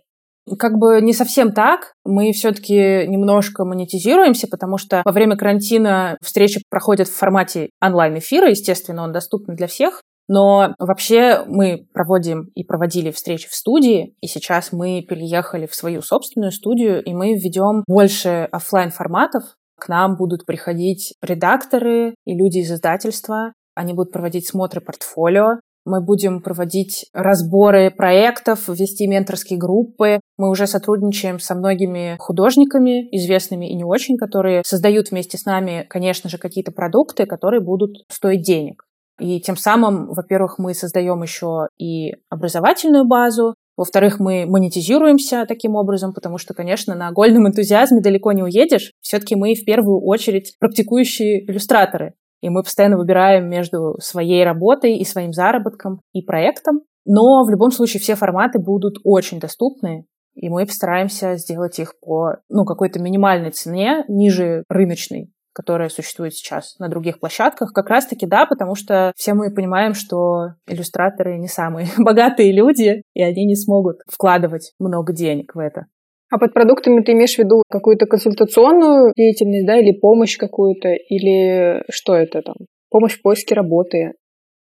Как 0.58 0.78
бы 0.78 1.02
не 1.02 1.14
совсем 1.14 1.52
так. 1.52 1.94
Мы 2.06 2.32
все-таки 2.32 3.08
немножко 3.08 3.66
монетизируемся, 3.66 4.48
потому 4.48 4.78
что 4.78 5.02
во 5.04 5.12
время 5.12 5.36
карантина 5.36 6.18
встречи 6.22 6.62
проходят 6.70 7.08
в 7.08 7.16
формате 7.16 7.70
онлайн-эфира. 7.82 8.50
Естественно, 8.50 9.04
он 9.04 9.12
доступен 9.12 9.56
для 9.56 9.68
всех. 9.68 10.02
Но 10.30 10.74
вообще 10.78 11.44
мы 11.48 11.88
проводим 11.94 12.50
и 12.54 12.64
проводили 12.64 13.12
встречи 13.12 13.48
в 13.48 13.54
студии, 13.54 14.14
и 14.20 14.28
сейчас 14.28 14.74
мы 14.74 15.02
переехали 15.02 15.68
в 15.68 15.76
свою 15.76 16.02
собственную 16.02 16.52
студию, 16.52 17.02
и 17.02 17.14
мы 17.14 17.36
введем 17.36 17.84
больше 17.88 18.48
офлайн 18.52 18.92
форматов. 18.92 19.44
К 19.80 19.88
нам 19.88 20.18
будут 20.18 20.46
приходить 20.46 21.14
редакторы 21.22 22.16
и 22.26 22.36
люди 22.36 22.60
из 22.60 22.72
издательства. 22.72 23.54
Они 23.76 23.94
будут 23.94 24.12
проводить 24.12 24.48
смотры 24.48 24.82
портфолио, 24.82 25.60
мы 25.88 26.02
будем 26.02 26.42
проводить 26.42 27.06
разборы 27.14 27.92
проектов, 27.92 28.68
вести 28.68 29.08
менторские 29.08 29.58
группы. 29.58 30.20
Мы 30.38 30.50
уже 30.50 30.68
сотрудничаем 30.68 31.40
со 31.40 31.56
многими 31.56 32.18
художниками, 32.20 33.08
известными 33.16 33.72
и 33.72 33.76
не 33.76 33.84
очень, 33.84 34.18
которые 34.18 34.62
создают 34.66 35.12
вместе 35.12 35.38
с 35.38 35.46
нами, 35.46 35.86
конечно 35.90 36.30
же, 36.30 36.38
какие-то 36.38 36.72
продукты, 36.72 37.26
которые 37.26 37.62
будут 37.62 38.04
стоить 38.10 38.44
денег. 38.44 38.84
И 39.20 39.42
тем 39.42 39.58
самым, 39.58 40.10
во-первых, 40.14 40.60
мы 40.60 40.74
создаем 40.74 41.24
еще 41.24 41.68
и 41.80 42.14
образовательную 42.30 43.08
базу, 43.08 43.56
во-вторых, 43.78 44.20
мы 44.20 44.48
монетизируемся 44.48 45.46
таким 45.48 45.76
образом, 45.76 46.12
потому 46.12 46.40
что, 46.40 46.56
конечно, 46.56 46.96
на 46.96 47.12
гольном 47.12 47.48
энтузиазме 47.48 48.02
далеко 48.02 48.32
не 48.32 48.42
уедешь. 48.42 48.92
Все-таки 49.02 49.36
мы 49.36 49.54
в 49.54 49.64
первую 49.66 50.02
очередь 50.04 50.56
практикующие 50.60 51.46
иллюстраторы. 51.46 52.16
И 52.42 52.50
мы 52.50 52.64
постоянно 52.64 52.98
выбираем 52.98 53.50
между 53.50 53.96
своей 54.00 54.44
работой 54.44 54.98
и 54.98 55.06
своим 55.06 55.34
заработком 55.34 56.02
и 56.14 56.22
проектом. 56.22 56.82
Но 57.06 57.44
в 57.46 57.50
любом 57.50 57.72
случае 57.72 58.02
все 58.02 58.16
форматы 58.16 58.60
будут 58.60 58.98
очень 59.04 59.40
доступны, 59.40 60.06
и 60.36 60.50
мы 60.50 60.66
постараемся 60.66 61.36
сделать 61.36 61.80
их 61.80 62.00
по 62.00 62.38
ну, 62.50 62.64
какой-то 62.64 63.00
минимальной 63.00 63.50
цене, 63.50 64.04
ниже 64.08 64.64
рыночной, 64.70 65.32
которая 65.52 65.90
существует 65.90 66.34
сейчас 66.34 66.78
на 66.78 66.90
других 66.90 67.20
площадках. 67.20 67.74
Как 67.74 67.90
раз-таки 67.90 68.28
да, 68.28 68.46
потому 68.46 68.76
что 68.76 69.14
все 69.16 69.34
мы 69.34 69.52
понимаем, 69.52 69.96
что 69.96 70.50
иллюстраторы 70.68 71.40
не 71.40 71.48
самые 71.48 71.88
богатые 71.98 72.54
люди, 72.54 73.02
и 73.14 73.24
они 73.24 73.46
не 73.46 73.56
смогут 73.56 74.02
вкладывать 74.08 74.74
много 74.78 75.12
денег 75.12 75.56
в 75.56 75.60
это. 75.60 75.88
А 76.30 76.38
под 76.38 76.54
продуктами 76.54 77.02
ты 77.02 77.14
имеешь 77.14 77.36
в 77.36 77.40
виду 77.40 77.64
какую-то 77.70 78.06
консультационную 78.06 79.14
деятельность, 79.16 79.66
да, 79.66 79.78
или 79.78 79.98
помощь 79.98 80.38
какую-то, 80.38 80.90
или 80.90 81.84
что 81.90 82.16
это 82.16 82.42
там? 82.42 82.56
Помощь 82.90 83.18
в 83.18 83.22
поиске 83.22 83.56
работы? 83.56 84.14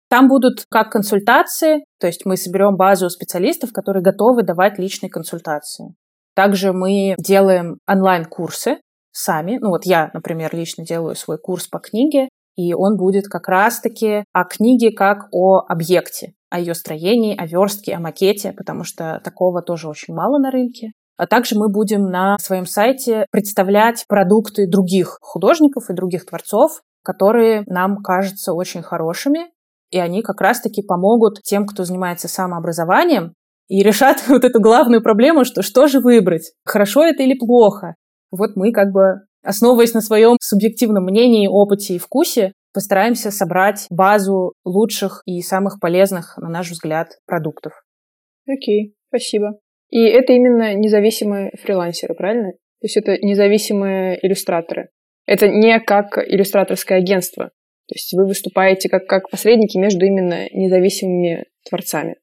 Там 0.08 0.28
будут 0.28 0.64
как 0.70 0.90
консультации, 0.90 1.84
то 2.00 2.06
есть 2.06 2.24
мы 2.24 2.36
соберем 2.36 2.76
базу 2.76 3.10
специалистов, 3.10 3.72
которые 3.72 4.02
готовы 4.02 4.42
давать 4.42 4.78
личные 4.78 5.10
консультации. 5.10 5.94
Также 6.34 6.72
мы 6.72 7.14
делаем 7.18 7.78
онлайн-курсы 7.86 8.78
сами. 9.10 9.58
Ну 9.60 9.70
вот 9.70 9.84
я, 9.84 10.10
например, 10.14 10.54
лично 10.54 10.84
делаю 10.84 11.16
свой 11.16 11.38
курс 11.38 11.66
по 11.66 11.80
книге, 11.80 12.28
и 12.56 12.72
он 12.72 12.96
будет 12.96 13.26
как 13.26 13.48
раз-таки 13.48 14.24
о 14.32 14.44
книге 14.44 14.92
как 14.92 15.28
о 15.32 15.64
объекте, 15.68 16.32
о 16.50 16.58
ее 16.58 16.74
строении, 16.74 17.36
о 17.36 17.46
верстке, 17.46 17.94
о 17.94 18.00
макете, 18.00 18.52
потому 18.52 18.84
что 18.84 19.20
такого 19.24 19.62
тоже 19.62 19.88
очень 19.88 20.14
мало 20.14 20.38
на 20.38 20.50
рынке. 20.50 20.92
А 21.18 21.26
также 21.26 21.58
мы 21.58 21.68
будем 21.68 22.04
на 22.04 22.38
своем 22.38 22.64
сайте 22.64 23.26
представлять 23.32 24.04
продукты 24.08 24.68
других 24.68 25.18
художников 25.20 25.90
и 25.90 25.94
других 25.94 26.24
творцов, 26.24 26.80
которые 27.02 27.64
нам 27.66 27.96
кажутся 28.02 28.52
очень 28.52 28.82
хорошими, 28.82 29.50
и 29.90 29.98
они 29.98 30.22
как 30.22 30.40
раз-таки 30.40 30.80
помогут 30.80 31.42
тем, 31.42 31.66
кто 31.66 31.82
занимается 31.82 32.28
самообразованием, 32.28 33.34
и 33.66 33.82
решат 33.82 34.22
вот 34.28 34.44
эту 34.44 34.60
главную 34.60 35.02
проблему, 35.02 35.44
что 35.44 35.62
что 35.62 35.88
же 35.88 36.00
выбрать, 36.00 36.52
хорошо 36.64 37.04
это 37.04 37.24
или 37.24 37.36
плохо. 37.36 37.96
Вот 38.30 38.50
мы 38.54 38.70
как 38.70 38.92
бы, 38.92 39.22
основываясь 39.42 39.94
на 39.94 40.00
своем 40.00 40.36
субъективном 40.40 41.04
мнении, 41.04 41.48
опыте 41.48 41.94
и 41.94 41.98
вкусе, 41.98 42.52
постараемся 42.72 43.32
собрать 43.32 43.86
базу 43.90 44.52
лучших 44.64 45.22
и 45.26 45.40
самых 45.40 45.80
полезных, 45.80 46.36
на 46.36 46.48
наш 46.48 46.70
взгляд, 46.70 47.18
продуктов. 47.26 47.72
Окей, 48.46 48.94
спасибо. 49.08 49.58
И 49.90 50.02
это 50.02 50.32
именно 50.32 50.74
независимые 50.74 51.52
фрилансеры, 51.62 52.14
правильно? 52.14 52.52
То 52.52 52.84
есть 52.84 52.96
это 52.96 53.16
независимые 53.18 54.18
иллюстраторы. 54.24 54.88
Это 55.26 55.48
не 55.48 55.78
как 55.80 56.18
иллюстраторское 56.18 56.98
агентство. 56.98 57.46
То 57.88 57.94
есть 57.94 58.12
вы 58.14 58.26
выступаете 58.26 58.88
как, 58.88 59.06
как 59.06 59.30
посредники 59.30 59.78
между 59.78 60.04
именно 60.04 60.46
независимыми 60.52 61.46
творцами. 61.68 62.16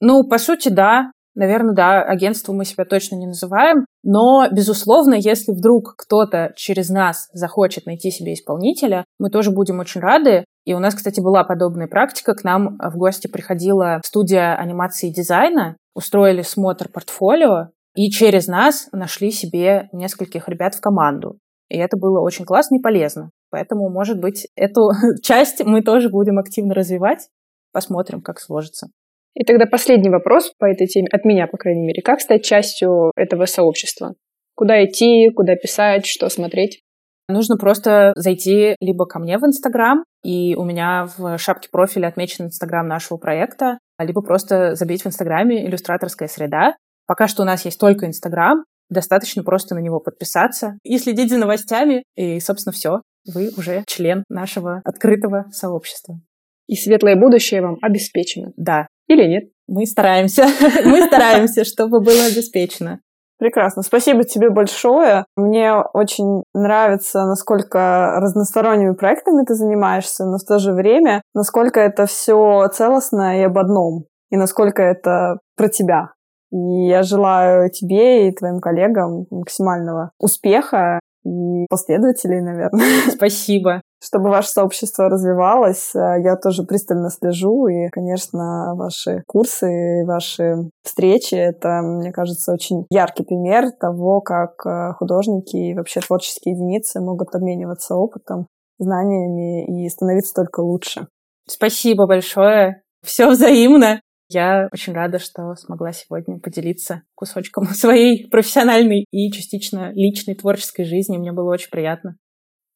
Ну, 0.00 0.28
по 0.28 0.38
сути, 0.38 0.68
да. 0.68 1.10
Наверное, 1.34 1.74
да, 1.74 2.02
агентство 2.02 2.52
мы 2.52 2.64
себя 2.64 2.84
точно 2.84 3.16
не 3.16 3.26
называем, 3.26 3.86
но, 4.04 4.46
безусловно, 4.52 5.14
если 5.14 5.50
вдруг 5.50 5.96
кто-то 5.96 6.52
через 6.54 6.90
нас 6.90 7.28
захочет 7.32 7.86
найти 7.86 8.12
себе 8.12 8.34
исполнителя, 8.34 9.04
мы 9.18 9.30
тоже 9.30 9.50
будем 9.50 9.80
очень 9.80 10.00
рады. 10.00 10.44
И 10.64 10.74
у 10.74 10.78
нас, 10.78 10.94
кстати, 10.94 11.20
была 11.20 11.42
подобная 11.42 11.88
практика. 11.88 12.34
К 12.34 12.44
нам 12.44 12.78
в 12.78 12.96
гости 12.96 13.26
приходила 13.26 14.00
студия 14.04 14.54
анимации 14.54 15.08
и 15.08 15.12
дизайна, 15.12 15.76
устроили 15.94 16.42
смотр 16.42 16.88
портфолио, 16.88 17.68
и 17.94 18.10
через 18.10 18.46
нас 18.46 18.88
нашли 18.92 19.30
себе 19.30 19.88
нескольких 19.92 20.48
ребят 20.48 20.74
в 20.74 20.80
команду. 20.80 21.38
И 21.68 21.78
это 21.78 21.96
было 21.96 22.20
очень 22.20 22.44
классно 22.44 22.76
и 22.76 22.82
полезно. 22.82 23.30
Поэтому, 23.50 23.88
может 23.88 24.20
быть, 24.20 24.48
эту 24.56 24.90
часть 25.22 25.64
мы 25.64 25.82
тоже 25.82 26.08
будем 26.08 26.38
активно 26.38 26.74
развивать. 26.74 27.28
Посмотрим, 27.72 28.20
как 28.20 28.40
сложится. 28.40 28.88
И 29.34 29.44
тогда 29.44 29.66
последний 29.66 30.10
вопрос 30.10 30.52
по 30.58 30.64
этой 30.64 30.86
теме, 30.86 31.08
от 31.10 31.24
меня, 31.24 31.46
по 31.46 31.56
крайней 31.56 31.84
мере. 31.84 32.02
Как 32.02 32.20
стать 32.20 32.44
частью 32.44 33.10
этого 33.16 33.46
сообщества? 33.46 34.14
Куда 34.54 34.84
идти, 34.84 35.30
куда 35.34 35.56
писать, 35.56 36.06
что 36.06 36.28
смотреть? 36.28 36.82
Нужно 37.28 37.56
просто 37.56 38.12
зайти 38.16 38.76
либо 38.80 39.06
ко 39.06 39.18
мне 39.18 39.38
в 39.38 39.44
Инстаграм, 39.44 40.04
и 40.22 40.54
у 40.54 40.64
меня 40.64 41.08
в 41.16 41.38
шапке 41.38 41.68
профиля 41.72 42.08
отмечен 42.08 42.46
Инстаграм 42.46 42.86
нашего 42.86 43.18
проекта, 43.18 43.78
либо 43.98 44.22
просто 44.22 44.74
забить 44.74 45.02
в 45.02 45.06
Инстаграме 45.06 45.66
«Иллюстраторская 45.66 46.28
среда». 46.28 46.76
Пока 47.06 47.28
что 47.28 47.42
у 47.42 47.44
нас 47.44 47.64
есть 47.64 47.78
только 47.78 48.06
Инстаграм, 48.06 48.64
достаточно 48.88 49.42
просто 49.42 49.74
на 49.74 49.80
него 49.80 50.00
подписаться 50.00 50.78
и 50.82 50.98
следить 50.98 51.30
за 51.30 51.38
новостями, 51.38 52.04
и, 52.14 52.40
собственно, 52.40 52.72
все. 52.72 53.02
Вы 53.26 53.50
уже 53.56 53.84
член 53.86 54.24
нашего 54.28 54.82
открытого 54.84 55.46
сообщества. 55.50 56.20
И 56.66 56.76
светлое 56.76 57.16
будущее 57.16 57.62
вам 57.62 57.76
обеспечено. 57.82 58.52
Да, 58.56 58.86
или 59.08 59.24
нет? 59.26 59.44
Мы 59.66 59.86
стараемся. 59.86 60.46
Мы 60.84 61.06
стараемся, 61.06 61.64
чтобы 61.64 62.00
было 62.00 62.24
обеспечено. 62.24 63.00
Прекрасно. 63.38 63.82
Спасибо 63.82 64.24
тебе 64.24 64.50
большое. 64.50 65.26
Мне 65.36 65.74
очень 65.74 66.44
нравится, 66.54 67.26
насколько 67.26 68.16
разносторонними 68.20 68.94
проектами 68.94 69.44
ты 69.44 69.54
занимаешься, 69.54 70.24
но 70.24 70.38
в 70.38 70.44
то 70.44 70.58
же 70.58 70.72
время, 70.72 71.22
насколько 71.34 71.80
это 71.80 72.06
все 72.06 72.68
целостно 72.72 73.38
и 73.38 73.42
об 73.42 73.58
одном, 73.58 74.04
и 74.30 74.36
насколько 74.36 74.82
это 74.82 75.38
про 75.56 75.68
тебя. 75.68 76.10
И 76.52 76.86
я 76.86 77.02
желаю 77.02 77.70
тебе 77.70 78.28
и 78.28 78.34
твоим 78.34 78.60
коллегам 78.60 79.26
максимального 79.30 80.12
успеха 80.20 81.00
и 81.24 81.66
последователей, 81.68 82.40
наверное. 82.40 83.10
Спасибо 83.10 83.82
чтобы 84.04 84.28
ваше 84.28 84.48
сообщество 84.48 85.08
развивалось. 85.08 85.94
Э, 85.94 86.20
я 86.22 86.36
тоже 86.36 86.64
пристально 86.64 87.10
слежу, 87.10 87.66
и, 87.66 87.88
конечно, 87.88 88.74
ваши 88.74 89.22
курсы, 89.26 90.04
ваши 90.06 90.70
встречи— 90.82 91.34
это, 91.36 91.80
мне 91.82 92.12
кажется, 92.12 92.52
очень 92.52 92.84
яркий 92.90 93.24
пример 93.24 93.70
того, 93.80 94.20
как 94.20 94.66
э, 94.66 94.92
художники 94.98 95.56
и 95.56 95.74
вообще 95.74 96.00
творческие 96.00 96.54
единицы 96.54 97.00
могут 97.00 97.34
обмениваться 97.34 97.94
опытом, 97.94 98.46
знаниями 98.78 99.84
и 99.84 99.88
становиться 99.88 100.34
только 100.34 100.60
лучше. 100.60 101.08
Спасибо 101.48 102.06
большое. 102.06 102.82
Все 103.02 103.28
взаимно. 103.28 104.00
Я 104.30 104.68
очень 104.72 104.94
рада, 104.94 105.18
что 105.18 105.54
смогла 105.54 105.92
сегодня 105.92 106.40
поделиться 106.40 107.02
кусочком 107.14 107.66
своей 107.74 108.28
профессиональной 108.28 109.06
и 109.10 109.30
частично 109.30 109.92
личной 109.94 110.34
творческой 110.34 110.84
жизни. 110.84 111.18
Мне 111.18 111.32
было 111.32 111.52
очень 111.52 111.70
приятно. 111.70 112.16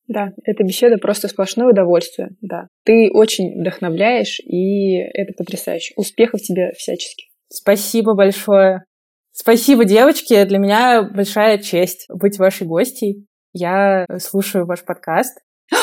Да, 0.08 0.30
эта 0.44 0.64
беседа 0.64 0.96
просто 0.96 1.28
сплошное 1.28 1.68
удовольствие, 1.68 2.30
да. 2.40 2.68
Ты 2.84 3.10
очень 3.12 3.60
вдохновляешь, 3.60 4.40
и 4.40 4.96
это 4.96 5.34
потрясающе. 5.36 5.92
Успехов 5.96 6.40
тебе 6.40 6.72
всячески. 6.76 7.26
Спасибо 7.50 8.14
большое. 8.14 8.84
Спасибо, 9.32 9.84
девочки. 9.84 10.42
Для 10.44 10.58
меня 10.58 11.02
большая 11.02 11.58
честь 11.58 12.06
быть 12.08 12.38
вашей 12.38 12.66
гостьей. 12.66 13.26
Я 13.52 14.06
слушаю 14.18 14.66
ваш 14.66 14.84
подкаст 14.84 15.38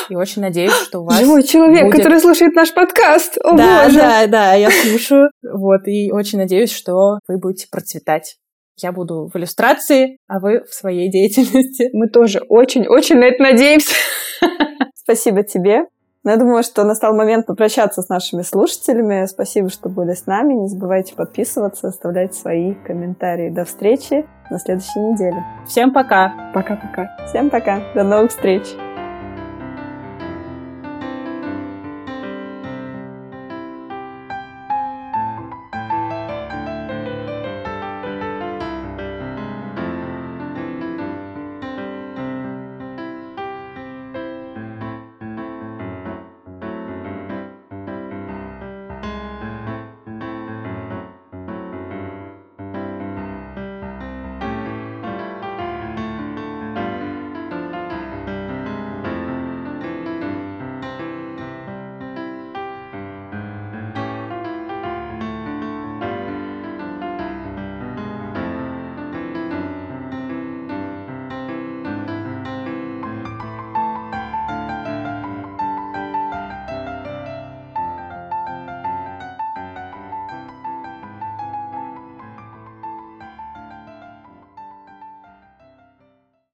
и 0.10 0.16
очень 0.16 0.42
надеюсь, 0.42 0.74
что 0.74 1.02
у 1.02 1.06
вас 1.06 1.20
Живой 1.20 1.44
человек, 1.44 1.84
будет... 1.84 1.98
который 1.98 2.20
слушает 2.20 2.54
наш 2.56 2.74
подкаст. 2.74 3.38
О, 3.44 3.56
да, 3.56 3.86
боже. 3.86 3.98
да, 3.98 4.28
да, 4.28 4.54
я 4.56 4.70
слушаю. 4.72 5.30
Вот, 5.44 5.88
и 5.88 6.12
очень 6.12 6.40
надеюсь, 6.40 6.72
что 6.72 7.20
вы 7.28 7.38
будете 7.38 7.68
процветать. 7.70 8.38
Я 8.82 8.92
буду 8.92 9.30
в 9.34 9.38
иллюстрации, 9.38 10.18
а 10.28 10.40
вы 10.40 10.64
в 10.64 10.74
своей 10.74 11.10
деятельности. 11.10 11.90
Мы 11.94 12.08
тоже 12.08 12.42
очень-очень 12.48 13.18
на 13.18 13.26
это 13.26 13.42
надеемся. 13.42 13.96
Спасибо 14.96 15.44
тебе. 15.44 15.86
Но 16.24 16.32
я 16.32 16.38
думаю, 16.38 16.64
что 16.64 16.84
настал 16.84 17.16
момент 17.16 17.46
попрощаться 17.46 18.02
с 18.02 18.10
нашими 18.10 18.42
слушателями. 18.42 19.28
Спасибо, 19.28 19.70
что 19.70 19.90
были 19.90 20.14
с 20.14 20.26
нами. 20.26 20.54
Не 20.56 20.68
забывайте 20.68 21.14
подписываться, 21.14 21.90
оставлять 21.90 22.34
свои 22.34 22.74
комментарии. 22.74 23.50
До 23.50 23.64
встречи 23.64 24.26
на 24.50 24.58
следующей 24.58 25.00
неделе. 25.00 25.44
Всем 25.68 25.94
пока. 25.94 26.52
Пока-пока. 26.54 27.16
Всем 27.28 27.52
пока. 27.52 27.80
До 27.94 28.04
новых 28.04 28.32
встреч. 28.32 28.64